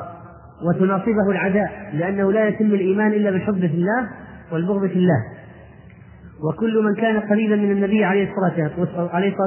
وتناصبه 0.70 1.32
العداء 1.32 1.92
لأنه 1.94 2.32
لا 2.32 2.48
يتم 2.48 2.66
الإيمان 2.66 3.12
إلا 3.12 3.32
بالحب 3.32 3.60
في 3.60 3.74
الله 3.74 4.10
والبغض 4.52 4.88
في 4.88 4.96
الله. 4.96 5.24
وكل 6.50 6.84
من 6.84 6.96
كان 6.96 7.20
قريبا 7.20 7.56
من 7.56 7.72
النبي 7.72 8.04
عليه 8.04 8.30
الصلاة 8.30 8.72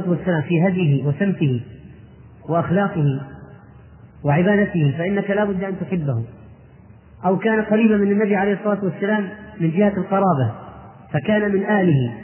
والسلام 0.09 0.43
في 0.43 0.69
هديه 0.69 1.07
وسمته 1.07 1.61
وأخلاقه 2.49 3.21
وعبادته 4.25 4.95
فإنك 4.99 5.31
لا 5.31 5.45
بد 5.45 5.65
أن 5.65 5.75
تحبه. 5.81 6.25
أو 7.25 7.39
كان 7.39 7.63
قريبا 7.63 7.97
من 7.97 8.13
النبي 8.13 8.37
عليه 8.37 8.53
الصلاة 8.53 8.85
والسلام 8.85 9.29
من 9.61 9.71
جهة 9.71 9.93
القرابة 9.97 10.55
فكان 11.13 11.53
من 11.53 11.65
آله. 11.65 12.15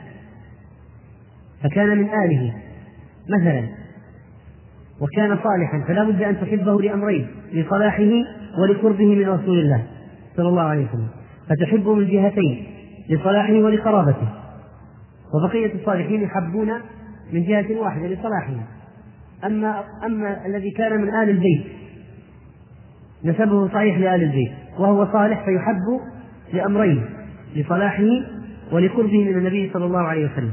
فكان 1.63 1.99
من 1.99 2.09
آله 2.09 2.55
مثلا. 3.29 3.69
وكان 5.01 5.39
صالحا 5.45 5.85
فلا 5.89 6.05
بد 6.05 6.23
أن 6.23 6.41
تحبه 6.41 6.81
لأمرين 6.81 7.27
لصلاحه 7.53 8.11
ولقربه 8.59 9.15
من 9.15 9.29
رسول 9.29 9.59
الله 9.59 9.87
صلى 10.37 10.49
الله 10.49 10.63
عليه 10.63 10.87
وسلم. 10.89 11.09
فتحبه 11.49 11.95
من 11.95 12.07
جهتين 12.07 12.67
لصلاحه 13.11 13.53
ولقرابته. 13.53 14.29
وبقية 15.35 15.75
الصالحين 15.75 16.23
يحبون 16.23 16.73
من 17.33 17.45
جهة 17.45 17.79
واحدة 17.79 18.07
لصلاحهم. 18.07 18.63
أما 19.45 19.85
أما 20.07 20.47
الذي 20.47 20.71
كان 20.71 21.01
من 21.01 21.09
آل 21.09 21.31
البيت 21.31 21.65
نسبه 23.25 23.69
صحيح 23.69 23.99
لآل 23.99 24.23
البيت. 24.23 24.53
وهو 24.79 25.13
صالح 25.13 25.45
فيحب 25.45 26.01
لأمرين 26.53 27.05
لصلاحه 27.57 28.05
ولقربه 28.73 29.25
من 29.25 29.39
النبي 29.39 29.71
صلى 29.73 29.85
الله 29.85 30.01
عليه 30.01 30.33
وسلم 30.33 30.53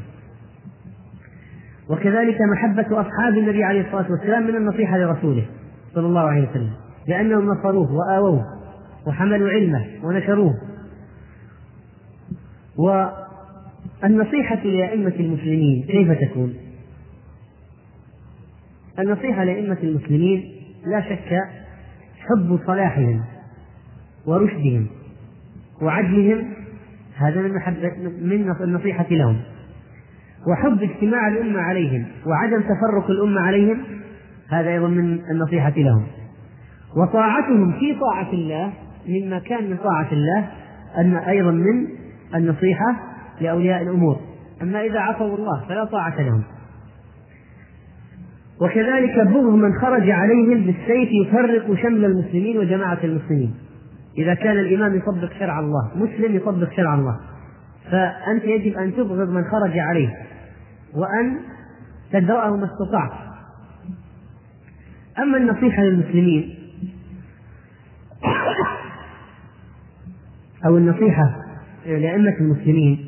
وكذلك 1.90 2.38
محبة 2.42 3.02
أصحاب 3.02 3.38
النبي 3.38 3.64
عليه 3.64 3.82
الصلاة 3.82 4.12
والسلام 4.12 4.44
من 4.44 4.56
النصيحة 4.56 4.98
لرسوله 4.98 5.46
صلى 5.96 6.08
الله 6.08 6.22
عليه 6.22 6.50
وسلم 6.50 6.72
لأنهم 7.08 7.46
نصروه 7.46 7.94
وآووه 7.94 8.46
وحملوا 9.08 9.50
علمه 9.50 9.86
ونشروه 10.04 10.54
والنصيحة 14.04 14.64
لأئمة 14.64 15.14
المسلمين 15.20 15.84
كيف 15.84 16.12
تكون؟ 16.12 16.54
النصيحة 19.00 19.44
لأئمة 19.44 19.78
المسلمين 19.84 20.52
لا 20.86 21.02
شك 21.02 21.40
حب 22.20 22.60
صلاحهم 22.68 23.24
ورشدهم 24.28 24.88
وعدلهم 25.82 26.46
هذا 27.16 27.42
من 27.42 27.56
محبة 27.56 27.92
من 28.22 28.56
النصيحة 28.62 29.06
لهم. 29.12 29.38
وحب 30.48 30.84
اجتماع 30.84 31.28
الأمة 31.28 31.60
عليهم 31.60 32.06
وعدم 32.26 32.62
تفرق 32.62 33.10
الأمة 33.10 33.42
عليهم 33.42 33.78
هذا 34.50 34.70
أيضا 34.70 34.88
من 34.88 35.20
النصيحة 35.32 35.74
لهم. 35.78 36.06
وطاعتهم 36.98 37.72
في 37.72 37.96
طاعة 38.00 38.34
الله 38.34 38.74
مما 39.08 39.40
كان 39.40 39.70
من 39.70 39.78
طاعة 39.78 40.12
الله 40.12 40.50
أن 40.98 41.16
أيضا 41.16 41.52
من 41.52 41.88
النصيحة 42.36 42.96
لأولياء 43.42 43.82
الأمور. 43.82 44.20
أما 44.62 44.82
إذا 44.82 45.00
عصوا 45.00 45.38
الله 45.38 45.66
فلا 45.68 45.86
طاعة 45.86 46.22
لهم. 46.22 46.44
وكذلك 48.62 49.16
بغض 49.28 49.54
من 49.54 49.74
خرج 49.82 50.10
عليهم 50.10 50.66
بالسيف 50.66 51.10
يفرق 51.12 51.76
شمل 51.82 52.06
المسلمين 52.06 52.58
وجماعة 52.58 53.00
المسلمين. 53.04 53.54
إذا 54.18 54.34
كان 54.34 54.60
الإمام 54.60 54.98
يطبق 54.98 55.34
شرع 55.40 55.60
الله 55.60 55.92
مسلم 55.96 56.36
يطبق 56.36 56.72
شرع 56.76 56.96
الله. 56.96 57.20
فأنت 57.92 58.44
يجب 58.44 58.78
أن 58.78 58.96
تبغض 58.96 59.30
من 59.30 59.44
خرج 59.44 59.80
عليه 59.80 60.18
وأن 60.94 61.40
تدرأه 62.12 62.58
ما 62.58 62.66
استطعت 62.66 63.12
أما 65.20 65.38
النصيحة 65.38 65.84
للمسلمين 65.84 66.56
أو 70.66 70.78
النصيحة 70.78 71.36
لأئمة 71.86 72.34
المسلمين 72.40 73.06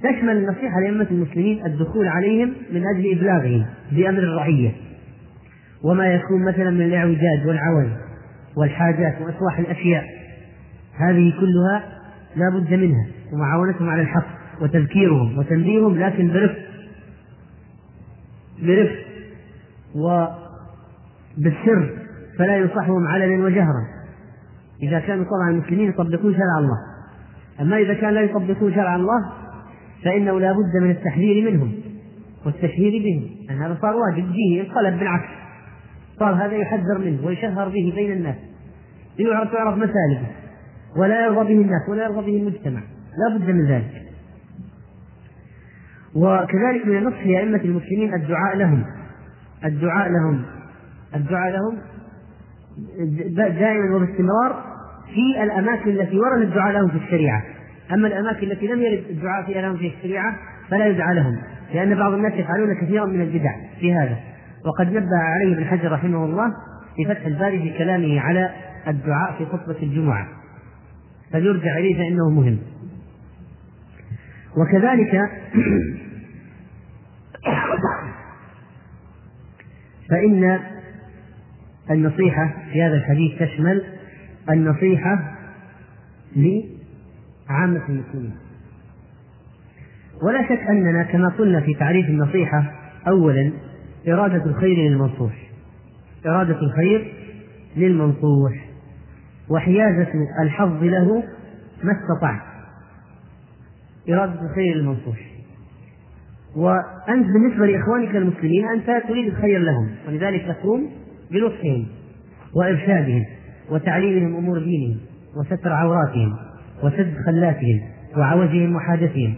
تشمل 0.00 0.36
النصيحة 0.36 0.80
لأئمة 0.80 1.06
المسلمين 1.10 1.66
الدخول 1.66 2.08
عليهم 2.08 2.52
من 2.72 2.82
أجل 2.96 3.18
إبلاغهم 3.18 3.66
بأمر 3.92 4.18
الرعية. 4.18 4.72
وما 5.84 6.06
يكون 6.14 6.44
مثلا 6.44 6.70
من 6.70 6.82
الإعوجاج 6.82 7.46
والعوز 7.46 7.90
والحاجات 8.56 9.20
وإصلاح 9.20 9.58
الأشياء. 9.58 10.04
هذه 10.96 11.32
كلها 11.40 11.82
لا 12.36 12.50
بد 12.58 12.74
منها 12.74 13.06
ومعاونتهم 13.32 13.88
على 13.88 14.02
الحق 14.02 14.26
وتذكيرهم 14.62 15.38
وتنبيههم 15.38 15.98
لكن 15.98 16.32
برفق. 16.32 16.58
برفق. 18.62 18.96
وبالسر 19.94 21.90
فلا 22.38 22.56
ينصحهم 22.56 23.06
علنا 23.06 23.44
وجهرا. 23.44 23.86
إذا 24.82 25.00
كانوا 25.00 25.24
طبعا 25.24 25.50
المسلمين 25.50 25.88
يطبقون 25.88 26.32
شرع 26.34 26.58
الله. 26.58 26.78
أما 27.60 27.76
إذا 27.76 27.94
كان 27.94 28.14
لا 28.14 28.20
يطبقون 28.20 28.74
شرع 28.74 28.96
الله 28.96 29.32
فإنه 30.04 30.40
لا 30.40 30.52
بد 30.52 30.82
من 30.82 30.90
التحذير 30.90 31.50
منهم 31.50 31.72
والتشهير 32.46 33.02
بهم. 33.02 33.30
أن 33.50 33.62
هذا 33.62 33.78
صار 33.82 33.96
واجب. 33.96 34.32
به 34.32 34.66
انقلب 34.66 34.98
بالعكس. 34.98 35.39
صار 36.20 36.34
هذا 36.34 36.56
يحذر 36.56 36.98
منه 36.98 37.26
ويشهر 37.26 37.68
به 37.68 37.92
بين 37.96 38.12
الناس. 38.12 38.36
ليعرف 39.18 39.52
تعرف 39.52 39.76
مسالكه 39.76 40.26
ولا 40.96 41.24
يرضى 41.26 41.54
به 41.54 41.60
الناس 41.60 41.88
ولا 41.88 42.04
يرضى 42.04 42.26
به 42.26 42.36
المجتمع. 42.36 42.80
لا 43.18 43.38
بد 43.38 43.50
من 43.50 43.66
ذلك. 43.66 44.02
وكذلك 46.14 46.86
من 46.86 46.96
النصح 46.96 47.26
لأئمة 47.26 47.60
المسلمين 47.64 48.14
الدعاء 48.14 48.56
لهم. 48.56 48.84
الدعاء 49.64 50.08
لهم. 50.08 50.42
الدعاء 51.14 51.52
لهم 51.52 51.78
دائما 53.36 53.96
وباستمرار 53.96 54.64
في 55.14 55.42
الأماكن 55.42 55.90
التي 55.90 56.18
ورد 56.18 56.42
الدعاء 56.42 56.72
لهم 56.72 56.88
في 56.88 56.96
الشريعة. 56.96 57.42
أما 57.92 58.08
الأماكن 58.08 58.50
التي 58.50 58.66
لم 58.66 58.82
يرد 58.82 59.04
الدعاء 59.10 59.46
فيها 59.46 59.62
لهم 59.62 59.76
في 59.76 59.86
الشريعة 59.86 60.36
فلا 60.68 60.86
يدعى 60.86 61.14
لهم 61.14 61.36
لأن 61.74 61.94
بعض 61.94 62.12
الناس 62.12 62.32
يفعلون 62.32 62.74
كثيرا 62.80 63.06
من 63.06 63.20
البدع 63.20 63.50
في 63.80 63.94
هذا. 63.94 64.29
وقد 64.66 64.86
نبه 64.86 65.16
عليه 65.16 65.54
ابن 65.54 65.64
حجر 65.64 65.92
رحمه 65.92 66.24
الله 66.24 66.54
في 66.96 67.04
فتح 67.04 67.26
الباري 67.26 67.58
في 67.58 67.78
كلامه 67.78 68.20
على 68.20 68.50
الدعاء 68.88 69.38
في 69.38 69.46
خطبة 69.46 69.76
الجمعة. 69.82 70.28
فليرجع 71.32 71.78
إليه 71.78 71.96
فإنه 71.96 72.30
مهم. 72.30 72.58
وكذلك 74.56 75.14
فإن 80.10 80.60
النصيحة 81.90 82.54
في 82.72 82.82
هذا 82.82 82.94
الحديث 82.94 83.38
تشمل 83.42 83.84
النصيحة 84.50 85.36
لعامة 86.36 87.82
المسلمين. 87.88 88.36
ولا 90.22 90.42
شك 90.42 90.60
أننا 90.68 91.02
كما 91.02 91.28
قلنا 91.28 91.60
في 91.60 91.74
تعريف 91.74 92.06
النصيحة 92.06 92.72
أولا 93.08 93.52
إرادة 94.08 94.44
الخير 94.44 94.76
للمنصوح. 94.76 95.50
إرادة 96.26 96.60
الخير 96.60 97.12
للمنصوح. 97.76 98.52
وحيازة 99.50 100.12
الحظ 100.42 100.84
له 100.84 101.22
ما 101.82 101.92
استطعت. 101.92 102.40
إرادة 104.08 104.42
الخير 104.42 104.76
للمنصوح. 104.76 105.30
وأنت 106.56 107.26
بالنسبة 107.26 107.66
لإخوانك 107.66 108.16
المسلمين 108.16 108.68
أنت 108.68 109.02
تريد 109.08 109.26
الخير 109.26 109.58
لهم 109.58 109.90
ولذلك 110.08 110.46
تقوم 110.46 110.90
بنصحهم 111.30 111.86
وإرشادهم 112.54 113.24
وتعليمهم 113.70 114.36
أمور 114.36 114.58
دينهم 114.58 114.96
وستر 115.36 115.72
عوراتهم 115.72 116.36
وسد 116.82 117.14
خلاتهم 117.26 117.80
وعوجهم 118.16 118.76
وحاجتهم 118.76 119.34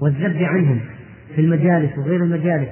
والذب 0.00 0.42
عنهم 0.42 0.80
في 1.34 1.40
المجالس 1.40 1.98
وغير 1.98 2.24
المجالس. 2.24 2.68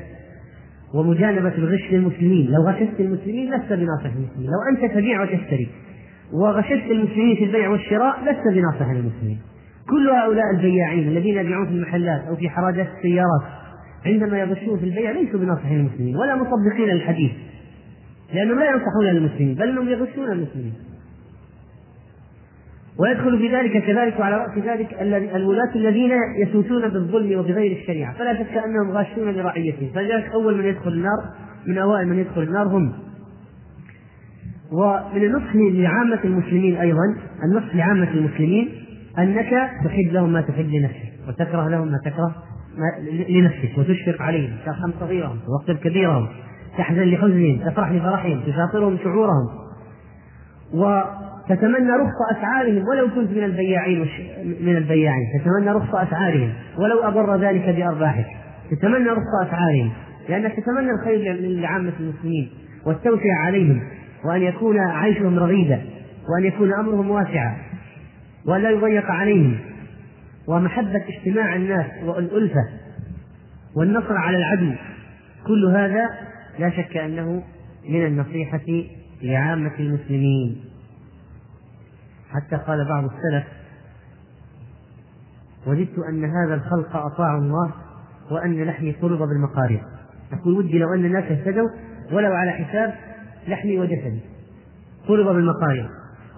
ومجانبة 0.95 1.55
الغش 1.59 1.93
للمسلمين. 1.93 2.51
لو 2.51 2.68
غششت 2.68 3.01
المسلمين 3.01 3.55
لست 3.55 3.72
بناصح 3.72 4.14
المسلمين. 4.16 4.51
لو 4.51 4.61
أنت 4.70 4.95
تبيع 4.95 5.22
وتشتري 5.22 5.68
وغششت 6.32 6.91
المسلمين 6.91 7.36
في 7.36 7.45
البيع 7.45 7.68
والشراء 7.68 8.20
لست 8.24 8.55
بناصح 8.55 8.91
للمسلمين 8.91 9.38
كل 9.91 10.11
هؤلاء 10.11 10.45
البياعين 10.57 11.09
الذين 11.09 11.38
يبيعون 11.38 11.66
في 11.66 11.72
المحلات 11.72 12.20
أو 12.28 12.36
في 12.36 12.49
حراجات 12.49 12.88
السيارات 12.97 13.43
عندما 14.07 14.38
يغشون 14.38 14.78
في 14.78 14.84
البيع 14.84 15.11
ليسوا 15.11 15.41
بناصحين 15.41 15.78
للمسلمين 15.78 16.16
ولا 16.16 16.36
مطبقين 16.36 16.88
للحديث 16.88 17.32
لأنهم 18.34 18.59
لا 18.59 18.70
ينصحون 18.70 19.05
للمسلمين 19.05 19.55
بل 19.55 19.68
أنهم 19.68 19.88
يغشون 19.88 20.32
المسلمين. 20.32 20.72
ويدخل 23.01 23.38
في 23.38 23.57
ذلك 23.57 23.84
كذلك 23.84 24.20
وعلى 24.20 24.36
رأس 24.36 24.59
ذلك 24.59 24.96
الولاة 25.34 25.74
الذين 25.74 26.11
يسوسون 26.46 26.88
بالظلم 26.88 27.38
وبغير 27.38 27.76
الشريعة. 27.76 28.18
فلا 28.18 28.34
شك 28.34 28.57
أنهم 28.57 28.90
غاشون 28.90 29.30
لرعيتهم 29.30 29.88
فلذلك 29.94 30.30
أول 30.32 30.59
من 30.59 30.64
يدخل 30.64 30.92
النار 30.92 31.18
من 31.66 31.78
أوائل 31.78 32.09
من 32.09 32.18
يدخل 32.18 32.42
النار 32.42 32.66
هم. 32.66 32.92
ومن 34.72 35.24
النصح 35.24 35.57
لعامة 35.57 36.18
المسلمين 36.24 36.76
أيضا 36.76 37.16
النصح 37.44 37.74
لعامة 37.74 38.11
المسلمين 38.11 38.68
أنك 39.18 39.51
تحب 39.84 40.12
لهم 40.12 40.32
ما 40.32 40.40
تحب 40.40 40.70
لنفسك 40.70 41.12
وتكره 41.28 41.68
لهم 41.68 41.88
ما 41.88 41.98
تكره 42.05 42.34
لنفسك 43.28 43.78
وتشفق 43.78 44.22
عليهم 44.22 44.57
ترحم 44.66 44.90
صغيرهم 45.01 45.38
توقر 45.46 45.80
كبيرهم 45.80 46.28
تحزن 46.78 47.03
لحزنهم 47.03 47.59
تفرح 47.70 47.92
لفرحهم 47.92 48.40
تشاطرهم 48.40 48.98
شعورهم. 49.05 49.48
وتتمنى 51.51 51.90
رخص 51.90 52.36
أسعارهم 52.38 52.84
ولو 52.88 53.14
كنت 53.14 53.30
من 53.30 53.44
البياعين 53.44 54.07
من 54.61 54.76
البياعين. 54.76 55.26
تتمنى 55.40 55.70
رخص 55.70 55.94
أسعارهم 55.94 56.53
ولو 56.78 57.09
أضر 57.09 57.36
ذلك 57.36 57.76
بأرباحك. 57.76 58.26
تتمنى 58.70 59.09
رخص 59.09 59.46
أسعارهم 59.46 59.90
لأنك 60.28 60.53
تتمنى 60.53 60.90
الخير 60.90 61.34
لعامة 61.40 61.92
المسلمين 62.01 62.51
والتوسعة 62.86 63.36
عليهم 63.46 63.82
وأن 64.24 64.42
يكون 64.42 64.78
عيشهم 64.78 65.38
رغيدا 65.38 65.82
وأن 66.28 66.44
يكون 66.44 66.72
أمرهم 66.72 67.11
واسعا 67.11 67.57
وأن 68.46 68.62
لا 68.62 68.70
يضيق 68.70 69.11
عليهم. 69.11 69.59
ومحبة 70.48 71.03
اجتماع 71.09 71.57
الناس 71.57 71.86
والألفة 72.05 72.68
والنصر 73.76 74.16
على 74.16 74.36
العدو. 74.36 74.72
كل 75.46 75.66
هذا 75.76 76.09
لا 76.59 76.70
شك 76.70 76.96
أنه 76.96 77.42
من 77.88 78.07
النصيحة 78.07 78.84
لعامة 79.22 79.72
المسلمين. 79.80 80.57
حتى 82.31 82.57
قال 82.57 82.89
بعض 82.89 83.05
السلف 83.05 83.45
وددت 85.66 85.99
أن 86.09 86.24
هذا 86.24 86.55
الخلق 86.55 86.97
أطاعوا 86.97 87.41
الله 87.41 87.72
وأن 88.31 88.64
لحمي 88.64 88.93
طلب 88.93 89.18
بالمقارب. 89.18 89.81
أقول 90.33 90.59
ودي 90.59 90.78
لو 90.78 90.95
أن 90.95 91.05
الناس 91.05 91.24
اهتدوا 91.24 91.68
ولو 92.12 92.33
على 92.33 92.51
حساب 92.51 92.95
لحمي 93.49 93.78
وجسدي 93.78 94.20
طلب 95.09 95.26
بالمقارب. 95.26 95.89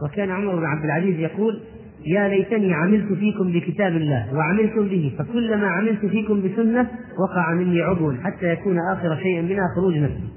وكان 0.03 0.31
عمر 0.31 0.57
بن 0.57 0.65
عبد 0.65 0.85
العزيز 0.85 1.19
يقول 1.19 1.61
يا 2.07 2.29
ليتني 2.29 2.75
عملت 2.75 3.13
فيكم 3.13 3.53
بكتاب 3.53 3.93
الله 3.93 4.35
وعملتم 4.35 4.89
به 4.89 5.15
فكلما 5.19 5.67
عملت 5.67 6.07
فيكم 6.07 6.43
بسنة 6.43 6.89
وقع 7.19 7.55
مني 7.55 7.83
عضو 7.83 8.13
حتى 8.13 8.47
يكون 8.47 8.79
آخر 8.79 9.17
شيء 9.17 9.43
منها 9.43 9.69
خروج 9.77 9.97
نفسي 9.97 10.29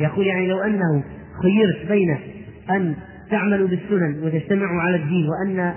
يقول 0.00 0.26
يعني 0.26 0.48
لو 0.48 0.58
أنه 0.60 1.04
خيرت 1.42 1.88
بين 1.88 2.18
أن 2.70 2.94
تعملوا 3.30 3.68
بالسنن 3.68 4.22
وتجتمعوا 4.22 4.80
على 4.80 4.96
الدين 4.96 5.28
وأن 5.28 5.74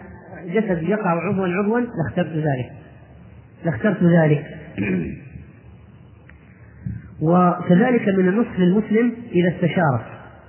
جسد 0.48 0.84
يقع 0.84 1.10
عضوا 1.10 1.48
عضوا 1.48 1.80
لاخترت 1.80 2.36
ذلك. 2.36 2.72
لاخترت 3.66 4.04
ذلك. 4.04 4.46
وكذلك 7.22 8.08
من 8.08 8.28
النصح 8.28 8.60
للمسلم 8.60 9.14
إذا 9.32 9.56
استشارك 9.56 10.06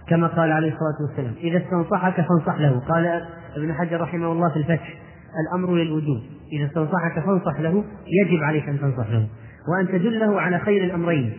كما 0.09 0.27
قال 0.27 0.53
عليه 0.53 0.69
الصلاة 0.69 1.09
والسلام 1.09 1.35
إذا 1.43 1.59
استنصحك 1.59 2.15
فانصح 2.15 2.61
له. 2.61 2.81
قال 2.89 3.23
ابن 3.57 3.73
حجر 3.73 4.01
رحمه 4.01 4.33
الله 4.33 4.51
في 4.51 4.57
الفتح 4.57 4.95
الأمر 5.49 5.75
للوجوب. 5.75 6.23
إذا 6.53 6.67
استنصحك 6.67 7.25
فانصح 7.27 7.61
له 7.61 7.85
يجب 8.07 8.43
عليك 8.43 8.69
أن 8.69 8.81
تنصح 8.81 9.11
له. 9.11 9.27
وأن 9.69 9.89
تدله 9.89 10.41
على 10.41 10.59
خير 10.59 10.85
الأمرين. 10.85 11.33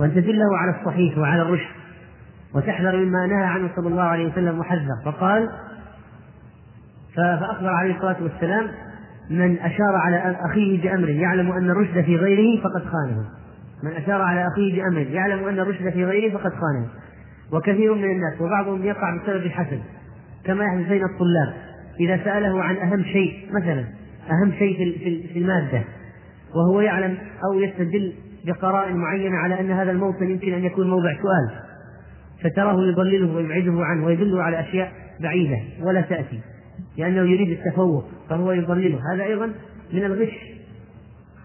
وأن 0.00 0.14
تدله 0.14 0.58
على 0.58 0.80
الصحيح 0.80 1.18
وعلى 1.18 1.42
الرشد. 1.42 1.75
وتحذر 2.56 2.96
مما 2.96 3.26
نهى 3.26 3.44
عنه 3.44 3.70
صلى 3.76 3.88
الله 3.88 4.02
عليه 4.02 4.32
وسلم 4.32 4.58
وحذر. 4.58 4.96
فقال 5.04 5.48
فأخبر 7.16 7.68
عليه 7.68 7.94
الصلاة 7.94 8.16
والسلام 8.22 8.66
من 9.30 9.58
أشار 9.58 9.94
على 9.94 10.36
أخيه 10.40 10.82
بأمر 10.82 11.08
يعلم 11.08 11.52
أن 11.52 11.70
الرشد 11.70 12.00
في 12.00 12.16
غيره 12.16 12.62
فقد 12.62 12.82
خانه. 12.84 13.24
من 13.82 13.92
أشار 13.92 14.22
على 14.22 14.48
أخيه 14.48 14.82
بأمر 14.82 15.00
يعلم 15.00 15.48
أن 15.48 15.58
الرشد 15.58 15.90
في 15.90 16.04
غيره 16.04 16.38
فقد 16.38 16.52
خانه. 16.52 16.88
وكثير 17.52 17.94
من 17.94 18.04
الناس 18.04 18.40
وبعضهم 18.40 18.84
يقع 18.84 19.16
بسبب 19.16 19.46
الحسد 19.46 19.80
كما 20.44 20.64
يحدث 20.64 20.88
بين 20.88 21.04
الطلاب. 21.04 21.54
إذا 22.00 22.24
سأله 22.24 22.62
عن 22.62 22.76
أهم 22.76 23.02
شيء 23.02 23.48
مثلا 23.52 23.84
أهم 24.30 24.52
شيء 24.52 24.98
في 24.98 25.28
في 25.32 25.38
المادة 25.38 25.84
وهو 26.54 26.80
يعلم 26.80 27.18
أو 27.44 27.60
يستدل 27.60 28.12
بقرائن 28.46 28.96
معينة 28.96 29.36
على 29.36 29.60
أن 29.60 29.70
هذا 29.70 29.90
الموطن 29.90 30.30
يمكن 30.30 30.52
أن 30.52 30.64
يكون 30.64 30.90
موضع 30.90 31.12
سؤال 31.12 31.65
فتراه 32.50 32.88
يضلله 32.88 33.34
ويبعده 33.34 33.84
عنه 33.84 34.06
ويدله 34.06 34.42
على 34.42 34.60
أشياء 34.60 34.92
بعيدة 35.20 35.58
ولا 35.82 36.00
تأتي 36.00 36.40
لأنه 36.98 37.20
يريد 37.20 37.50
التفوق 37.50 38.04
فهو 38.28 38.52
يضلله. 38.52 38.98
هذا 39.12 39.24
أيضا 39.24 39.46
من 39.92 40.04
الغش. 40.04 40.56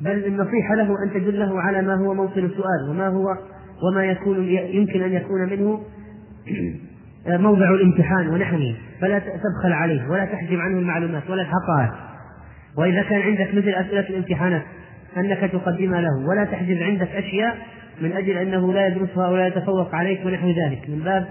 بل 0.02 0.26
النصيحة 0.26 0.76
له 0.76 1.04
أن 1.04 1.14
تدله 1.14 1.62
على 1.62 1.82
ما 1.82 1.95
هو 1.95 2.14
موطن 2.14 2.45
السؤال 2.45 2.89
وما 2.89 3.08
هو 3.08 3.38
وما 3.84 4.06
يكون 4.06 4.43
يمكن 4.47 5.02
أن 5.02 5.14
يكون 5.14 5.49
منه 5.49 5.84
موضع 7.47 7.70
الامتحان 7.70 8.28
ونحوه. 8.28 8.76
فلا 9.02 9.20
تبخل 9.20 9.74
عليه 9.74 10.10
ولا 10.10 10.26
تحجب 10.26 10.60
عنه 10.60 10.80
المعلومات 10.80 11.30
ولا 11.30 11.41
الحقائق. 11.41 11.93
وإذا 12.78 13.04
كان 13.04 13.22
عندك 13.22 13.56
مثل 13.56 13.70
أسئلة 13.70 14.10
الامتحانات 14.10 14.64
أنك 15.18 15.52
تقدمها 15.52 16.02
له 16.02 16.28
ولا 16.30 16.43
تحجب 16.43 16.84
عندك 16.84 17.08
أشياء 17.08 17.58
من 18.02 18.12
أجل 18.12 18.38
أنه 18.38 18.74
لا 18.74 18.88
يدرسها 18.88 19.30
ولا 19.30 19.47
يتفوق 19.47 19.95
عليك 19.95 20.26
ونحو 20.26 20.47
ذلك. 20.47 20.89
من 20.89 20.99
باب 20.99 21.28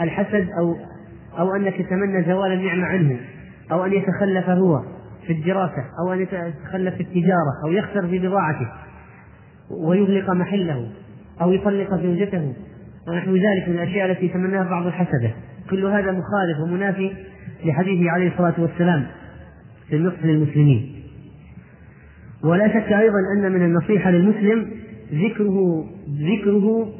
الحسد 0.00 0.48
أو 0.60 0.76
أو 1.38 1.56
أنك 1.56 1.74
تتمنى 1.74 2.24
زوال 2.24 2.52
النعمة 2.52 2.86
عنه 2.86 3.16
أو 3.72 3.84
أن 3.84 3.92
يتخلف 3.92 4.48
هو 4.48 4.82
في 5.26 5.32
الدراسة 5.32 5.84
أو 6.00 6.12
أن 6.12 6.20
يتخلف 6.20 6.94
في 6.94 7.02
التجارة 7.02 7.52
أو 7.64 7.72
يخسر 7.72 8.06
في 8.06 8.18
بضاعته 8.18 8.68
ويغلق 9.70 10.30
محله 10.30 10.88
أو 11.40 11.52
يطلق 11.52 11.94
زوجته 11.94 12.54
ونحو 13.08 13.36
ذلك 13.36 13.68
من 13.68 13.74
الأشياء 13.74 14.10
التي 14.10 14.26
يتمناها 14.26 14.70
بعض 14.70 14.86
الحسدة. 14.86 15.30
كل 15.70 15.84
هذا 15.84 16.12
مخالف 16.12 16.60
ومنافي 16.64 17.12
لحديثه 17.64 18.10
عليه 18.10 18.32
الصلاة 18.32 18.54
والسلام 18.58 19.06
في 19.88 19.96
النصح 19.96 20.24
للمسلمين. 20.24 21.02
ولا 22.44 22.68
شك 22.68 22.92
أيضا 22.92 23.18
أن 23.36 23.52
من 23.52 23.62
النصيحة 23.62 24.10
للمسلم 24.10 24.70
ذكره 25.12 25.84
ذكره 26.08 26.92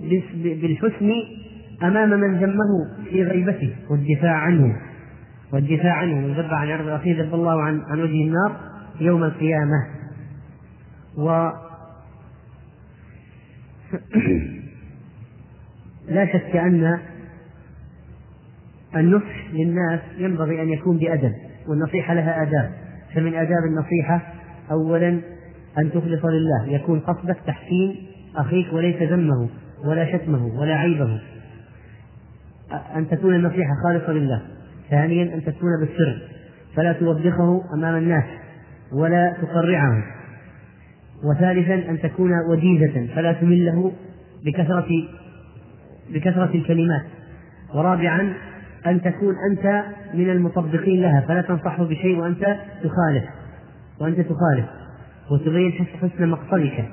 بالحسن 0.44 1.12
أمام 1.82 2.10
من 2.10 2.38
ذمه 2.38 3.04
في 3.10 3.22
غيبته 3.22 3.76
والدفاع 3.90 4.34
عنه 4.34 4.76
والدفاع 5.52 5.92
عنه. 5.92 6.14
من 6.14 6.32
ذب 6.34 6.54
عن 6.54 6.68
عرض 6.68 6.88
أخيه 6.88 7.22
ذب 7.22 7.34
الله 7.34 7.62
عن 7.62 7.82
عن 7.90 8.00
وجه 8.00 8.24
النار 8.24 8.56
يوم 9.00 9.24
القيامة. 9.24 9.86
و 11.18 11.50
لا 16.14 16.26
شك 16.26 16.56
أن 16.56 16.98
النصح 18.96 19.50
للناس 19.52 20.00
ينبغي 20.18 20.62
أن 20.62 20.68
يكون 20.68 20.98
بأدب 20.98 21.32
والنصيحة 21.68 22.14
لها 22.14 22.42
آداب. 22.42 22.72
فمن 23.14 23.34
آداب 23.34 23.64
النصيحة 23.64 24.32
أولا 24.70 25.20
أن 25.78 25.90
تخلص 25.90 26.24
لله. 26.24 26.66
يكون 26.66 27.00
قصدك 27.00 27.36
تحسين 27.46 27.96
أخيك 28.36 28.72
وليس 28.72 29.02
ذمه 29.02 29.48
ولا 29.84 30.12
شتمه 30.12 30.60
ولا 30.60 30.74
عيبه. 30.74 31.20
أن 32.96 33.08
تكون 33.08 33.34
النصيحة 33.34 33.70
خالصة 33.84 34.12
لله. 34.12 34.42
ثانيا 34.90 35.34
أن 35.34 35.44
تكون 35.44 35.70
بالسر. 35.80 36.22
فلا 36.76 36.92
توبخه 36.92 37.62
أمام 37.74 37.96
الناس 37.96 38.24
ولا 38.92 39.36
تقرعه. 39.42 40.02
وثالثا 41.24 41.74
أن 41.74 42.00
تكون 42.00 42.30
وجيزة. 42.50 43.14
فلا 43.14 43.32
تمله 43.32 43.92
بكثرة 44.44 44.88
بكثرة 46.10 46.50
الكلمات. 46.54 47.02
ورابعا 47.74 48.32
أن 48.86 49.02
تكون 49.02 49.34
أنت 49.50 49.84
من 50.14 50.30
المطبقين 50.30 51.02
لها. 51.02 51.20
فلا 51.20 51.40
تنصحه 51.40 51.84
بشيء 51.84 52.18
وأنت 52.18 52.56
تخالف. 52.82 53.24
وأنت 54.00 54.20
تخالف. 54.20 54.66
وتبين 55.30 55.72
حسن 55.72 56.28
مقصدك 56.28 56.84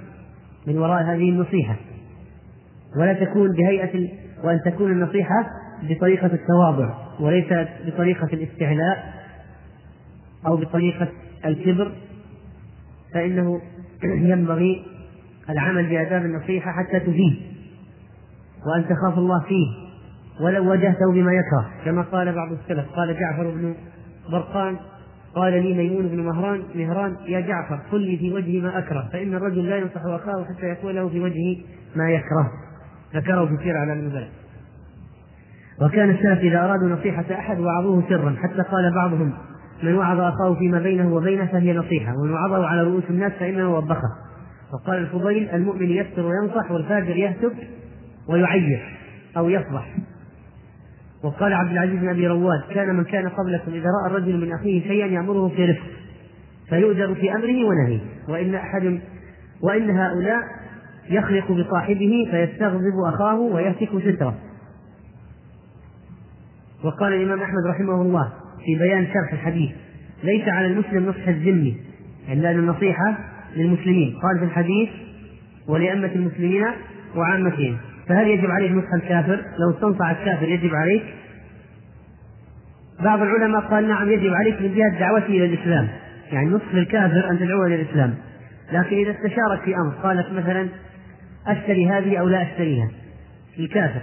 من 0.67 0.77
وراء 0.77 1.03
هذه 1.03 1.29
النصيحة. 1.29 1.75
ولا 2.99 3.13
تكون 3.13 3.51
بهيئة 3.51 4.09
وأن 4.43 4.59
تكون 4.65 4.91
النصيحة 4.91 5.45
بطريقة 5.83 6.25
التواضع 6.25 6.93
وليس 7.19 7.53
بطريقة 7.85 8.27
الاستعلاء 8.33 9.13
أو 10.47 10.57
بطريقة 10.57 11.07
الكبر. 11.45 11.91
فإنه 13.13 13.61
ينبغي 14.31 14.85
العمل 15.49 15.89
بآداب 15.89 16.25
النصيحة 16.25 16.71
حتى 16.71 16.99
تفيد 16.99 17.37
وأن 18.65 18.85
تخاف 18.89 19.17
الله 19.17 19.39
فيه 19.39 19.85
ولو 20.45 20.69
واجهته 20.69 21.11
بما 21.13 21.31
يكره. 21.31 21.85
كما 21.85 22.01
قال 22.01 22.35
بعض 22.35 22.51
السلف 22.51 22.89
قال 22.89 23.19
جعفر 23.19 23.51
بن 23.51 23.75
برقان 24.31 24.77
قال 25.35 25.53
لي 25.53 25.73
ميمون 25.73 26.07
بن 26.07 26.19
مهران 26.19 26.63
مهران 26.75 27.15
يا 27.25 27.39
جعفر 27.39 27.79
قل 27.91 28.01
لي 28.01 28.17
في 28.17 28.33
وجهي 28.33 28.61
ما 28.61 28.79
أكره 28.79 29.09
فإن 29.13 29.33
الرجل 29.33 29.69
لا 29.69 29.77
ينصح 29.77 30.01
أخاه 30.05 30.45
حتى 30.45 30.65
يقول 30.65 30.95
له 30.95 31.09
في 31.09 31.19
وجهه 31.19 31.57
ما 31.95 32.11
يكره. 32.11 32.51
ذكره 33.15 33.45
في 33.45 33.63
سير 33.63 33.77
على 33.77 33.93
النبلاء 33.93 34.29
وكان 35.81 36.09
السلف 36.09 36.39
إذا 36.39 36.65
أرادوا 36.65 36.89
نصيحة 36.89 37.25
أحد 37.31 37.59
وعظوه 37.59 38.03
سرا 38.09 38.35
حتى 38.43 38.61
قال 38.71 38.93
بعضهم 38.95 39.33
من 39.83 39.95
وعظ 39.95 40.19
أخاه 40.19 40.53
فيما 40.53 40.79
بينه 40.79 41.13
وبينه 41.13 41.45
فهي 41.45 41.73
نصيحة 41.73 42.13
ومن 42.17 42.31
وعظه 42.31 42.67
على 42.67 42.83
رؤوس 42.83 43.03
الناس 43.09 43.31
فإنه 43.31 43.75
وبخه. 43.77 44.09
وقال 44.73 44.97
الفضيل 44.97 45.49
المؤمن 45.49 45.89
يستر 45.89 46.25
وينصح 46.25 46.71
والفاجر 46.71 47.15
يهتك 47.15 47.55
ويعير 48.29 48.97
أو 49.37 49.49
يفضح. 49.49 49.95
وقال 51.25 51.53
عبد 51.53 51.71
العزيز 51.71 51.99
بن 51.99 52.09
أبي 52.09 52.27
رواد 52.27 52.61
كان 52.73 52.95
من 52.95 53.03
كان 53.03 53.29
قبلكم 53.29 53.71
إذا 53.71 53.89
رأى 54.01 54.11
الرجل 54.11 54.37
من 54.37 54.53
أخيه 54.53 54.87
شيئا 54.87 55.07
يأمره 55.07 55.47
في 55.47 55.65
رفق 55.65 55.83
فيؤجر 56.69 57.15
في 57.15 57.35
أمره 57.35 57.65
ونهيه. 57.65 57.99
وإن 58.29 58.55
أحد 58.55 58.99
وإن 59.61 59.89
هؤلاء 59.89 60.41
يخلق 61.09 61.51
بصاحبه 61.51 62.27
فيستغضب 62.31 63.13
أخاه 63.13 63.39
ويهتك 63.39 63.89
ستره. 63.89 64.35
وقال 66.83 67.13
الإمام 67.13 67.41
أحمد 67.41 67.65
رحمه 67.69 68.01
الله 68.01 68.33
في 68.65 68.75
بيان 68.75 69.07
شرح 69.07 69.33
الحديث 69.33 69.71
ليس 70.23 70.47
على 70.47 70.67
المسلم 70.67 71.09
نصح 71.09 71.27
الذمي 71.27 71.77
الا 72.31 72.51
النصيحة 72.51 73.17
للمسلمين. 73.55 74.19
قال 74.23 74.39
في 74.39 74.45
الحديث 74.45 74.89
ولأمة 75.67 76.11
المسلمين 76.15 76.65
وعامتهم. 77.15 77.77
فهل 78.07 78.27
يجب 78.27 78.51
عليه 78.51 78.71
نصح 78.71 78.93
الكافر؟ 78.93 79.45
لو 79.59 79.71
استنصع 79.75 80.11
الكافر 80.11 80.49
يجب 80.49 80.75
عليك؟ 80.75 81.03
بعض 82.99 83.21
العلماء 83.21 83.61
قال 83.61 83.87
نعم 83.87 84.09
يجب 84.09 84.33
عليك 84.33 84.61
من 84.61 84.75
جهة 84.75 84.99
دعوته 84.99 85.25
إلى 85.25 85.45
الإسلام، 85.45 85.87
يعني 86.31 86.49
نصح 86.49 86.73
للكافر 86.73 87.29
أن 87.29 87.39
تدعوه 87.39 87.67
إلى 87.67 87.75
الإسلام، 87.75 88.15
لكن 88.71 88.95
إذا 88.95 89.11
استشارك 89.11 89.61
في 89.65 89.75
أمر 89.75 89.93
قال 90.03 90.17
لك 90.17 90.31
مثلا 90.31 90.67
أشتري 91.47 91.89
هذه 91.89 92.17
أو 92.17 92.27
لا 92.27 92.41
أشتريها؟ 92.41 92.89
الكافر. 93.59 94.01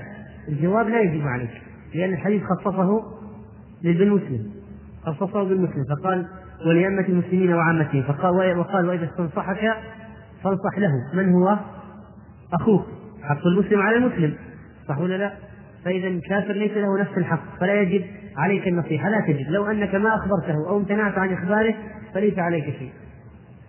الجواب 0.49 0.89
لا 0.89 1.01
يجب 1.01 1.27
عليك 1.27 1.63
لأن 1.95 2.13
الحديث 2.13 2.43
خصصه 2.43 3.03
بالمسلم 3.83 4.51
خصصه 5.07 5.43
بالمسلم 5.43 5.85
فقال 5.85 6.27
ولأمة 6.67 7.05
المسلمين 7.09 7.55
وعامتهم. 7.55 8.03
فقال 8.03 8.59
وقال 8.59 8.89
وإذا 8.89 9.05
استنصحك 9.05 9.77
فانصح 10.45 10.79
له. 10.79 10.91
من 11.15 11.33
هو؟ 11.33 11.59
أخوك. 12.53 12.87
حق 13.23 13.47
المسلم 13.47 13.81
على 13.81 13.97
المسلم. 13.97 14.35
صح 14.89 14.99
ولا 14.99 15.15
لا؟ 15.15 15.33
فإذا 15.85 16.09
الكافر 16.09 16.53
ليس 16.53 16.73
له 16.73 17.01
نفس 17.01 17.19
الحق 17.19 17.59
فلا 17.61 17.81
يجب 17.81 18.05
عليك 18.37 18.69
النصيحة. 18.69 19.09
لا 19.09 19.21
تجب 19.21 19.51
لو 19.51 19.67
أنك 19.67 19.95
ما 19.95 20.15
أخبرته 20.15 20.69
أو 20.69 20.77
امتنعت 20.77 21.19
عن 21.19 21.33
إخباره 21.33 21.75
فليس 22.15 22.39
عليك 22.39 22.65
شيء. 22.65 22.93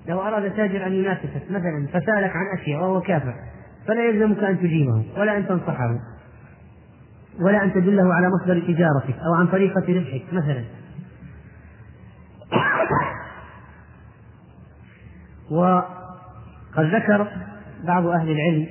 لو 0.07 0.21
أراد 0.21 0.51
تاجر 0.55 0.87
أن 0.87 0.93
ينافسك 0.93 1.43
مثلا 1.49 1.87
فسألك 1.87 2.31
عن 2.35 2.59
أشياء 2.59 2.81
وهو 2.81 3.01
كافر 3.01 3.33
فلا 3.87 4.09
يلزمك 4.09 4.43
أن 4.43 4.59
تجيبه 4.59 5.05
ولا 5.17 5.37
أن 5.37 5.47
تنصحه 5.47 5.99
ولا 7.41 7.63
أن 7.63 7.73
تدله 7.73 8.13
على 8.13 8.29
مصدر 8.29 8.59
تجارتك 8.59 9.15
أو 9.27 9.33
عن 9.39 9.47
طريقة 9.47 9.83
ربحك 9.89 10.33
مثلا. 10.33 10.63
وقد 15.51 16.95
ذكر 16.95 17.27
بعض 17.87 18.05
أهل 18.05 18.31
العلم 18.31 18.67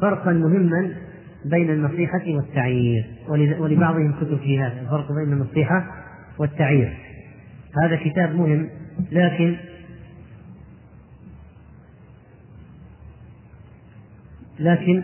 فرقا 0.00 0.32
مهما 0.32 0.94
بين 1.44 1.70
النصيحة 1.70 2.22
والتعيير. 2.26 3.04
ولبعضهم 3.58 4.12
كتب 4.12 4.38
في 4.38 4.58
هذا 4.58 4.80
الفرق 4.80 5.12
بين 5.12 5.32
النصيحة 5.32 5.86
والتعيير. 6.38 6.96
هذا 7.82 7.96
كتاب 7.96 8.34
مهم 8.34 8.68
لكن 9.12 9.56
لكن 14.60 15.02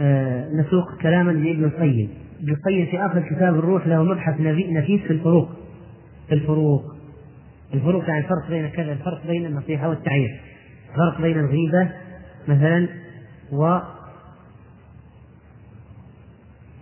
آه 0.00 0.48
نسوق 0.54 1.02
كلاما 1.02 1.30
لابن 1.30 1.64
القيم. 1.64 2.08
ابن 2.40 2.50
القيم 2.52 2.86
في 2.86 3.06
آخر 3.06 3.20
كتاب 3.20 3.54
الروح 3.54 3.86
له 3.86 4.02
مبحث 4.02 4.40
نفيس 4.40 5.00
في 5.00 5.12
الفروق. 5.12 5.48
في 6.28 6.34
الفروق. 6.34 6.82
الفروق 7.74 8.08
يعني 8.08 8.20
الفرق 8.20 8.50
بين 8.50 8.68
كذا 8.68 8.92
الفرق 8.92 9.26
بين 9.26 9.46
النصيحة 9.46 9.88
والتعيير. 9.88 10.40
الفرق 10.90 11.22
بين 11.22 11.38
الغيبة 11.38 11.88
مثلا 12.48 12.88
و 13.52 13.80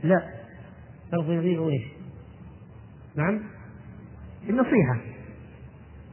لا. 0.03 0.23
الغيبة 1.12 1.62
وإيش؟ 1.62 1.83
نعم. 3.16 3.41
النصيحة. 4.49 4.99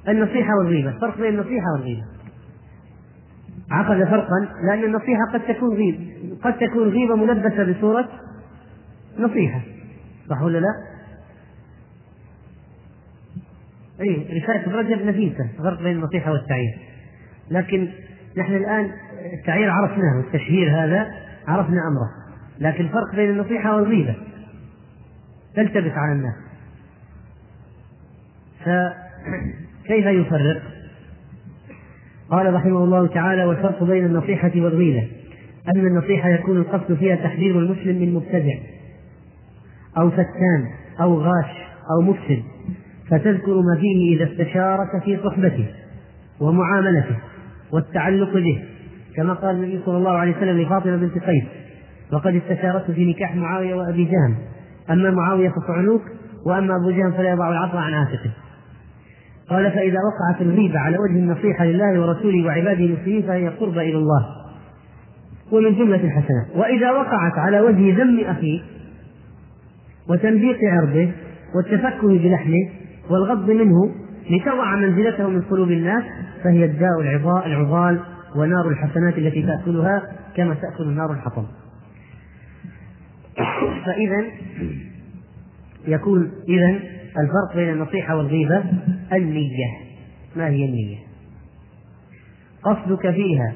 النصيحة 0.07 0.53
والغيبة. 0.59 0.99
فرق 0.99 1.17
بين 1.17 1.39
النصيحة 1.39 1.65
والغيبة. 1.73 2.03
عقد 3.71 4.03
فرقا 4.03 4.39
لأن 4.67 4.83
النصيحة 4.83 5.21
قد 5.33 5.55
تكون 5.55 5.75
غيبة 5.75 6.37
قد 6.43 6.57
تكون 6.57 6.89
غيبة 6.89 7.15
ملبسة 7.15 7.71
بصورة 7.71 8.09
نصيحة. 9.19 9.61
صح 10.29 10.41
ولا 10.41 10.57
لا؟ 10.57 10.87
اي 14.01 14.41
رسالة 14.41 14.65
ابن 14.65 14.71
رجب 14.71 15.05
نفيسة. 15.05 15.49
فرق 15.57 15.83
بين 15.83 15.95
النصيحة 15.97 16.31
والتعيير 16.31 16.79
لكن 17.51 17.87
نحن 18.37 18.55
الآن 18.55 18.91
التعيير 19.33 19.69
عرفناه 19.69 20.17
والتشهير 20.17 20.83
هذا 20.83 21.07
عرفنا 21.47 21.87
أمره. 21.87 22.09
لكن 22.59 22.85
الفرق 22.85 23.15
بين 23.15 23.29
النصيحة 23.29 23.75
والغيبة 23.75 24.15
تلتبس 25.55 25.91
على 25.91 26.11
الناس. 26.11 26.35
فكيف 28.59 30.05
يفرق؟ 30.05 30.61
قال 32.29 32.53
رحمه 32.53 32.83
الله 32.83 33.07
تعالى 33.07 33.45
والفرق 33.45 33.83
بين 33.83 34.05
النصيحة 34.05 34.51
والغيبة. 34.55 35.07
أن 35.67 35.87
النصيحة 35.87 36.29
يكون 36.29 36.57
القصد 36.57 36.93
فيها 36.93 37.15
تحذير 37.15 37.59
المسلم 37.59 38.01
من 38.01 38.13
مبتدع 38.13 38.55
أو 39.97 40.09
فتان 40.11 40.67
أو 41.01 41.21
غاش 41.21 41.51
أو 41.91 42.01
مفسد 42.01 42.43
فتذكر 43.09 43.61
ما 43.61 43.79
فيه 43.81 44.15
إذا 44.15 44.31
استشارك 44.31 45.03
في 45.03 45.17
صحبته 45.23 45.67
ومعاملته 46.39 47.15
والتعلق 47.71 48.33
به. 48.33 48.63
كما 49.17 49.33
قال 49.33 49.55
النبي 49.55 49.81
صلى 49.85 49.97
الله 49.97 50.11
عليه 50.11 50.37
وسلم 50.37 50.61
لفاطمة 50.61 50.95
بنت 50.95 51.17
قيس 51.17 51.43
وقد 52.13 52.35
استشارته 52.35 52.93
في 52.93 53.05
نكاح 53.05 53.35
معاوية 53.35 53.75
وأبي 53.75 54.03
جهم. 54.03 54.35
أما 54.89 55.11
معاوية 55.11 55.49
فصعلوك 55.49 56.01
وأما 56.45 56.75
أبو 56.75 56.91
جهم 56.91 57.11
فلا 57.11 57.29
يضع 57.29 57.49
العصا 57.49 57.79
عن 57.79 57.93
عاتقه. 57.93 58.31
قال 59.49 59.71
فإذا 59.71 59.97
وقعت 59.97 60.41
الغيبة 60.41 60.79
على 60.79 60.97
وجه 60.97 61.19
النصيحة 61.19 61.65
لله 61.65 62.01
ورسوله 62.01 62.45
وعباده 62.45 62.85
المسلمين 62.85 63.21
فهي 63.21 63.47
قربة 63.47 63.81
إلى 63.81 63.97
الله. 63.97 64.25
ومن 65.51 65.75
جملة 65.75 66.03
الحسنات 66.03 66.55
وإذا 66.55 66.91
وقعت 66.91 67.37
على 67.37 67.59
وجه 67.59 67.97
ذم 67.97 68.19
أخيه 68.19 68.61
وتنبيق 70.09 70.57
عرضه 70.63 71.11
والتفكه 71.55 72.07
بلحمه 72.07 72.69
والغض 73.09 73.49
منه 73.49 73.91
لتضع 74.29 74.75
منزلته 74.75 75.27
من 75.27 75.41
قلوب 75.41 75.71
الناس 75.71 76.03
فهي 76.43 76.65
الداء 76.65 77.01
العضال 77.45 77.99
ونار 78.35 78.69
الحسنات 78.69 79.17
التي 79.17 79.41
تأكلها 79.41 80.01
كما 80.35 80.53
تأكل 80.53 80.87
نار 80.87 81.11
الحطب. 81.11 81.45
فإذا 83.85 84.25
يكون 85.87 86.31
إذا 86.49 86.79
الفرق 87.09 87.55
بين 87.55 87.69
النصيحة 87.69 88.15
والغيبة 88.15 88.63
النية. 89.13 89.67
ما 90.35 90.47
هي 90.47 90.65
النية؟ 90.65 90.97
قصدك 92.63 93.11
فيها 93.11 93.53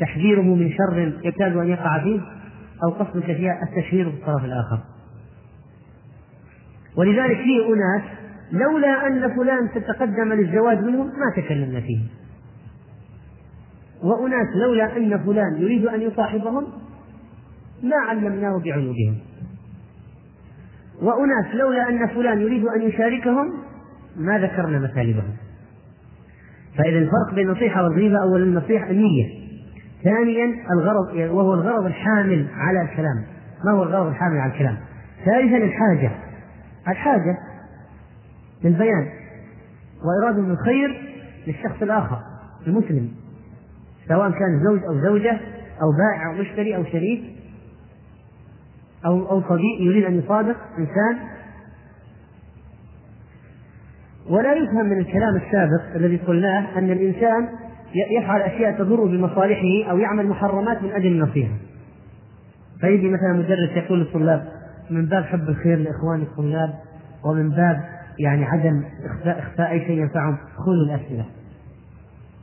تحذيره 0.00 0.42
من 0.54 0.72
شر 0.72 1.12
يكاد 1.24 1.56
أن 1.56 1.68
يقع 1.68 2.04
فيه 2.04 2.20
أو 2.84 2.90
قصدك 2.90 3.24
فيها 3.24 3.60
التشهير 3.62 4.10
في 4.10 4.16
الطرف 4.16 4.44
الآخر. 4.44 4.78
ولذلك 6.96 7.36
في 7.36 7.72
أناس 7.72 8.02
لولا 8.52 9.06
أن 9.06 9.36
فلان 9.36 9.70
تتقدم 9.74 10.32
للزواج 10.32 10.78
منهم 10.78 11.06
ما 11.06 11.42
تكلمنا 11.42 11.80
فيه. 11.80 12.00
وأناس 14.02 14.56
لولا 14.56 14.96
أن 14.96 15.24
فلان 15.24 15.62
يريد 15.62 15.86
أن 15.86 16.00
يصاحبهم 16.00 16.66
ما 17.82 17.96
علمناه 17.96 18.58
بعيوبهم. 18.58 19.18
وأناس 21.02 21.54
لولا 21.54 21.88
أن 21.88 22.08
فلان 22.08 22.40
يريد 22.40 22.64
أن 22.66 22.82
يشاركهم 22.82 23.52
ما 24.16 24.38
ذكرنا 24.38 24.78
مثالبهم 24.78 25.36
فإذا 26.78 26.98
الفرق 26.98 27.34
بين 27.34 27.48
النصيحة 27.48 27.84
والغيبة 27.84 28.22
أولا 28.22 28.44
النصيحة 28.44 28.90
النية. 28.90 29.42
ثانيا 30.04 30.54
الغرض 30.72 31.14
وهو 31.14 31.54
الغرض 31.54 31.86
الحامل 31.86 32.46
على 32.54 32.82
الكلام. 32.82 33.24
ما 33.64 33.72
هو 33.72 33.82
الغرض 33.82 34.06
الحامل 34.06 34.38
على 34.38 34.52
الكلام؟ 34.52 34.76
ثالثا 35.24 35.56
الحاجة. 35.56 36.10
الحاجة 36.88 37.38
للبيان. 38.64 39.08
وإرادة 40.04 40.52
الخير 40.52 41.12
للشخص 41.46 41.82
الآخر 41.82 42.18
المسلم. 42.66 43.21
سواء 44.12 44.30
كان 44.30 44.64
زوج 44.64 44.80
أو 44.84 45.00
زوجة 45.00 45.40
أو 45.82 45.92
بائع 45.98 46.30
أو 46.30 46.40
مشتري 46.40 46.76
أو 46.76 46.84
شريك 46.84 47.22
أو 49.06 49.30
أو 49.30 49.42
صديق 49.42 49.80
يريد 49.80 50.04
أن 50.04 50.18
يصادق 50.18 50.56
إنسان. 50.78 51.16
ولا 54.30 54.54
يفهم 54.54 54.86
من 54.86 54.98
الكلام 54.98 55.36
السابق 55.36 55.96
الذي 55.96 56.16
قلناه 56.16 56.78
أن 56.78 56.90
الإنسان 56.90 57.48
يفعل 58.20 58.40
أشياء 58.40 58.78
تضر 58.78 59.04
بمصالحه 59.04 59.90
أو 59.90 59.98
يعمل 59.98 60.26
محرمات 60.26 60.82
من 60.82 60.90
أجل 60.92 61.06
النصيحة 61.06 61.54
فيجي 62.80 63.08
مثلا 63.08 63.32
مدرس 63.32 63.70
يقول 63.76 64.00
للطلاب 64.00 64.48
من 64.90 65.06
باب 65.06 65.24
حب 65.24 65.48
الخير 65.48 65.78
لإخوان 65.78 66.22
الطلاب 66.22 66.74
ومن 67.24 67.50
باب 67.50 67.80
يعني 68.18 68.44
عدم 68.44 68.82
إخفاء 69.04 69.38
إخفاء 69.38 69.70
أي 69.70 69.80
شيء 69.80 70.00
ينفعهم 70.00 70.36
خذوا 70.56 70.84
الأسئلة. 70.84 71.26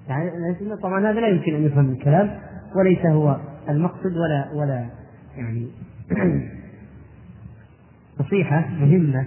يعني 0.10 0.76
طبعا 0.82 1.12
هذا 1.12 1.20
لا 1.20 1.28
يمكن 1.28 1.56
أن 1.56 1.66
يفهم 1.66 1.92
الكلام 1.92 2.40
وليس 2.76 3.06
هو 3.06 3.40
المقصد 3.70 4.18
ولا 4.18 4.52
ولا 4.54 4.90
يعني 5.38 5.68
نصيحة 8.20 8.70
مهمة. 8.80 9.26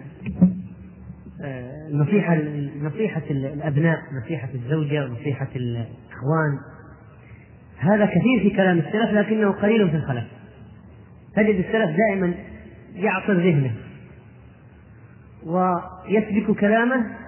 آه، 1.43 1.89
نصيحة 1.93 2.39
نصيحة 2.83 3.22
الأبناء 3.30 3.99
نصيحة 4.22 4.49
الزوجة 4.55 5.07
نصيحة 5.07 5.49
الإخوان. 5.57 6.59
هذا 7.78 8.07
كثير 8.07 8.41
في 8.43 8.51
كلام 8.51 8.78
السلف 8.78 9.11
لكنه 9.11 9.51
قليل 9.51 9.91
في 9.91 9.97
الخلف. 9.97 10.24
تجد 11.37 11.55
السلف 11.55 11.97
دائما 11.97 12.35
يعصر 12.95 13.33
ذهنه 13.33 13.72
ويسبك 15.47 16.59
كلامه 16.61 17.22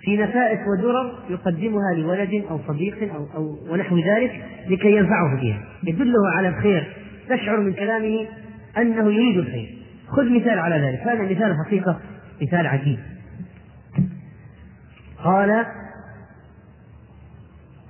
في 0.00 0.16
نفائس 0.16 0.58
ودرر 0.68 1.18
يقدمها 1.30 1.94
لولد 1.96 2.44
أو 2.50 2.58
صديق 2.68 3.14
أو 3.14 3.26
أو 3.34 3.58
ونحو 3.72 3.98
ذلك 3.98 4.44
لكي 4.68 4.96
ينفعه 4.96 5.40
بها 5.40 5.62
يدله 5.86 6.30
على 6.36 6.48
الخير. 6.48 6.96
تشعر 7.28 7.60
من 7.60 7.72
كلامه 7.72 8.26
أنه 8.78 9.12
يريد 9.12 9.36
الخير. 9.38 9.78
خذ 10.08 10.24
مثال 10.24 10.58
على 10.58 10.76
ذلك. 10.76 11.00
هذا 11.00 11.22
مثال 11.22 11.56
حقيقة 11.66 12.00
مثال 12.42 12.66
عجيب. 12.66 12.98
قال 15.24 15.66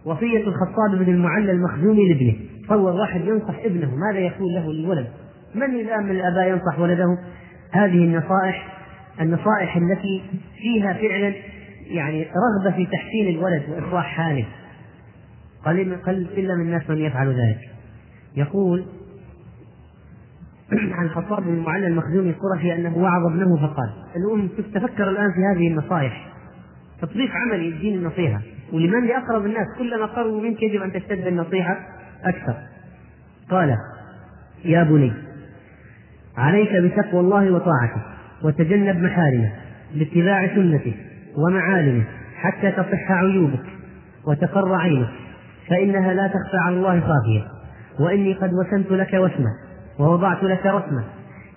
وصية 0.05 0.45
الخطاب 0.47 1.05
بن 1.05 1.13
المعلى 1.13 1.53
المخزومي 1.53 2.09
لابنه. 2.09 2.35
تصور 2.65 2.93
واحد 2.93 3.21
ينصح 3.21 3.55
ابنه. 3.65 3.95
ماذا 3.95 4.19
يقول 4.19 4.55
له 4.55 4.73
للولد 4.73 5.07
من 5.55 5.63
الآن 5.63 6.03
من 6.03 6.11
الآباء 6.11 6.49
ينصح 6.49 6.79
ولده؟ 6.79 7.19
هذه 7.73 8.05
النصائح 8.05 8.81
النصائح 9.21 9.77
التي 9.77 10.23
فيها 10.57 10.93
فعلا 10.93 11.35
يعني 11.91 12.23
رغبة 12.23 12.77
في 12.77 12.87
تحسين 12.87 13.29
الولد 13.29 13.63
وإصلاح 13.69 14.05
حاله. 14.05 14.47
قليل 15.65 15.97
قل 15.97 16.27
إلا 16.37 16.55
من 16.55 16.61
الناس 16.61 16.91
من 16.91 16.99
يفعل 16.99 17.29
ذلك. 17.29 17.71
يقول 18.37 18.85
عن 20.99 21.09
خطاب 21.09 21.43
بن 21.43 21.55
المعلى 21.55 21.87
المخزومي 21.87 22.31
القرشي 22.31 22.75
أنه 22.75 22.99
وعظ 22.99 23.27
ابنه 23.27 23.57
فقال 23.57 23.91
الأم 24.17 24.49
تفكر 24.75 25.11
الآن 25.11 25.33
في 25.33 25.41
هذه 25.41 25.69
النصائح. 25.69 26.27
تطبيق 27.03 27.31
عملي 27.31 27.69
الدين 27.69 27.95
النصيحة. 27.95 28.41
ولمن 28.73 29.07
لأقرب 29.07 29.47
الناس 29.47 29.67
كلما 29.79 30.07
قربوا 30.07 30.41
منك 30.41 30.63
يجب 30.63 30.83
أن 30.83 30.93
تشتد 30.93 31.27
النصيحة 31.27 31.79
أكثر. 32.25 32.55
قال 33.51 33.77
يا 34.65 34.83
بني 34.83 35.13
عليك 36.37 36.73
بتقوى 36.73 37.21
الله 37.21 37.51
وطاعته 37.51 38.03
وتجنب 38.43 38.97
محارمه 38.97 39.53
باتباع 39.95 40.47
سنته 40.55 40.95
ومعالمه 41.39 42.05
حتى 42.37 42.71
تصح 42.71 43.13
عيوبك 43.13 43.67
وتقر 44.29 44.75
عينك 44.75 45.09
فإنها 45.69 46.15
لا 46.15 46.27
تخفى 46.27 46.57
على 46.67 46.77
الله 46.77 47.01
خافية. 47.01 47.43
وإني 48.01 48.33
قد 48.33 48.51
وسمت 48.55 48.91
لك 48.93 49.15
وسمة 49.15 49.51
ووضعت 49.99 50.43
لك 50.43 50.67
رسمة. 50.67 51.05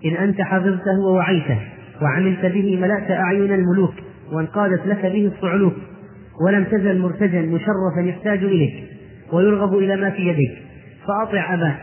إن 0.06 0.16
أنت 0.16 0.42
حفظته 0.42 1.00
ووعيته 1.00 1.60
وعملت 2.02 2.46
به 2.46 2.78
ملأت 2.82 3.12
أعين 3.12 3.54
الملوك 3.54 3.94
وانقادت 4.32 4.88
لك 4.88 5.06
به 5.06 5.32
الصعلوك 5.36 5.74
ولم 6.46 6.64
تزل 6.64 7.00
مرتجا 7.00 7.42
مشرفا 7.42 8.02
يحتاج 8.02 8.44
إليك 8.44 8.74
ويرغب 9.34 9.78
إلى 9.78 9.96
ما 9.96 10.10
في 10.10 10.22
يديك. 10.22 10.52
فأطع 11.08 11.54
أباك 11.54 11.80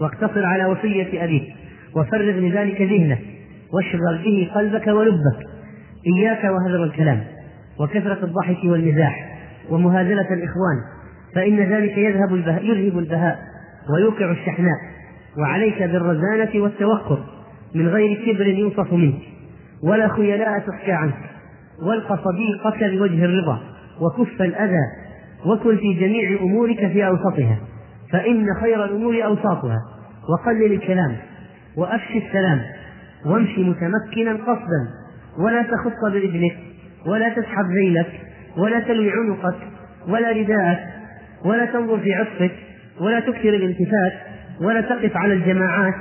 واقتصر 0.00 0.44
على 0.44 0.64
وصية 0.64 1.24
أبيك 1.24 1.54
وفرغ 1.96 2.24
لذلك 2.24 2.82
ذهنك 2.82 3.18
واشغل 3.72 4.18
به 4.24 4.50
قلبك 4.54 4.86
ولبك. 4.86 5.59
إياك 6.06 6.44
وهذر 6.44 6.84
الكلام 6.84 7.24
وكثرة 7.80 8.24
الضحك 8.24 8.64
والمزاح 8.64 9.38
ومهازلة 9.70 10.34
الإخوان 10.34 10.76
فإن 11.34 11.60
ذلك 11.60 11.98
يذهب 11.98 12.34
البهاء 12.34 12.64
يذهب 12.64 12.98
البهاء 12.98 13.38
ويوقع 13.94 14.30
الشحناء 14.30 14.78
وعليك 15.38 15.82
بالرزانة 15.82 16.62
والتوقر 16.62 17.24
من 17.74 17.88
غير 17.88 18.14
كبر 18.26 18.46
يوصف 18.46 18.92
منك 18.92 19.22
ولا 19.82 20.08
خيلاء 20.08 20.58
تحكى 20.58 20.92
عنك 20.92 21.30
والق 21.82 22.08
صديقك 22.24 22.84
بوجه 22.84 23.24
الرضا 23.24 23.60
وكف 24.00 24.42
الأذى 24.42 24.86
وكن 25.46 25.76
في 25.76 25.92
جميع 25.94 26.40
أمورك 26.40 26.76
في 26.76 27.06
أوسطها 27.06 27.58
فإن 28.12 28.46
خير 28.60 28.84
الأمور 28.84 29.24
أوساطها. 29.24 29.78
وقلل 30.28 30.72
الكلام 30.72 31.16
وأفش 31.76 32.16
السلام 32.26 32.60
وامشي 33.26 33.64
متمكنا 33.64 34.32
قصدا. 34.32 34.88
ولا 35.38 35.62
تخط 35.62 36.12
برجلك 36.12 36.56
ولا 37.06 37.28
تسحب 37.28 37.64
ذيلك 37.70 38.20
ولا 38.56 38.80
تلوي 38.80 39.10
عنقك 39.12 39.58
ولا 40.08 40.30
رداءك 40.30 40.80
ولا 41.44 41.64
تنظر 41.64 41.98
في 41.98 42.14
عطفك 42.14 42.52
ولا 43.00 43.20
تكثر 43.20 43.48
الالتفات 43.48 44.12
ولا 44.60 44.80
تقف 44.80 45.16
على 45.16 45.34
الجماعات 45.34 45.94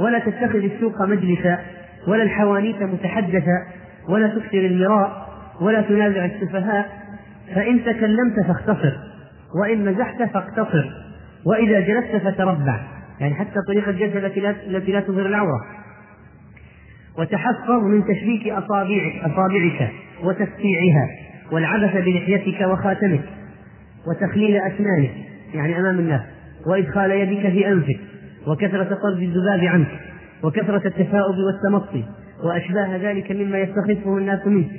ولا 0.00 0.18
تتخذ 0.18 0.64
السوق 0.64 1.02
مجلسا 1.02 1.58
ولا 2.08 2.22
الحوانيت 2.22 2.82
متحدثا 2.82 3.66
ولا 4.08 4.28
تكثر 4.28 4.58
المراء 4.58 5.28
ولا 5.60 5.80
تنازع 5.80 6.24
السفهاء. 6.24 7.06
فإن 7.54 7.84
تكلمت 7.84 8.46
فاختصر 8.46 8.92
وإن 9.60 9.84
مزحت 9.84 10.22
فاقتصر 10.22 10.90
وإذا 11.46 11.80
جلست 11.80 12.16
فتربع. 12.24 12.80
يعني 13.20 13.34
حتى 13.34 13.60
طريقة 13.68 13.90
الجلسة 13.90 14.26
التي 14.66 14.92
لا 14.92 15.00
تظهر 15.00 15.26
العورة. 15.26 15.60
وتحفظ 17.18 17.84
من 17.84 18.04
تشبيك 18.04 18.48
أصابعك 18.48 19.12
أصابعك 19.24 19.90
وتسقيعها 20.24 21.08
والعبث 21.52 21.96
بلحيتك 21.96 22.60
وخاتمك 22.60 23.24
وتخليل 24.08 24.56
أسنانك 24.56 25.10
يعني 25.54 25.78
أمام 25.80 25.98
الناس 25.98 26.20
وإدخال 26.66 27.10
يدك 27.10 27.52
في 27.52 27.68
أنفك 27.68 28.00
وكثرة 28.46 28.98
طرد 29.02 29.22
الذباب 29.22 29.64
عنك 29.64 30.00
وكثرة 30.42 30.86
التثاؤب 30.86 31.34
والتمطي 31.46 32.04
وأشباه 32.44 32.96
ذلك 32.96 33.32
مما 33.32 33.58
يستخفه 33.58 34.18
الناس 34.18 34.46
منك 34.46 34.70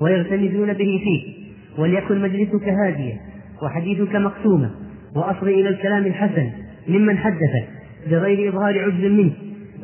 ويغتمزون 0.00 0.72
به 0.72 1.00
فيك 1.04 1.36
وليكن 1.78 2.22
مجلسك 2.22 2.68
هاديا 2.68 3.18
وحديثك 3.62 4.14
مقسوما 4.14 4.70
وأصغ 5.16 5.46
إلى 5.46 5.68
الكلام 5.68 6.06
الحسن 6.06 6.50
ممن 6.88 7.18
حدثك 7.18 7.68
بغير 8.10 8.48
إظهار 8.48 8.78
عجز 8.78 9.04
منك. 9.04 9.32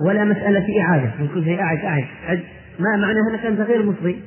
ولا 0.06 0.24
مسألة 0.24 0.80
إعادة. 0.80 1.10
من 1.20 1.28
كل 1.34 1.44
شيء 1.44 1.60
أعد 1.60 1.78
أعد. 1.78 2.04
أعد. 2.28 2.40
ما 2.78 2.96
معناها 2.96 3.30
أنك 3.30 3.46
أنت 3.46 3.60
غير 3.60 3.82
مصغي 3.82 4.18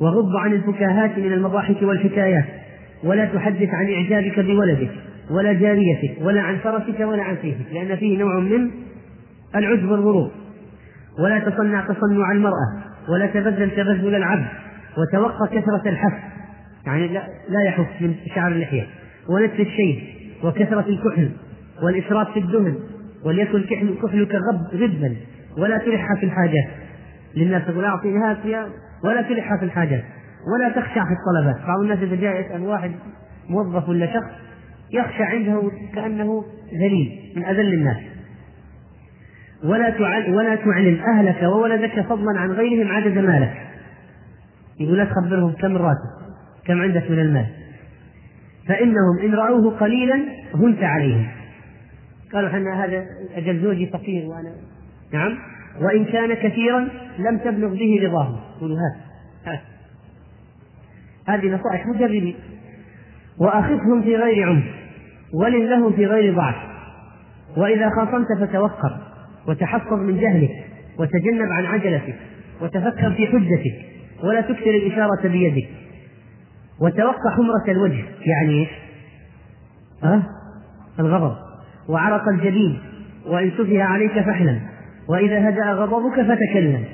وغض 0.00 0.36
عن 0.36 0.52
الفكاهات 0.52 1.18
من 1.18 1.32
المضاحك 1.32 1.82
والحكايات. 1.82 2.44
ولا 3.04 3.24
تحدث 3.24 3.68
عن 3.74 3.92
إعجابك 3.92 4.40
بولدك 4.40 4.90
ولا 5.30 5.52
جاريتك 5.52 6.16
ولا 6.20 6.40
عن 6.40 6.56
فرسك 6.56 7.00
ولا 7.00 7.22
عن 7.22 7.36
سيفك. 7.42 7.72
لأن 7.72 7.96
فيه 7.96 8.18
نوع 8.18 8.40
من 8.40 8.70
العجب 9.56 9.90
والغرور. 9.90 10.30
ولا 11.18 11.38
تصنع 11.38 11.80
تصنع 11.80 12.32
المرأة 12.32 12.82
ولا 13.08 13.26
تبذل 13.26 13.70
تبذل 13.70 14.14
العبد 14.14 14.46
وتوقى 14.98 15.48
كثرة 15.52 15.88
الحف. 15.88 16.12
يعني 16.86 17.08
لا, 17.08 17.22
لا 17.48 17.62
يحف 17.66 17.86
من 18.00 18.14
شعر 18.34 18.52
اللحية. 18.52 18.86
ونتف 19.28 19.60
الشيب 19.60 19.98
وكثرة 20.44 20.84
الكحل 20.88 21.30
والإسراف 21.82 22.32
في 22.32 22.38
الدهن. 22.38 22.74
وليكن 23.24 23.62
كحل 23.62 23.94
كحلك 24.02 24.34
غب 24.34 24.80
غبا. 24.80 25.16
ولا 25.58 25.78
تلح 25.78 26.14
في 26.20 26.26
الحاجات. 26.26 26.68
للناس 27.36 27.62
تقول 27.66 27.84
أعطيني 27.84 28.18
هات 28.18 28.38
ولا 29.04 29.22
تلح 29.22 29.58
في 29.58 29.64
الحاجات. 29.64 30.04
ولا 30.54 30.68
تخشع 30.68 31.04
في 31.04 31.12
الطلبات. 31.12 31.66
بعض 31.66 31.80
الناس 31.80 31.98
إذا 31.98 32.16
جاء 32.16 32.40
يسأل 32.40 32.60
واحد 32.60 32.90
موظف 33.48 33.88
ولا 33.88 34.06
شخص 34.06 34.30
يخشى 34.92 35.22
عنده 35.22 35.70
كأنه 35.94 36.44
ذليل 36.74 37.32
من 37.36 37.44
أذل 37.44 37.74
الناس. 37.74 37.96
ولا 39.64 39.94
ولا 40.30 40.54
تعلم 40.54 41.00
أهلك 41.14 41.42
وولدك 41.42 42.00
فضلا 42.00 42.40
عن 42.40 42.50
غيرهم 42.50 42.92
عدد 42.92 43.18
مالك. 43.18 43.54
يقول 44.80 44.98
لا 44.98 45.04
تخبرهم 45.04 45.52
كم 45.52 45.76
الراتب 45.76 46.10
كم 46.66 46.82
عندك 46.82 47.10
من 47.10 47.18
المال. 47.18 47.46
فإنهم 48.68 49.18
إن 49.24 49.34
رأوه 49.34 49.76
قليلا 49.78 50.24
هنت 50.54 50.82
عليهم. 50.82 51.26
قالوا 52.34 52.48
حنا 52.48 52.84
هذا 52.84 53.06
أجل 53.34 53.62
زوجي 53.62 53.86
فقير 53.86 54.26
وأنا. 54.26 54.54
نعم. 55.12 55.38
وإن 55.80 56.04
كان 56.04 56.34
كثيرا 56.34 56.88
لم 57.18 57.38
تبلغ 57.38 57.68
به 57.68 58.00
رضاهم 58.02 58.40
يقولوا 58.56 58.76
هات 59.46 59.60
هذه 61.28 61.46
نصائح 61.46 61.86
مجربين. 61.86 62.34
وأخفهم 63.38 64.02
في 64.02 64.16
غير 64.16 64.48
عنف 64.48 64.64
ولن 65.34 65.66
لهم 65.66 65.92
في 65.92 66.06
غير 66.06 66.34
ضعف. 66.36 66.56
وإذا 67.56 67.90
خاصمت 67.90 68.26
فتوقر 68.40 68.98
وتحفظ 69.48 69.92
من 69.92 70.20
جهلك 70.20 70.64
وتجنب 70.98 71.52
عن 71.52 71.66
عجلتك 71.66 72.14
وتفكر 72.60 73.12
في 73.12 73.26
حجتك 73.26 73.74
ولا 74.24 74.40
تكثر 74.40 74.70
الإشارة 74.70 75.28
بيدك. 75.28 75.68
وتوقع 76.80 77.30
حمرة 77.36 77.72
الوجه 77.72 78.04
يعني 78.20 78.60
إيش؟ 78.60 78.68
أه؟ 80.04 80.22
الغضب. 80.98 81.53
وعرق 81.88 82.28
الجبين 82.28 82.78
وإن 83.26 83.50
سفه 83.50 83.82
عليك 83.82 84.12
فاحلم 84.12 84.60
وإذا 85.08 85.48
هدأ 85.48 85.72
غضبك 85.72 86.14
فتكلم. 86.14 86.84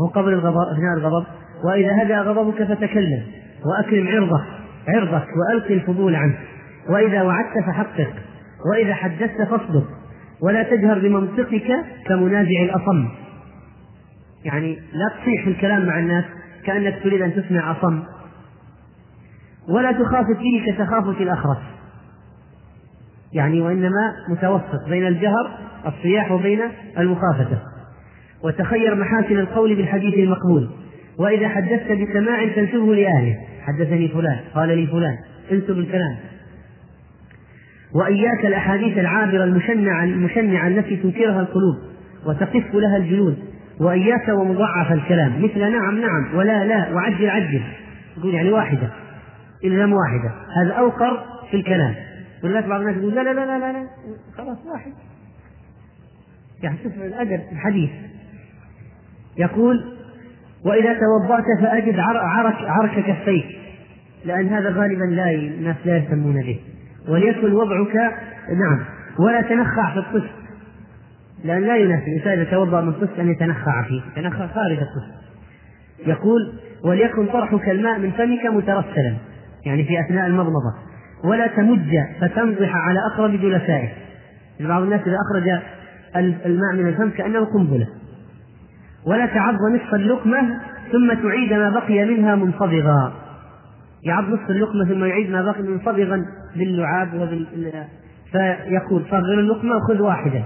هو 0.00 0.06
قبل 0.06 0.32
الغضب 0.32 0.56
أثناء 0.72 0.98
الغضب. 0.98 1.26
وإذا 1.64 2.02
هدأ 2.02 2.20
غضبك 2.20 2.62
فتكلم 2.62 3.22
وأكرم 3.66 4.08
عرضك 4.08 4.44
عرضك 4.88 5.28
وألق 5.36 5.70
الفضول 5.70 6.16
عنه. 6.16 6.34
وإذا 6.88 7.22
وعدت 7.22 7.58
فحقق 7.66 8.12
وإذا 8.72 8.94
حدثت 8.94 9.42
فاصدق 9.42 9.86
ولا 10.42 10.62
تجهر 10.62 10.98
بمنطقك 10.98 11.84
كمنازع 12.06 12.62
الأصم. 12.62 13.08
يعني 14.44 14.74
لا 14.74 15.08
تصيح 15.22 15.46
الكلام 15.46 15.86
مع 15.86 15.98
الناس 15.98 16.24
كأنك 16.66 17.00
تريد 17.02 17.22
أن 17.22 17.34
تسمع 17.34 17.72
أصم. 17.72 18.02
ولا 19.68 19.92
تخافت 19.92 20.36
فيه 20.36 20.72
كتخافت 20.72 21.20
الأخرس 21.20 21.73
يعني 23.34 23.60
وإنما 23.60 24.12
متوسط 24.28 24.88
بين 24.88 25.06
الجهر 25.06 25.58
الصياح 25.86 26.32
وبين 26.32 26.60
المخافة 26.98 27.58
وتخير 28.44 28.94
محاسن 28.94 29.38
القول 29.38 29.74
بالحديث 29.74 30.14
المقبول. 30.14 30.70
وإذا 31.18 31.48
حدثت 31.48 31.92
بسماع 31.92 32.48
تنسبه 32.48 32.94
لأهله 32.94 33.36
حدثني 33.62 34.08
فلان 34.08 34.38
قال 34.54 34.68
لي 34.68 34.86
فلان 34.86 35.18
انسب 35.52 35.78
الكلام. 35.78 36.16
وإياك 37.94 38.46
الأحاديث 38.46 38.98
العابرة 38.98 39.44
المشنعة 39.44 40.04
المشنعة 40.04 40.68
التي 40.68 40.96
تنكرها 40.96 41.40
القلوب 41.40 41.76
وتقف 42.26 42.74
لها 42.74 42.96
الجلود 42.96 43.36
وإياك 43.80 44.28
ومضاعف 44.28 44.92
الكلام. 44.92 45.44
مثل 45.44 45.58
نعم 45.58 46.00
نعم 46.00 46.36
ولا 46.36 46.64
لا 46.64 46.94
وعجل 46.94 47.30
عجل. 47.30 47.62
يقول 48.18 48.34
يعني 48.34 48.50
واحدة 48.50 48.90
إلزام 49.64 49.92
واحدة. 49.92 50.30
هذا 50.56 50.72
أوقر 50.72 51.24
في 51.50 51.56
الكلام. 51.56 51.94
ولذلك 52.44 52.64
بعض 52.64 52.80
الناس 52.80 52.96
يقول 52.96 53.14
لا 53.14 53.20
لا 53.20 53.32
لا 53.32 53.58
لا 53.58 53.72
لا 53.72 53.86
خلاص 54.36 54.58
واحد. 54.66 54.92
يعني 56.62 56.78
شوف 56.82 56.92
الأدب 56.94 57.40
الحديث. 57.52 57.90
يقول 59.38 59.84
وإذا 60.64 61.00
توضأت 61.00 61.44
فأجد 61.60 61.98
عرك 61.98 62.56
عرك 62.60 63.04
كفيك 63.04 63.46
لأن 64.24 64.48
هذا 64.48 64.70
غالبا 64.70 65.04
لا 65.04 65.30
الناس 65.30 65.76
لا 65.84 65.96
يهتمون 65.96 66.42
به. 66.42 66.60
وليكن 67.08 67.52
وضعك 67.52 67.94
نعم 68.48 68.84
ولا 69.18 69.42
تنخع 69.42 69.92
في 69.92 69.98
الطفل. 69.98 70.30
لأن 71.44 71.62
لا 71.62 71.76
يناسب 71.76 72.08
الإنسان 72.08 72.32
إذا 72.32 72.50
توضأ 72.50 72.80
من 72.80 72.92
طفل 72.92 73.20
أن 73.20 73.30
يتنخع 73.30 73.82
فيه. 73.82 74.02
يتنخع 74.12 74.46
خارج 74.46 74.78
الطفل. 74.78 75.14
يقول 76.06 76.52
وليكن 76.84 77.26
طرحك 77.26 77.68
الماء 77.68 77.98
من 77.98 78.10
فمك 78.10 78.46
مترسلا. 78.46 79.16
يعني 79.66 79.84
في 79.84 80.00
أثناء 80.00 80.26
المضمضة. 80.26 80.74
ولا 81.24 81.46
تمج 81.46 81.90
فتنضح 82.20 82.76
على 82.76 82.98
أقرب 83.12 83.30
جلسائه. 83.30 83.88
بعض 84.60 84.82
الناس 84.82 85.00
إذا 85.00 85.16
أخرج 85.16 85.62
الماء 86.46 86.74
من 86.74 86.88
الفم 86.88 87.10
كأنه 87.10 87.44
قنبلة. 87.44 87.86
ولا 89.06 89.26
تعض 89.26 89.54
نصف 89.74 89.94
اللقمة 89.94 90.60
ثم 90.92 91.14
تعيد 91.14 91.52
ما 91.52 91.70
بقي 91.70 92.04
منها 92.04 92.34
منصبغا 92.34 93.12
يعض 94.04 94.24
نصف 94.24 94.50
اللقمة 94.50 94.84
ثم 94.84 95.04
يعيد 95.04 95.30
ما 95.30 95.42
بقي 95.42 95.62
منصبغا 95.62 96.24
باللعاب 96.56 97.14
وبال 97.14 97.46
فيقول 98.32 99.02
صغر 99.10 99.38
اللقمة 99.38 99.76
وخذ 99.76 100.02
واحدة. 100.02 100.44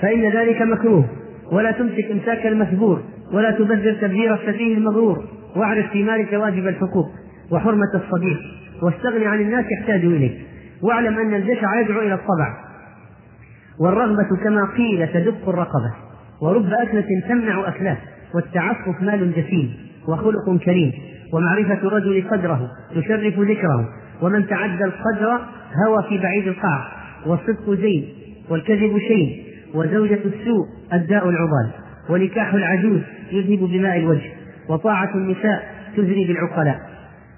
فإن 0.00 0.32
ذلك 0.32 0.62
مكروه. 0.62 1.04
ولا 1.52 1.70
تمسك 1.70 2.10
إمساك 2.10 2.46
المثبور. 2.46 3.02
ولا 3.32 3.50
تبذر 3.50 3.92
تبذير 3.92 4.34
السفيه 4.34 4.78
المغرور. 4.78 5.24
واعرف 5.56 5.90
في 5.90 6.02
مالك 6.02 6.32
واجب 6.32 6.68
الحقوق. 6.68 7.10
وحرمة 7.50 7.90
الصديق 7.94 8.40
واستغني 8.82 9.26
عن 9.26 9.40
الناس 9.40 9.64
يحتاج 9.80 10.04
إليك. 10.04 10.38
واعلم 10.82 11.18
أن 11.18 11.34
الجشع 11.34 11.80
يدعو 11.80 12.00
إلى 12.00 12.14
الطبع. 12.14 12.56
والرغبة 13.80 14.36
كما 14.44 14.68
قيل 14.76 15.08
تدق 15.08 15.48
الرقبة. 15.48 15.94
ورب 16.42 16.72
أكلة 16.72 17.06
تمنع 17.28 17.68
أكلاه 17.68 17.96
والتعفف 18.34 19.02
مال 19.02 19.32
جسيم 19.32 19.74
وخلق 20.08 20.56
كريم. 20.64 20.92
ومعرفة 21.32 21.88
الرجل 21.88 22.24
قدره 22.30 22.70
تشرف 22.94 23.38
ذكره. 23.38 23.88
ومن 24.22 24.46
تعدى 24.46 24.84
القدر 24.84 25.40
هوى 25.86 26.02
في 26.08 26.18
بعيد 26.18 26.48
القاع. 26.48 26.88
والصدق 27.26 27.70
زين 27.70 28.08
والكذب 28.50 28.98
شيء 28.98 29.44
وزوجة 29.74 30.20
السوء 30.24 30.66
الداء 30.92 31.28
العضال. 31.28 31.70
ونكاح 32.10 32.54
العجوز 32.54 33.00
يذهب 33.32 33.68
بماء 33.68 33.98
الوجه. 33.98 34.30
وطاعة 34.68 35.14
النساء 35.14 35.74
تزري 35.96 36.24
بالعقلاء. 36.26 36.93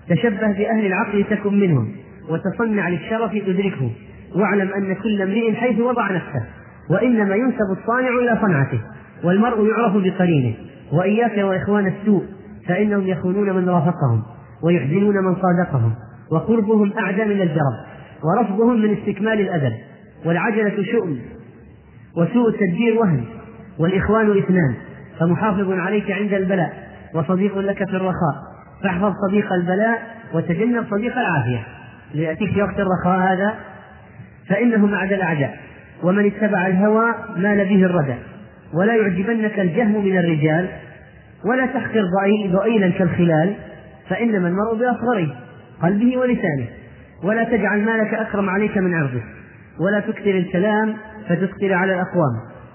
تشبه 0.08 0.52
بأهل 0.52 0.86
العقل 0.86 1.24
تكن 1.30 1.60
منهم 1.60 1.92
وتصنع 2.28 2.88
للشرف 2.88 3.32
تدركه. 3.32 3.90
واعلم 4.36 4.72
أن 4.74 4.94
كل 4.94 5.22
امرئ 5.22 5.54
حيث 5.54 5.80
وضع 5.80 6.10
نفسه 6.10 6.44
وإنما 6.90 7.34
ينسب 7.34 7.78
الصانع 7.78 8.08
إلى 8.08 8.38
صنعته 8.40 8.80
والمرء 9.24 9.68
يعرف 9.68 9.92
بقرينه. 9.96 10.54
وإياك 10.92 11.38
وإخوان 11.38 11.86
السوء 11.86 12.24
فإنهم 12.68 13.06
يخونون 13.06 13.56
من 13.56 13.68
رافقهم 13.68 14.22
ويحزنون 14.64 15.24
من 15.24 15.34
صادقهم 15.34 15.94
وقربهم 16.32 16.92
أعدى 16.98 17.24
من 17.24 17.40
الجرب 17.40 17.76
ورفضهم 18.24 18.80
من 18.80 18.96
استكمال 18.96 19.40
الأدب. 19.40 19.72
والعجلة 20.24 20.84
شؤم 20.92 21.18
وسوء 22.16 22.48
التدبير 22.48 22.98
وهن 22.98 23.24
والإخوان 23.78 24.38
إثنان. 24.38 24.74
فمحافظ 25.20 25.70
عليك 25.70 26.10
عند 26.10 26.32
البلاء 26.32 26.88
وصديق 27.14 27.58
لك 27.58 27.84
في 27.84 27.96
الرخاء. 27.96 28.45
فاحفظ 28.82 29.12
صديق 29.28 29.52
البلاء 29.52 30.02
وتجنب 30.34 30.84
صديق 30.90 31.18
العافية. 31.18 31.66
ليأتيك 32.14 32.52
في 32.52 32.62
وقت 32.62 32.80
الرخاء 32.80 33.32
هذا 33.32 33.54
فإنه 34.48 34.86
معد 34.86 35.12
الأعداء. 35.12 35.58
ومن 36.02 36.26
اتبع 36.26 36.66
الهوى 36.66 37.14
مال 37.36 37.64
به 37.68 37.84
الردى. 37.84 38.14
ولا 38.74 38.94
يعجبنك 38.94 39.58
الجهم 39.58 40.04
من 40.04 40.18
الرجال 40.18 40.68
ولا 41.44 41.66
تحقر 41.66 42.02
ضئيلا 42.52 42.90
كالخلال 42.90 43.54
فإنما 44.08 44.48
المرء 44.48 44.74
بأصغره 44.78 45.36
قلبه 45.82 46.16
ولسانه. 46.16 46.66
ولا 47.24 47.44
تجعل 47.44 47.84
مالك 47.84 48.14
أكرم 48.14 48.50
عليك 48.50 48.78
من 48.78 48.94
عرضه. 48.94 49.22
ولا 49.80 50.00
تكثر 50.00 50.30
الكلام 50.30 50.94
فتثقل 51.28 51.72
على 51.72 51.94
الأقوام. 51.94 52.32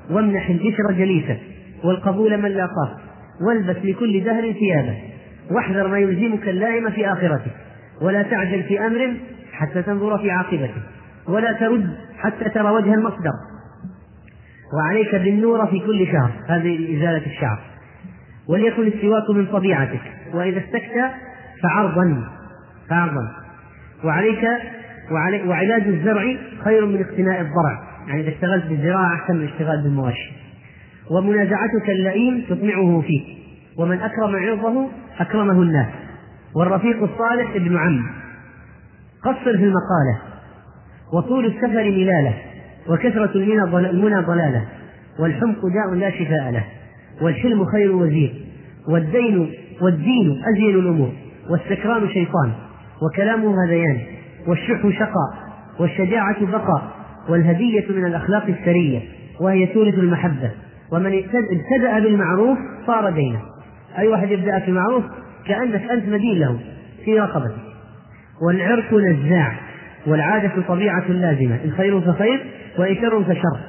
وامنح 0.09 0.49
البشر 0.49 0.91
جليسك 0.91 1.39
والقبول 1.83 2.37
من 2.37 2.49
لاقاه 2.49 2.97
والبس 3.47 3.77
لكل 3.83 4.23
دهر 4.23 4.51
ثيابه. 4.51 5.10
واحذر 5.55 5.87
ما 5.87 5.99
يلزمك 5.99 6.49
اللائم 6.49 6.89
في 6.89 7.11
آخرتك 7.11 7.51
ولا 8.01 8.23
تعجل 8.23 8.63
في 8.63 8.85
أمر 8.85 9.13
حتى 9.51 9.81
تنظر 9.81 10.17
في 10.17 10.31
عاقبته 10.31 10.81
ولا 11.27 11.53
ترد 11.53 11.97
حتى 12.17 12.49
ترى 12.49 12.69
وجه 12.69 12.93
المصدر. 12.93 13.33
وعليك 14.73 15.15
بالنور 15.15 15.67
في 15.67 15.79
كل 15.79 16.07
شهر 16.07 16.31
هذه 16.47 16.97
إزالة 16.97 17.25
الشعر. 17.25 17.59
وليكن 18.49 18.87
السواك 18.87 19.29
من 19.29 19.45
طبيعتك 19.45 20.01
وإذا 20.33 20.59
استكت 20.59 21.11
فعرضا 21.63 22.23
فعرضا. 22.89 23.31
وعليك 24.03 24.47
وعلي 25.11 25.43
وعلاج 25.43 25.81
الزرع 25.81 26.23
خير 26.63 26.85
من 26.85 27.01
اقتناء 27.01 27.41
الضرع 27.41 27.83
يعني 28.07 28.21
إذا 28.21 28.29
اشتغلت 28.29 28.65
بالزراعة 28.65 29.15
أحسن 29.15 29.35
من 29.35 29.41
الاشتغال 29.41 29.83
بالمواشي. 29.83 30.31
ومنازعتك 31.11 31.89
اللئيم 31.89 32.45
تطمعه 32.49 33.01
فيك. 33.01 33.40
ومن 33.77 34.01
أكرم 34.01 34.35
عرضه 34.35 34.87
أكرمه 35.19 35.61
الناس. 35.61 35.87
والرفيق 36.55 37.03
الصالح 37.03 37.55
ابن 37.55 37.77
عم. 37.77 38.09
قصر 39.23 39.57
في 39.57 39.63
المقالة. 39.63 40.19
وطول 41.13 41.45
السفر 41.45 41.83
ملالة. 41.83 42.33
وكثرة 42.89 43.31
المنى 43.35 44.21
ضلالة. 44.21 44.65
والحمق 45.19 45.65
داء 45.65 45.95
لا 45.95 46.09
شفاء 46.09 46.51
له. 46.51 46.65
والحلم 47.21 47.65
خير 47.65 47.91
وزير. 47.91 48.45
والدين 48.87 49.53
والدين 49.81 50.41
أزين 50.53 50.75
الأمور. 50.79 51.11
والسكران 51.49 52.09
شيطان. 52.09 52.51
وكلامه 53.01 53.55
هذيان. 53.65 53.99
والشح 54.47 54.99
شقاء. 54.99 55.51
والشجاعة 55.79 56.45
بقاء. 56.45 56.91
والهدية 57.29 57.85
من 57.89 58.05
الأخلاق 58.05 58.45
السرية. 58.45 59.01
وهي 59.39 59.65
تورث 59.65 59.93
المحبة. 59.93 60.51
ومن 60.91 61.23
ابتدأ 61.33 61.99
بالمعروف 61.99 62.57
صار 62.87 63.09
دينا. 63.09 63.50
أي 63.97 64.07
واحد 64.07 64.31
يبدأ 64.31 64.59
في 64.59 64.67
المعروف 64.67 65.03
كأنك 65.47 65.91
أنت 65.91 66.09
مدين 66.09 66.39
له 66.39 66.59
في 67.05 67.19
رقبتك. 67.19 67.55
والعرق 68.47 68.93
نزاع 68.93 69.59
والعادة 70.07 70.61
طبيعة 70.67 71.11
لازمة 71.11 71.59
إن 71.65 71.71
خير 71.71 72.01
فخير 72.01 72.45
وإن 72.77 72.95
شر 72.95 73.23
فشر. 73.23 73.59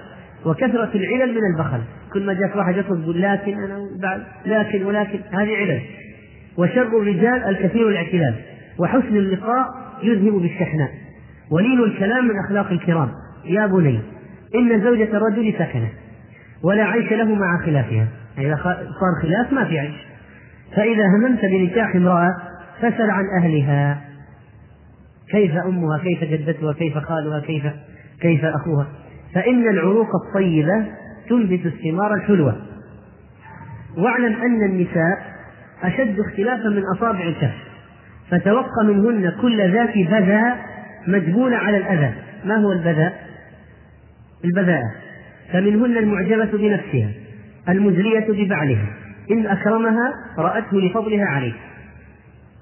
وكثرة 0.47 0.91
العلل 0.95 1.35
من 1.35 1.41
البخل. 1.55 1.81
كل 2.13 2.27
ما 2.27 2.33
جاك 2.33 2.57
واحد 2.57 2.77
يطلب 2.77 3.03
يقول 3.03 3.23
لكن 3.23 3.53
أنا 3.53 3.79
بعد 4.03 4.23
لكن 4.47 4.85
ولكن 4.85 5.19
هذه 5.33 5.57
علل. 5.57 5.81
وشر 6.57 7.01
الرجال 7.01 7.45
الكثير 7.45 7.89
الاعتلال. 7.89 8.35
وحسن 8.79 9.17
اللقاء 9.17 9.67
يذهب 10.03 10.33
بالشحناء. 10.33 10.91
ولين 11.51 11.81
الكلام 11.81 12.25
من 12.25 12.35
أخلاق 12.47 12.71
الكرام. 12.71 13.09
يا 13.45 13.67
بني 13.67 14.01
إن 14.55 14.85
زوجة 14.85 15.17
الرجل 15.17 15.55
سكنة. 15.59 15.89
ولا 16.65 16.85
عيش 16.85 17.13
له 17.13 17.35
مع 17.35 17.67
خلافها. 17.67 18.07
إذا 18.39 18.57
صار 19.01 19.23
خلاف 19.23 19.53
ما 19.53 19.65
في 19.65 19.79
عيش. 19.79 20.12
فإذا 20.77 21.07
هممت 21.17 21.45
بنكاح 21.45 21.95
امرأة 21.95 22.37
فسل 22.79 23.11
عن 23.11 23.25
أهلها. 23.39 24.01
كيف 25.31 25.57
أمها؟ 25.57 25.99
كيف 25.99 26.25
جدتها؟ 26.25 26.73
كيف 26.73 26.99
خالها؟ 26.99 27.41
كيف 27.41 27.63
كيف 28.21 28.45
أخوها؟ 28.45 28.87
فإن 29.35 29.69
العروق 29.69 30.09
الطيبة 30.27 30.87
تنبت 31.29 31.67
الثمار 31.67 32.15
الحلوة. 32.15 32.57
واعلم 33.97 34.35
أن 34.35 34.63
النساء 34.63 35.33
أشد 35.83 36.21
اختلافا 36.21 36.69
من 36.69 36.83
أصابع 36.97 37.23
الكف 37.23 37.55
فتوق 38.31 38.83
منهن 38.85 39.33
كل 39.41 39.73
ذات 39.73 39.95
بذاء 39.95 40.59
مجبولة 41.07 41.57
على 41.57 41.77
الأذى. 41.77 42.15
ما 42.45 42.57
هو 42.57 42.73
البذاء؟ 42.73 43.27
البذاءة 44.45 44.93
فمنهن 45.53 45.97
المعجبة 45.97 46.59
بنفسها 46.59 47.11
المزرية 47.69 48.27
ببعلها. 48.29 49.02
إن 49.33 49.47
أكرمها 49.47 50.15
رأته 50.39 50.81
لفضلها 50.81 51.25
عليه. 51.27 51.53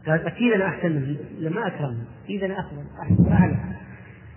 قالت 0.07 0.27
أكيد 0.27 0.53
أنا 0.53 0.67
أحسن 0.67 1.17
لما 1.41 1.67
أكرمها 1.67 2.05
أكيد 2.25 2.45
أنا 2.45 2.55
أحسن. 2.61 3.33
أعلى 3.33 3.57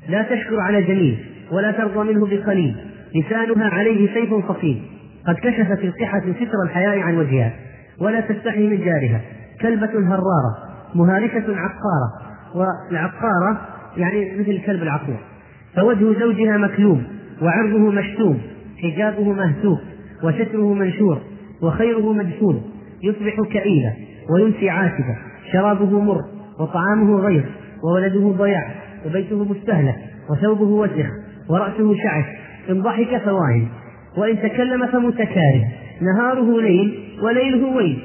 لا 0.10 0.22
تشكر 0.24 0.60
على 0.60 0.82
جميل 0.82 1.26
ولا 1.52 1.72
ترضى 1.72 2.14
منه 2.14 2.26
بقليل. 2.26 2.76
لسانها 3.16 3.70
عليه 3.70 4.14
سيف 4.14 4.48
صقيل 4.48 4.82
قد 5.28 5.36
كشفت 5.36 5.84
القحة 5.84 6.20
ستر 6.20 6.64
الحياء 6.66 7.00
عن 7.00 7.18
وجهها 7.18 7.54
ولا 8.00 8.22
تستحي 8.22 8.68
من 8.68 8.78
جارها. 8.78 9.22
كلبة 9.62 10.08
هرارة 10.08 10.58
مهارسة 10.96 11.56
عقارة. 11.56 12.10
والعقارة 12.56 13.62
يعني 13.98 14.32
مثل 14.40 14.52
الكلب 14.52 14.84
العقور. 14.84 15.20
فوجه 15.76 16.20
زوجها 16.20 16.58
مكلوم 16.58 17.04
وعرضه 17.42 17.92
مشتوم 17.92 18.42
حجابه 18.84 19.34
مهتوك 19.34 19.80
وستره 20.24 20.74
منشور. 20.74 21.22
وخيره 21.64 22.14
مدفون 22.14 22.64
يصبح 23.04 23.36
كئيبا 23.52 23.94
ويمسي 24.30 24.70
عاتبا 24.70 25.16
شرابه 25.54 26.00
مر 26.00 26.22
وطعامه 26.60 27.20
غير 27.20 27.46
وولده 27.84 28.44
ضياع 28.44 28.72
وبيته 29.06 29.44
مستهلك 29.44 29.96
وثوبه 30.30 30.66
وسخ 30.66 31.10
ورأسه 31.50 31.96
شعث 32.04 32.26
إن 32.70 32.82
ضحك 32.82 33.18
فواهن 33.18 33.68
وإن 34.18 34.42
تكلم 34.42 34.88
فمتكاره 34.88 35.68
نهاره 36.02 36.62
ليل 36.62 37.00
وليله 37.24 37.76
ويل. 37.76 38.00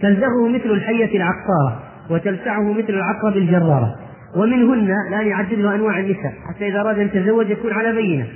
تلزغه 0.00 0.48
مثل 0.48 0.70
الحية 0.70 1.16
العقارة 1.16 1.82
وتلسعه 2.10 2.72
مثل 2.72 2.88
العقرب 2.88 3.36
الجرارة. 3.36 3.94
ومنهن 4.36 4.94
لا 5.10 5.20
يعدد 5.22 5.58
أنواع 5.58 5.98
النساء 5.98 6.32
حتى 6.48 6.68
إذا 6.68 6.80
أراد 6.80 6.98
أن 6.98 7.06
يتزوج 7.06 7.50
يكون 7.50 7.72
على 7.72 7.92
بينة. 7.92 8.26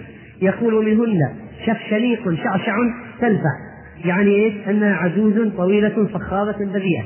يقول 0.42 0.86
منهن 0.86 1.18
شفشليق 1.66 2.34
شعشع 2.34 2.76
تلفح 3.20 3.69
يعني 4.04 4.44
إيش؟ 4.44 4.68
أنها 4.68 4.94
عجوز 4.94 5.52
طويلة 5.56 6.08
صخابة 6.14 6.56
بذيئة 6.58 7.04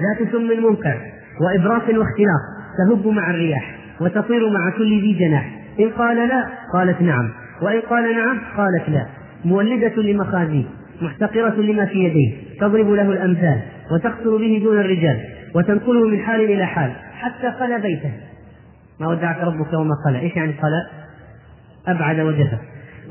ذات 0.00 0.32
سم 0.32 0.66
منكر 0.66 1.00
وإبراق 1.40 1.82
واختلاط 1.82 2.42
تهب 2.78 3.06
مع 3.06 3.30
الرياح 3.30 3.76
وتطير 4.00 4.50
مع 4.50 4.70
كل 4.78 5.00
ذي 5.00 5.12
جناح. 5.12 5.50
إن 5.80 5.90
قال 5.90 6.16
لا 6.16 6.46
قالت 6.74 7.02
نعم. 7.02 7.30
وإن 7.62 7.80
قال 7.80 8.16
نعم 8.16 8.40
قالت 8.56 8.88
لا. 8.88 9.06
مولدة 9.44 10.02
لمخازيه 10.02 10.64
محتقرة 11.02 11.60
لما 11.60 11.86
في 11.86 11.98
يديه 11.98 12.36
تضرب 12.60 12.90
له 12.90 13.12
الأمثال 13.12 13.60
وتقتل 13.92 14.38
به 14.38 14.60
دون 14.64 14.80
الرجال 14.80 15.20
وتنقله 15.54 16.08
من 16.08 16.18
حال 16.18 16.40
إلى 16.40 16.66
حال 16.66 16.92
حتى 17.12 17.46
قلى 17.46 17.78
بيته. 17.78 18.12
ما 19.00 19.08
ودعك 19.08 19.38
ربك 19.40 19.72
وما 19.72 19.94
قلى 20.06 20.20
إيش 20.20 20.36
يعني 20.36 20.52
قلى 20.52 20.86
أبعد 21.86 22.20
وجفا 22.20 22.58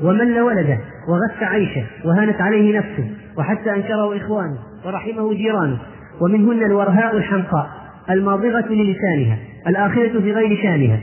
ومل 0.02 0.40
ولده 0.40 0.78
وغث 1.08 1.42
عيشه 1.42 1.84
وهانت 2.04 2.40
عليه 2.40 2.78
نفسه 2.78 3.10
وحتى 3.38 3.70
أنكره 3.70 4.16
إخوانه 4.16 4.58
ورحمه 4.86 5.34
جيرانه. 5.34 5.78
ومنهن 6.20 6.62
الورهاء 6.66 7.16
الحمقاء 7.16 7.70
الماضغة 8.10 8.68
للسانها 8.68 9.38
الآخرة 9.66 10.20
في 10.20 10.32
غير 10.32 10.62
شانها. 10.62 11.00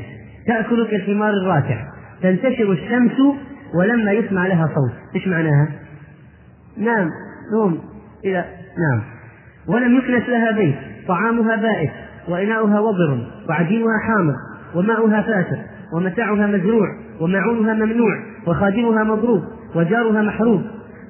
تأكل 0.48 0.88
كالحمار 0.88 1.30
الراكع 1.30 1.78
تنتشر 2.22 2.72
الشمس 2.72 3.20
ولما 3.76 4.12
يسمع 4.12 4.48
لها 4.48 4.70
صوت. 4.76 4.92
إيش 5.16 5.28
معناها؟ 5.28 5.68
نام 6.78 7.10
نوم. 7.54 7.80
إلى 8.26 8.46
نام. 8.78 9.02
ولم 9.68 9.98
يكنس 9.98 10.30
لها 10.30 10.52
بيت. 10.52 10.76
طعامها 11.08 11.56
بائس 11.56 11.90
وإناؤها 12.28 12.80
وضر 12.80 13.28
وعجينها 13.50 14.00
حامض 14.08 14.34
وماؤها 14.76 15.22
فاتر 15.22 15.58
ومتاعها 15.94 16.48
مزروع 16.48 16.88
ومعونها 17.22 17.74
ممنوع. 17.74 18.14
وخادمها 18.48 19.04
مضروب 19.04 19.44
وجارها 19.76 20.22
محروب. 20.22 20.62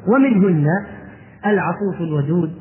ومنهن 0.08 0.68
العطوف 1.46 2.02
الودود 2.02 2.52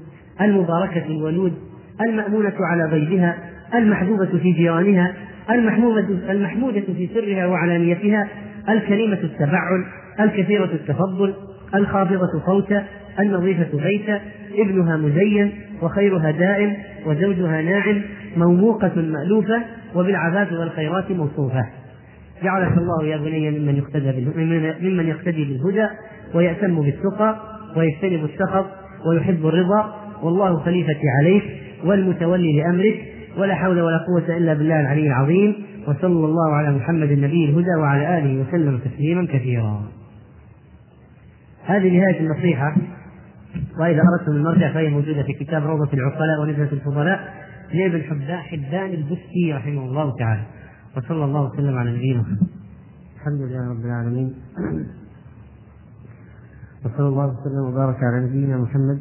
المباركة 0.40 1.06
الولود 1.06 1.52
المأمونة 2.00 2.54
على 2.60 2.84
غيرها 2.84 3.36
المحبوبة 3.74 4.26
في 4.26 4.52
جيرانها 4.52 5.12
المحمودة 5.50 6.32
المحمودة 6.32 6.80
في 6.80 7.08
سرها 7.14 7.46
وعلانيتها 7.46 8.28
الكريمة 8.68 9.18
التبعل 9.22 9.84
الكثيرة 10.20 10.64
التفضل 10.64 11.34
الخافضة 11.74 12.42
صوتا 12.46 12.84
النظيفة 13.20 13.78
بيتا 13.82 14.20
ابنها 14.58 14.96
مزين 14.96 15.52
وخيرها 15.82 16.30
دائم 16.30 16.76
وزوجها 17.06 17.62
ناعم 17.62 18.02
موموقة 18.36 18.92
مألوفة 18.96 19.62
وبالعفاف 19.94 20.52
والخيرات 20.52 21.10
موصوفة. 21.10 21.66
جعلك 22.42 22.78
الله 22.78 23.04
يا 23.04 23.16
بني 23.16 23.50
ممن 23.50 23.76
يقتدى 23.76 24.30
ممن 24.82 25.08
يقتدي 25.08 25.44
بالهدى 25.44 25.88
ويأتم 26.34 26.82
بالتقى 26.82 27.36
ويجتنب 27.76 28.24
السخط 28.24 28.66
ويحب 29.08 29.46
الرضا 29.46 29.94
والله 30.22 30.58
خليفتي 30.58 31.08
عليك 31.20 31.44
والمتولي 31.84 32.60
لأمرك 32.60 33.04
ولا 33.38 33.54
حول 33.54 33.80
ولا 33.80 33.98
قوة 33.98 34.36
إلا 34.36 34.54
بالله 34.54 34.80
العلي 34.80 35.06
العظيم 35.06 35.54
وصلى 35.86 36.26
الله 36.26 36.54
على 36.54 36.76
محمد 36.76 37.10
النبي 37.10 37.44
الهدى 37.44 37.74
وعلى 37.80 38.18
آله 38.18 38.40
وسلم 38.40 38.78
تسليما 38.78 39.26
كثيرا. 39.26 39.82
هذه 41.66 41.98
نهاية 41.98 42.20
النصيحة 42.20 42.76
وإذا 43.80 44.02
أردتم 44.02 44.32
المرجع 44.32 44.72
فهي 44.72 44.88
موجودة 44.88 45.22
في 45.22 45.32
كتاب 45.32 45.66
روضة 45.66 45.88
العقلاء 45.94 46.40
ونزهة 46.42 46.68
الفضلاء 46.72 47.34
لابن 47.74 48.02
حبان 48.30 48.90
البستي 48.90 49.52
رحمه 49.52 49.84
الله 49.84 50.16
تعالى. 50.18 50.42
وصلى 50.96 51.24
الله 51.24 51.42
وسلم 51.52 51.78
على 51.78 51.92
نبينا 51.96 52.24
الحمد 53.16 53.40
لله 53.40 53.70
رب 53.70 53.84
العالمين 53.84 54.34
وصلى 56.84 57.08
الله 57.08 57.26
وسلم 57.26 57.64
وبارك 57.64 57.96
على 58.04 58.26
نبينا 58.26 58.58
محمد 58.58 58.98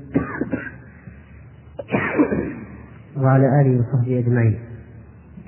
وعلى 3.17 3.61
آله 3.61 3.79
وصحبه 3.79 4.19
أجمعين 4.19 4.59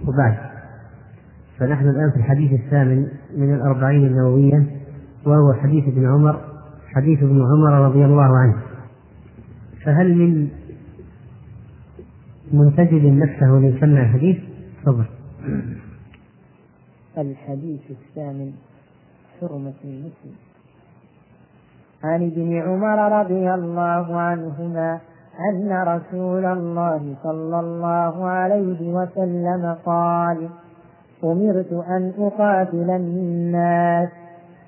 وبعد 0.08 0.38
فنحن 1.60 1.90
الآن 1.90 2.12
في 2.12 2.18
الحديث 2.18 2.52
الثامن 2.62 3.08
من 3.38 3.54
الأربعين 3.54 4.08
النووية 4.08 4.66
وهو 5.26 5.54
حديث 5.54 5.84
ابن 5.88 6.06
عمر 6.08 6.42
حديث 6.96 7.24
ابن 7.24 7.42
عمر 7.42 7.88
رضي 7.88 8.06
الله 8.06 8.38
عنه 8.38 8.58
فهل 9.86 10.16
من 10.16 10.48
منتجد 12.54 13.06
نفسه 13.06 13.60
ليسمع 13.60 14.02
الحديث؟ 14.02 14.38
تفضل. 14.82 15.06
الحديث 17.18 17.82
الثامن 17.90 18.52
حرمة 19.42 19.80
المسلم. 19.84 20.36
عن 22.04 22.32
ابن 22.32 22.62
عمر 22.62 23.20
رضي 23.20 23.54
الله 23.54 24.16
عنهما 24.20 25.00
أن 25.50 25.72
رسول 25.72 26.46
الله 26.46 27.16
صلى 27.24 27.60
الله 27.60 28.26
عليه 28.26 28.94
وسلم 28.94 29.76
قال 29.86 30.50
أمرت 31.24 31.74
أن 31.74 32.14
أقاتل 32.20 32.90
الناس 32.90 34.10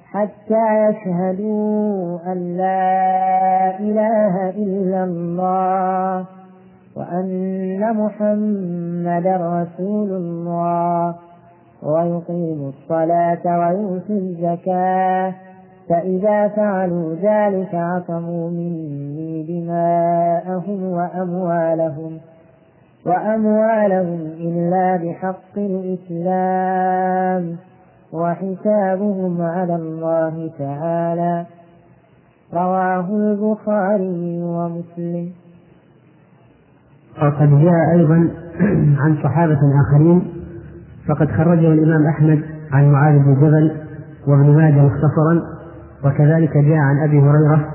حتى 0.06 0.90
يشهدوا 0.90 2.20
أن 2.32 2.58
لا 2.58 3.80
إله 3.80 4.50
إلا 4.50 5.04
الله 5.04 6.26
وأن 6.96 7.94
محمدا 7.94 9.36
رسول 9.36 10.10
الله. 10.12 11.29
ويقيموا 11.84 12.70
الصلاة 12.70 13.60
ويؤتوا 13.60 14.16
الزكاة. 14.16 15.34
فإذا 15.90 16.48
فعلوا 16.48 17.16
ذلك 17.16 17.76
عصموا 17.76 18.50
مني 18.50 19.44
دماءهم 19.44 20.84
وأموالهم 20.84 22.18
وأموالهم 23.06 24.20
إلا 24.40 24.96
بحق 24.96 25.58
الإسلام 25.58 27.56
وحسابهم 28.14 29.42
على 29.42 29.76
الله 29.76 30.52
تعالى. 30.60 31.46
رواه 32.54 33.08
البخاري 33.10 34.42
ومسلم. 34.44 35.32
وقد 37.22 37.50
جاء 37.50 37.96
أيضا 37.96 38.30
عن 38.98 39.18
صحابة 39.24 39.60
آخرين 39.82 40.39
فقد 41.10 41.32
خرجه 41.32 41.74
الإمام 41.74 42.08
أحمد 42.08 42.44
عن 42.72 42.92
معاذ 42.92 43.20
بن 43.20 43.36
جبل 43.36 43.72
وابن 44.28 44.56
ماجه 44.56 44.82
مختصرا 44.82 45.42
وكذلك 46.06 46.58
جاء 46.58 46.78
عن 46.78 47.04
أبي 47.04 47.20
هريرة 47.20 47.70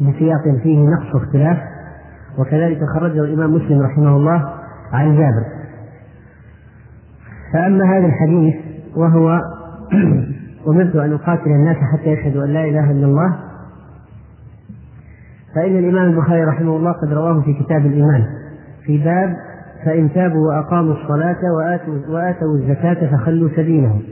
بسياق 0.00 0.42
فيه 0.62 0.88
نقص 0.88 1.14
واختلاف 1.14 1.58
وكذلك 2.38 2.78
خرجه 2.94 3.20
الإمام 3.20 3.54
مسلم 3.54 3.82
رحمه 3.82 4.16
الله 4.16 4.52
عن 4.92 5.16
جابر. 5.16 5.44
فأما 7.52 7.98
هذا 7.98 8.06
الحديث 8.06 8.54
وهو 8.96 9.40
أمرت 10.68 10.96
أن 10.96 11.12
أقاتل 11.12 11.50
الناس 11.50 11.76
حتى 11.76 12.10
يشهدوا 12.10 12.44
أن 12.44 12.48
لا 12.48 12.64
إله 12.64 12.90
إلا 12.90 13.06
الله 13.06 13.36
فإن 15.54 15.78
الإمام 15.78 16.10
البخاري 16.10 16.44
رحمه 16.44 16.76
الله 16.76 16.92
قد 16.92 17.12
رواه 17.12 17.40
في 17.40 17.54
كتاب 17.54 17.86
الإيمان 17.86 18.24
في 18.86 18.98
باب 18.98 19.36
فإن 19.86 20.12
تابوا 20.12 20.48
وأقاموا 20.48 20.92
الصلاة 20.92 21.52
وآتوا, 21.56 21.94
وآتوا 22.08 22.54
الزكاة 22.54 23.16
فخلوا 23.16 23.48
سبيلهم. 23.56 24.02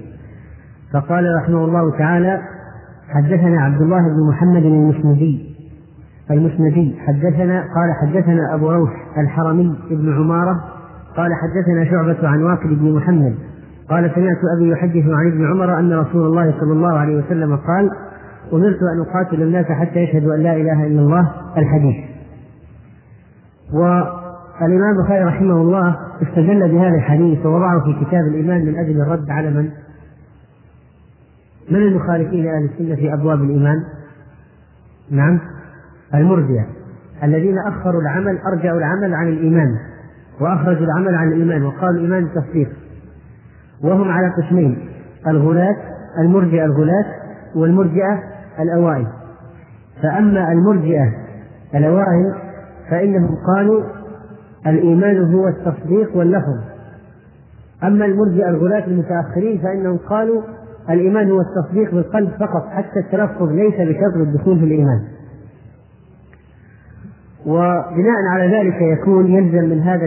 فقال 0.93 1.25
رحمه 1.43 1.65
الله 1.65 1.99
تعالى 1.99 2.41
حدثنا 3.09 3.63
عبد 3.63 3.81
الله 3.83 4.01
بن 4.01 4.29
محمد 4.29 4.63
المسندي. 4.63 5.57
المسندي 6.31 6.97
حدثنا 7.07 7.61
قال 7.61 7.93
حدثنا 8.03 8.55
أبو 8.55 8.71
روح 8.71 8.91
الحرمي 9.19 9.77
بن 9.91 10.15
عمارة 10.15 10.65
قال 11.17 11.31
حدثنا 11.35 11.85
شعبة 11.85 12.29
عن 12.29 12.43
واقد 12.43 12.69
بن 12.69 12.93
محمد. 12.93 13.35
قال 13.91 14.11
سمعت 14.15 14.39
أبي 14.57 14.71
يحدث 14.71 15.05
عن 15.09 15.27
ابن 15.33 15.47
عمر 15.51 15.79
أن 15.79 15.93
رسول 15.93 16.27
الله 16.27 16.55
صلى 16.61 16.73
الله 16.73 16.99
عليه 16.99 17.17
وسلم 17.17 17.57
قال 17.57 17.91
أمرت 18.53 18.79
أن 18.83 19.01
أقاتل 19.01 19.43
الناس 19.43 19.67
حتى 19.67 19.99
يشهدوا 19.99 20.35
أن 20.35 20.41
لا 20.41 20.57
إله 20.57 20.87
إلا 20.87 21.01
الله 21.01 21.31
الحديث. 21.57 21.97
والإمام 24.60 24.98
البخاري 24.98 25.24
رحمه 25.24 25.56
الله 25.56 25.97
استدل 26.22 26.68
بهذا 26.68 26.94
الحديث 26.97 27.47
ووضعه 27.47 27.81
في 27.81 28.05
كتاب 28.05 28.26
الإيمان 28.26 28.66
من 28.66 28.78
أجل 28.78 29.01
الرد 29.01 29.31
على 29.31 29.51
من؟ 29.51 29.70
من 31.70 31.82
المخالفين 31.82 32.44
لأهل 32.44 32.64
السنة 32.64 32.94
في 32.94 33.14
أبواب 33.14 33.43
الإيمان؟ 33.43 33.85
نعم. 35.10 35.40
المرجئة 36.14 36.66
الذين 37.22 37.59
أخروا 37.59 38.02
العمل 38.02 38.39
أرجعوا 38.39 38.78
العمل 38.78 39.14
عن 39.14 39.28
الإيمان 39.28 39.76
وأخرجوا 40.40 40.86
العمل 40.86 41.14
عن 41.14 41.28
الإيمان 41.28 41.62
وقالوا 41.62 41.90
الإيمان 41.90 42.22
التصديق 42.22 42.68
وهم 43.82 44.09
على 44.09 44.28
قسمين 44.28 44.89
الغلاة 45.26 45.76
المرجئة 46.18 46.64
الغلاة 46.64 47.05
والمرجئة 47.55 48.22
الأوائل. 48.60 49.06
فأما 50.02 50.52
المرجئة 50.52 51.12
الأوائل 51.74 52.35
فإنهم 52.90 53.36
قالوا 53.47 53.82
الإيمان 54.66 55.35
هو 55.35 55.49
التصديق 55.49 56.16
واللفظ. 56.16 56.59
أما 57.85 58.05
المرجئة 58.05 58.49
الغلاة 58.49 58.86
المتأخرين 58.86 59.59
فإنهم 59.59 59.97
قالوا 59.97 60.43
الإيمان 60.91 61.31
هو 61.31 61.41
التصديق 61.41 61.95
بالقلب 61.95 62.31
فقط 62.41 62.69
حتى 62.69 63.01
التلفظ 63.01 63.53
ليس 63.53 63.74
بشرط 63.74 64.15
الدخول 64.16 64.59
في 64.59 64.65
الإيمان. 64.65 65.01
وبناء 67.47 68.16
على 68.32 68.57
ذلك 68.57 68.82
يكون 68.82 69.27
يلزم 69.27 69.69
من 69.69 69.81
هذا 69.81 70.07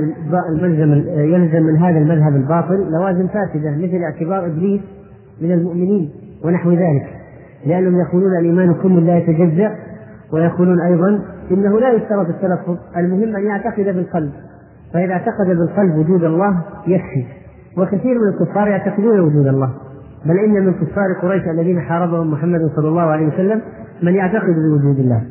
الملزم 0.49 0.93
يلزم 1.07 1.63
من 1.63 1.77
هذا 1.77 1.97
المذهب 1.97 2.35
الباطل 2.35 2.91
لوازم 2.91 3.27
فاسدة 3.27 3.71
مثل 3.71 4.03
اعتبار 4.03 4.45
إبليس 4.45 4.81
من 5.41 5.51
المؤمنين 5.51 6.09
ونحو 6.45 6.71
ذلك. 6.71 7.07
لأنهم 7.65 7.99
يقولون 7.99 8.37
الإيمان 8.39 8.73
كل 8.73 9.05
لا 9.05 9.17
يتجزأ 9.17 9.75
ويقولون 10.31 10.81
أيضا 10.81 11.21
إنه 11.51 11.79
لا 11.79 11.93
يشترط 11.93 12.27
التلفظ 12.29 12.77
المهم 12.97 13.35
أن 13.35 13.45
يعتقد 13.45 13.83
بالقلب. 13.83 14.31
فإذا 14.93 15.13
اعتقد 15.13 15.47
بالقلب 15.47 15.95
وجود 15.95 16.23
الله 16.23 16.61
يكفي 16.87 17.25
وكثير 17.77 18.19
من 18.19 18.27
الكفار 18.27 18.67
يعتقدون 18.67 19.19
وجود 19.19 19.47
الله. 19.47 19.69
بل 20.25 20.39
إن 20.39 20.65
من 20.65 20.73
كفار 20.73 21.13
قريش 21.21 21.43
الذين 21.47 21.79
حاربهم 21.79 22.31
محمد 22.31 22.61
صلى 22.75 22.87
الله 22.87 23.01
عليه 23.01 23.27
وسلم 23.27 23.61
من 24.03 24.15
يعتقد 24.15 24.55
بوجود 24.71 24.99
الله. 24.99 25.21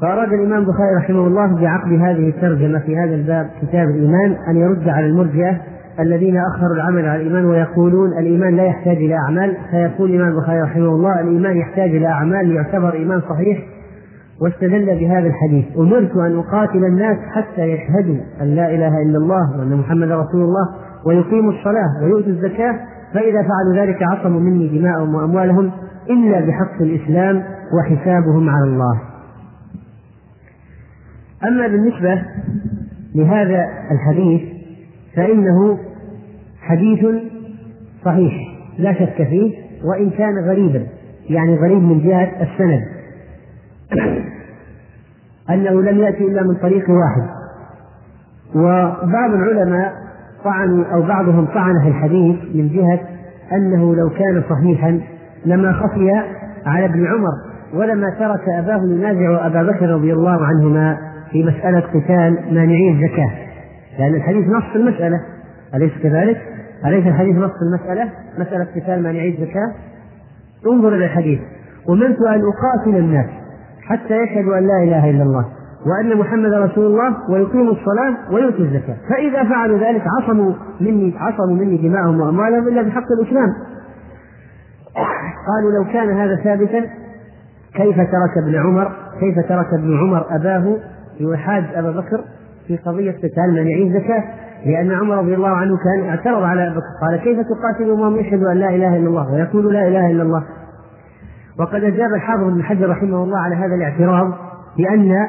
فأراد 0.00 0.32
الإمام 0.32 0.58
البخاري 0.58 0.94
رحمه 0.96 1.26
الله 1.26 1.60
بعقد 1.60 1.92
هذه 1.92 2.28
الترجمة 2.28 2.78
في 2.78 2.96
هذا 2.96 3.14
الباب 3.14 3.50
كتاب 3.62 3.88
الإيمان 3.88 4.36
أن 4.48 4.56
يرد 4.56 4.88
على 4.88 5.06
المرجئة 5.06 5.60
الذين 6.00 6.36
أخروا 6.36 6.74
العمل 6.74 7.08
على 7.08 7.22
الإيمان 7.22 7.44
ويقولون 7.44 8.18
الإيمان 8.18 8.56
لا 8.56 8.64
يحتاج 8.64 8.96
إلى 8.96 9.14
أعمال. 9.14 9.56
فيقول 9.70 10.10
الإمام 10.10 10.28
البخاري 10.28 10.60
رحمه 10.60 10.88
الله 10.88 11.20
الإيمان 11.20 11.56
يحتاج 11.56 11.90
إلى 11.90 12.06
أعمال 12.06 12.48
ليعتبر 12.48 12.92
إيمان 12.92 13.20
صحيح 13.20 13.58
واستدل 14.40 14.86
بهذا 14.86 15.26
الحديث. 15.26 15.64
أمرت 15.78 16.16
أن 16.16 16.38
أقاتل 16.38 16.84
الناس 16.84 17.16
حتى 17.18 17.62
يشهدوا 17.62 18.16
أن 18.40 18.46
لا 18.46 18.74
إله 18.74 19.02
إلا 19.02 19.18
الله 19.18 19.58
وأن 19.58 19.76
محمدا 19.76 20.16
رسول 20.16 20.40
الله 20.40 20.68
ويقيموا 21.06 21.52
الصلاة 21.52 22.02
ويؤتوا 22.02 22.32
الزكاة 22.32 22.74
فإذا 23.14 23.42
فعلوا 23.42 23.86
ذلك 23.86 24.02
عصموا 24.02 24.40
مني 24.40 24.78
دماءهم 24.78 25.14
وأموالهم 25.14 25.70
إلا 26.10 26.40
بحق 26.40 26.82
الإسلام 26.82 27.42
وحسابهم 27.78 28.48
على 28.48 28.64
الله. 28.64 29.00
أما 31.44 31.66
بالنسبة 31.66 32.22
لهذا 33.14 33.66
الحديث 33.90 34.40
فإنه 35.16 35.78
حديث 36.60 37.06
صحيح 38.04 38.32
لا 38.78 38.92
شك 38.92 39.22
فيه 39.28 39.54
وإن 39.84 40.10
كان 40.10 40.48
غريبا 40.48 40.86
يعني 41.30 41.56
غريب 41.56 41.82
من 41.82 42.00
جهة 42.04 42.42
السند. 42.42 42.95
أنه 45.50 45.82
لم 45.82 45.98
يأتي 45.98 46.24
إلا 46.24 46.42
من 46.42 46.54
طريق 46.54 46.90
واحد. 46.90 47.28
وبعض 48.54 49.30
العلماء 49.30 49.92
طعنوا 50.44 50.84
أو 50.84 51.02
بعضهم 51.02 51.46
طعن 51.46 51.82
في 51.82 51.88
الحديث 51.88 52.36
من 52.54 52.68
جهة 52.68 53.00
أنه 53.52 53.94
لو 53.94 54.10
كان 54.10 54.42
صحيحا 54.50 55.00
لما 55.46 55.72
خفي 55.72 56.10
على 56.66 56.84
ابن 56.84 57.06
عمر 57.06 57.32
ولما 57.74 58.10
ترك 58.10 58.48
أباه 58.48 58.82
ينازع 58.84 59.46
أبا 59.46 59.62
بكر 59.62 59.90
رضي 59.90 60.12
الله 60.12 60.46
عنهما 60.46 60.98
في 61.30 61.44
مسألة 61.44 61.80
قتال 61.80 62.54
مانعي 62.54 62.90
الزكاة 62.90 63.30
لأن 63.98 64.14
الحديث 64.14 64.48
نص 64.48 64.74
المسألة. 64.74 65.20
أليس 65.74 65.92
كذلك؟ 66.02 66.36
أليس 66.86 67.06
الحديث 67.06 67.36
نص 67.36 67.52
المسألة؟ 67.62 68.10
مسألة 68.38 68.66
قتال 68.76 69.02
مانعي 69.02 69.28
الزكاة 69.28 69.72
انظر 70.66 70.88
إلى 70.88 71.04
الحديث. 71.04 71.40
أمرت 71.88 72.18
أن 72.20 72.40
أقاتل 72.40 72.96
الناس. 72.96 73.26
حتى 73.88 74.14
يشهدوا 74.22 74.58
أن 74.58 74.66
لا 74.66 74.82
إله 74.82 75.10
إلا 75.10 75.22
الله 75.22 75.44
وأن 75.86 76.18
محمد 76.18 76.52
رسول 76.52 76.86
الله 76.86 77.30
ويقيموا 77.30 77.72
الصلاة 77.72 78.32
ويؤتوا 78.32 78.64
الزكاة. 78.64 78.96
فإذا 79.10 79.44
فعلوا 79.44 79.78
ذلك 79.78 80.02
عصموا 80.20 80.52
مني 80.80 81.14
عصموا 81.18 81.56
مني 81.56 81.76
دماءهم 81.76 82.20
وأموالهم 82.20 82.68
إلا 82.68 82.82
بحق 82.82 83.06
الإسلام. 83.20 83.52
قالوا 85.46 85.72
لو 85.72 85.92
كان 85.92 86.10
هذا 86.10 86.36
ثابتا 86.36 86.80
كيف 87.74 87.96
ترك 87.96 88.38
ابن 88.44 88.54
عمر؟ 88.54 88.92
كيف 89.20 89.48
ترك 89.48 89.74
ابن 89.74 89.98
عمر 89.98 90.26
أباه 90.30 90.76
يحاج 91.20 91.64
أبا 91.74 91.90
بكر 91.90 92.20
في 92.66 92.76
قضية 92.76 93.12
قتال 93.12 93.52
منعي 93.52 93.82
الزكاة 93.86 94.24
لأن 94.66 94.92
عمر 94.92 95.18
رضي 95.18 95.34
الله 95.34 95.48
عنه 95.48 95.76
كان 95.76 96.08
اعترض 96.08 96.42
على 96.42 96.66
أبي 96.66 96.76
بكر. 96.76 96.86
قال 97.06 97.20
كيف 97.20 97.38
تقاتل 97.40 97.90
وهم 97.90 98.16
يشهدوا 98.16 98.52
أن 98.52 98.56
لا 98.56 98.68
إله 98.68 98.96
إلا 98.96 99.08
الله 99.08 99.34
ويقول 99.34 99.74
لا 99.74 99.88
إله 99.88 100.10
إلا 100.10 100.22
الله؟ 100.22 100.44
وقد 101.58 101.84
أجاب 101.84 102.14
الحافظ 102.14 102.44
بن 102.44 102.62
حجر 102.62 102.90
رحمه 102.90 103.24
الله 103.24 103.38
على 103.38 103.54
هذا 103.54 103.74
الاعتراض 103.74 104.32
بأن 104.76 105.26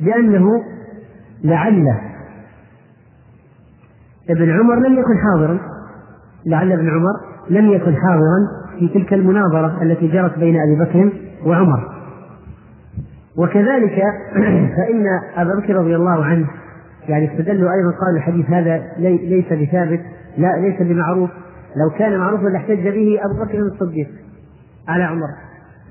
بأنه 0.00 0.46
لعل 1.44 1.94
ابن 4.30 4.50
عمر 4.50 4.74
لم 4.74 4.98
يكن 4.98 5.18
حاضرا. 5.18 5.58
لعل 6.46 6.72
ابن 6.72 6.88
عمر 6.88 7.12
لم 7.50 7.72
يكن 7.72 7.96
حاضرا 7.96 8.38
في 8.78 8.88
تلك 8.88 9.14
المناظرة 9.14 9.82
التي 9.82 10.08
جرت 10.08 10.38
بين 10.38 10.60
أبي 10.60 10.84
بكر 10.84 11.12
وعمر. 11.46 11.88
وكذلك 13.36 14.02
فإن 14.76 15.06
أبا 15.36 15.60
بكر 15.60 15.74
رضي 15.74 15.96
الله 15.96 16.24
عنه 16.24 16.46
يعني 17.08 17.32
استدلوا 17.32 17.70
أيضا 17.72 17.90
قال 17.90 18.16
الحديث 18.16 18.50
هذا 18.50 18.82
ليس 18.98 19.52
بثابت 19.52 20.00
لا 20.38 20.56
ليس 20.56 20.82
بمعروف. 20.82 21.30
لو 21.76 21.90
كان 21.98 22.18
معروفا 22.18 22.48
لاحتج 22.48 22.88
به 22.88 23.18
أبو 23.24 23.44
بكر 23.44 23.58
الصديق 23.58 24.08
على 24.88 25.04
عمر. 25.04 25.28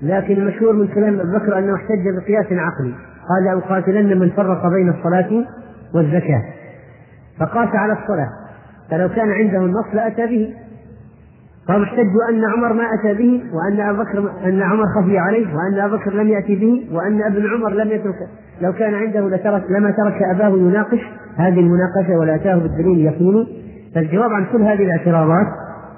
لكن 0.01 0.33
المشهور 0.33 0.73
من 0.73 0.87
كلام 0.87 1.19
أبي 1.19 1.31
بكر 1.31 1.59
أنه 1.59 1.75
احتج 1.75 2.03
بقياس 2.17 2.45
عقلي. 2.45 2.93
قال 3.29 3.43
لأقاتلن 3.45 4.19
من 4.19 4.29
فرق 4.29 4.67
بين 4.67 4.89
الصلاة 4.89 5.45
والزكاة. 5.95 6.43
فقاس 7.39 7.75
على 7.75 7.93
الصلاة. 7.93 8.29
فلو 8.91 9.09
كان 9.09 9.31
عنده 9.31 9.57
النص 9.57 9.85
لأتى 9.93 10.25
به. 10.25 10.53
فهم 11.67 11.83
احتجوا 11.83 12.29
أن 12.29 12.45
عمر 12.45 12.73
ما 12.73 12.83
أتى 12.83 13.13
به 13.13 13.43
وأن 13.53 13.79
أبا 13.79 14.03
بكر 14.03 14.31
أن 14.45 14.61
عمر 14.61 14.85
خفي 14.85 15.17
عليه 15.17 15.47
وأن 15.55 15.79
أبا 15.79 15.95
بكر 15.95 16.13
لم 16.13 16.27
يأتي 16.27 16.55
به 16.55 16.95
وأن 16.95 17.21
ابن 17.21 17.47
عمر 17.53 17.69
لم 17.69 17.91
يترك. 17.91 18.15
لو 18.61 18.73
كان 18.73 18.93
عنده 18.93 19.29
لترك 19.29 19.63
لما 19.69 19.91
ترك 19.91 20.21
أباه 20.35 20.57
يناقش 20.57 20.99
هذه 21.37 21.59
المناقشة 21.59 22.19
ولا 22.19 22.35
أتاه 22.35 22.55
بالدليل 22.55 22.91
اليقيني 22.91 23.47
فالجواب 23.95 24.31
عن 24.31 24.45
كل 24.45 24.61
هذه 24.61 24.83
الاعتراضات 24.83 25.47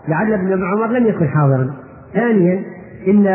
لعل 0.07 0.33
ابن 0.33 0.63
عمر 0.63 0.87
لم 0.87 1.05
يكن 1.05 1.27
حاضرا. 1.27 1.73
ثانيا 2.13 2.63
إن 3.07 3.27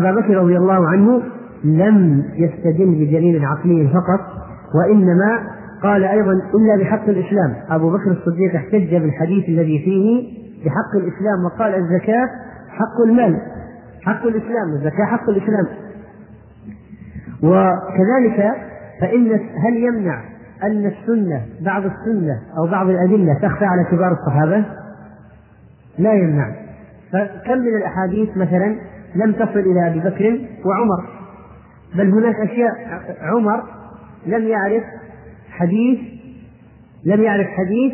أبا 0.00 0.20
بكر 0.20 0.36
رضي 0.36 0.56
الله 0.56 0.88
عنه 0.88 1.22
لم 1.64 2.24
يستدل 2.34 2.94
بدليل 2.94 3.44
عقلي 3.44 3.88
فقط 3.88 4.20
وإنما 4.74 5.38
قال 5.82 6.04
أيضا 6.04 6.32
إلا 6.32 6.76
بحق 6.80 7.08
الإسلام. 7.08 7.54
أبو 7.70 7.90
بكر 7.90 8.10
الصديق 8.10 8.54
احتج 8.54 8.96
بالحديث 8.96 9.48
الذي 9.48 9.78
فيه 9.78 10.28
بحق 10.64 10.96
الإسلام 10.96 11.44
وقال 11.44 11.74
الزكاة 11.74 12.26
حق 12.68 13.00
المال. 13.06 13.40
حق 14.02 14.26
الإسلام 14.26 14.72
الزكاة 14.72 15.04
حق 15.04 15.28
الإسلام. 15.30 15.66
وكذلك 17.42 18.52
فإن 19.00 19.32
هل 19.66 19.76
يمنع 19.76 20.20
أن 20.62 20.86
السنة 20.86 21.42
بعض 21.64 21.82
السنة 21.84 22.38
أو 22.58 22.66
بعض 22.70 22.88
الأدلة 22.88 23.34
تخفى 23.34 23.64
على 23.64 23.84
كبار 23.84 24.12
الصحابة؟ 24.12 24.64
لا 25.98 26.12
يمنع. 26.12 26.52
فكم 27.12 27.58
من 27.58 27.76
الأحاديث 27.76 28.36
مثلا 28.36 28.76
لم 29.14 29.32
تصل 29.32 29.58
إلى 29.58 29.88
أبي 29.88 30.00
بكر 30.00 30.40
وعمر؟ 30.64 31.04
بل 31.94 32.10
هناك 32.10 32.34
أشياء. 32.34 32.72
عمر 33.20 33.62
لم 34.26 34.48
يعرف 34.48 34.82
حديث 35.50 35.98
لم 37.04 37.22
يعرف 37.22 37.46
حديث. 37.46 37.92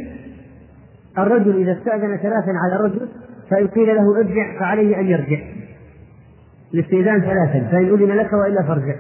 الرجل 1.19 1.57
إذا 1.61 1.73
استأذن 1.73 2.17
ثلاثا 2.17 2.53
على 2.65 2.77
الرجل 2.77 3.09
فإن 3.51 3.67
قيل 3.67 3.97
له 3.97 4.19
ارجع 4.19 4.59
فعليه 4.61 5.01
أن 5.01 5.07
يرجع. 5.07 5.39
الاستئذان 6.75 7.21
ثلاثا 7.21 7.69
فإن 7.71 7.85
أذن 7.85 8.13
لك 8.13 8.33
وإلا 8.33 8.63
فارجع. 8.63 8.95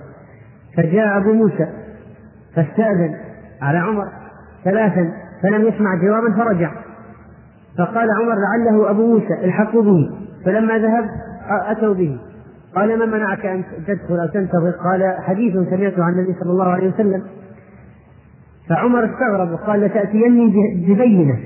فجاء 0.77 1.17
أبو 1.17 1.33
موسى 1.33 1.69
فاستأذن 2.55 3.17
على 3.63 3.79
عمر 3.79 4.09
ثلاثا 4.65 5.13
فلم 5.43 5.69
يسمع 5.69 5.95
جوابا 5.95 6.45
فرجع. 6.45 6.88
فقال 7.79 8.09
عمر 8.11 8.35
لعله 8.35 8.91
أبو 8.91 9.07
موسى 9.07 9.35
الحقوا 9.45 9.83
به. 9.83 10.11
فلما 10.45 10.79
ذهب 10.79 11.05
أتوا 11.67 11.95
به. 11.95 12.19
قال 12.77 12.99
ما 12.99 13.07
منعك 13.07 13.47
أن 13.47 13.63
تدخل 13.87 14.21
أو 14.21 14.27
تنتظر؟ 14.27 14.71
قال 14.71 15.17
حديث 15.23 15.53
سمعته 15.53 16.05
عن 16.05 16.13
النبي 16.13 16.35
صلى 16.41 16.51
الله 16.51 16.69
عليه 16.69 16.89
وسلم. 16.89 17.23
فعمر 18.69 19.05
استغرب 19.05 19.53
وقال 19.53 19.81
لتأتيني 19.81 20.53
ببينة. 20.89 21.39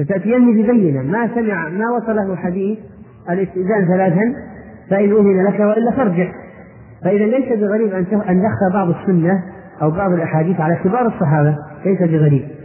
لتأتيني 0.00 0.62
ببينة. 0.62 1.02
ما 1.02 1.28
سمع 1.34 1.68
ما 1.68 1.90
وصله 1.90 2.36
حديث 2.36 2.78
الاستئذان 3.30 3.86
ثلاثا 3.88 4.34
فإن 4.90 5.12
أذن 5.12 5.46
لك 5.46 5.60
وإلا 5.60 5.90
فارجع. 5.90 6.32
فإذا 7.04 7.24
ليس 7.24 7.58
بغريب 7.58 7.92
أن 7.92 8.06
أن 8.28 8.42
بعض 8.74 8.88
السنة 8.88 9.42
أو 9.82 9.90
بعض 9.90 10.12
الأحاديث 10.12 10.60
على 10.60 10.76
كبار 10.84 11.06
الصحابة 11.06 11.56
ليس 11.84 12.02
بغريب. 12.02 12.55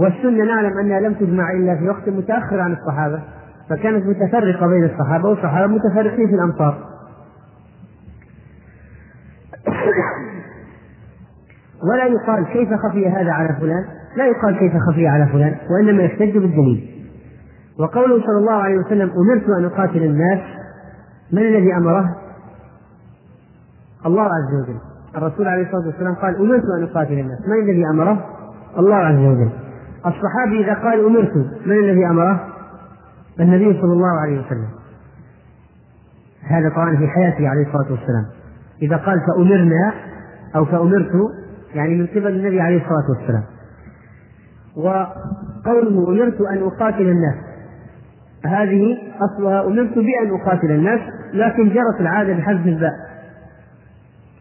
والسنة 0.00 0.44
نعلم 0.44 0.78
أنها 0.78 1.00
لم 1.00 1.14
تجمع 1.14 1.52
إلا 1.52 1.76
في 1.76 1.88
وقت 1.88 2.08
متأخر 2.08 2.60
عن 2.60 2.72
الصحابة 2.72 3.22
فكانت 3.70 4.06
متفرقة 4.06 4.66
بين 4.66 4.84
الصحابة 4.84 5.28
والصحابة 5.28 5.66
متفرقين 5.66 6.28
في 6.28 6.34
الأمصار 6.34 6.78
ولا 11.90 12.06
يقال 12.06 12.44
كيف 12.44 12.68
خفي 12.74 13.08
هذا 13.08 13.32
على 13.32 13.56
فلان 13.60 13.84
لا 14.16 14.26
يقال 14.26 14.58
كيف 14.58 14.72
خفي 14.76 15.06
على 15.06 15.26
فلان 15.26 15.56
وإنما 15.70 16.02
يحتج 16.02 16.38
بالدليل 16.38 16.90
وقوله 17.78 18.26
صلى 18.26 18.38
الله 18.38 18.52
عليه 18.52 18.78
وسلم 18.78 19.10
أمرت 19.10 19.48
أن 19.58 19.64
أقاتل 19.64 20.02
الناس 20.02 20.40
من 21.32 21.42
الذي 21.42 21.76
أمره؟ 21.76 22.16
الله 24.06 24.22
عز 24.22 24.62
وجل 24.62 24.78
الرسول 25.16 25.48
عليه 25.48 25.66
الصلاة 25.66 25.86
والسلام 25.86 26.14
قال 26.14 26.36
أمرت 26.36 26.64
أن 26.78 26.82
أقاتل 26.82 27.12
الناس 27.12 27.38
من 27.48 27.62
الذي 27.62 27.86
أمره؟ 27.86 28.24
الله 28.78 28.96
عز 28.96 29.18
وجل 29.18 29.63
الصحابي 30.06 30.64
إذا 30.64 30.74
قال 30.74 31.06
أمرت 31.06 31.36
من 31.66 31.72
الذي 31.72 32.06
أمره؟ 32.06 32.48
النبي 33.40 33.80
صلى 33.80 33.92
الله 33.92 34.20
عليه 34.20 34.40
وسلم. 34.46 34.68
هذا 36.42 36.68
طبعا 36.68 36.96
في 36.96 37.08
حياته 37.08 37.48
عليه 37.48 37.66
الصلاة 37.66 37.90
والسلام. 37.92 38.26
إذا 38.82 38.96
قال 38.96 39.20
فأمرنا 39.20 39.94
أو 40.56 40.64
فأمرت 40.64 41.12
يعني 41.74 41.94
من 41.94 42.06
قبل 42.06 42.26
النبي 42.26 42.60
عليه 42.60 42.76
الصلاة 42.76 43.18
والسلام. 43.18 43.42
وقوله 44.76 46.08
أمرت 46.08 46.40
أن 46.40 46.62
أقاتل 46.62 47.08
الناس. 47.08 47.34
هذه 48.44 48.98
أصلها 49.20 49.66
أمرت 49.66 49.94
بأن 49.94 50.40
أقاتل 50.40 50.70
الناس 50.70 51.00
لكن 51.32 51.68
جرت 51.68 52.00
العادة 52.00 52.34
بحذف 52.34 52.66
الباء. 52.66 52.94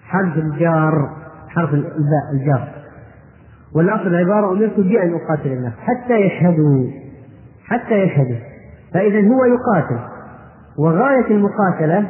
حذف 0.03 0.38
الجار 0.38 1.10
حرف 1.48 1.73
الباء 1.73 2.31
الجار. 2.34 2.83
والأصل 3.76 4.08
العبارة 4.08 4.52
أمرت 4.52 4.80
بأن 4.80 5.14
أقاتل 5.14 5.52
الناس 5.52 5.74
حتى 5.74 6.14
يشهدوا 6.14 6.88
حتى 7.66 7.94
يشهدوا. 7.94 8.38
فإذا 8.94 9.28
هو 9.28 9.45
يقاتل. 9.45 10.00
وغاية 10.78 11.28
المقاتلة 11.32 12.10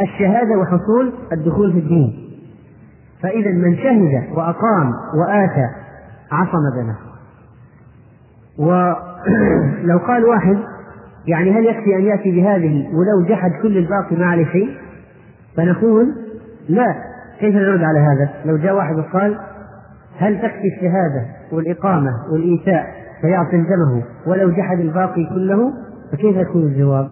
الشهادة 0.00 0.58
وحصول 0.58 1.12
الدخول 1.32 1.72
في 1.72 1.78
الدين. 1.78 2.28
فإذا 3.22 3.50
من 3.50 3.76
شهد 3.76 4.36
وأقام 4.36 4.92
وآتى 5.20 5.66
عصم 6.32 6.62
دمه. 6.76 6.96
ولو 8.58 9.98
قال 10.06 10.24
واحد 10.24 10.58
يعني 11.26 11.50
هل 11.52 11.66
يكفي 11.66 11.96
أن 11.96 12.02
يأتي 12.02 12.30
بهذه 12.30 12.88
ولو 12.88 13.28
جحد 13.28 13.50
كل 13.62 13.78
الباقي 13.78 14.16
ما 14.16 14.26
عليه 14.26 14.46
شيء؟ 14.46 14.76
فنقول 15.56 16.14
لا. 16.68 16.94
كيف 17.40 17.54
نرد 17.54 17.82
على 17.82 17.98
هذا؟ 17.98 18.30
لو 18.44 18.56
جاء 18.56 18.76
واحد 18.76 18.98
وقال 18.98 19.38
هل 20.18 20.38
تكفي 20.38 20.68
الشهادة 20.76 21.26
والإقامة 21.52 22.10
والإيتاء 22.32 22.86
فيعطي 23.20 23.56
دمه 23.56 24.02
ولو 24.26 24.50
جحد 24.50 24.80
الباقي 24.80 25.24
كله 25.34 25.72
فكيف 26.12 26.36
يكون 26.36 26.62
الجواب؟ 26.62 27.10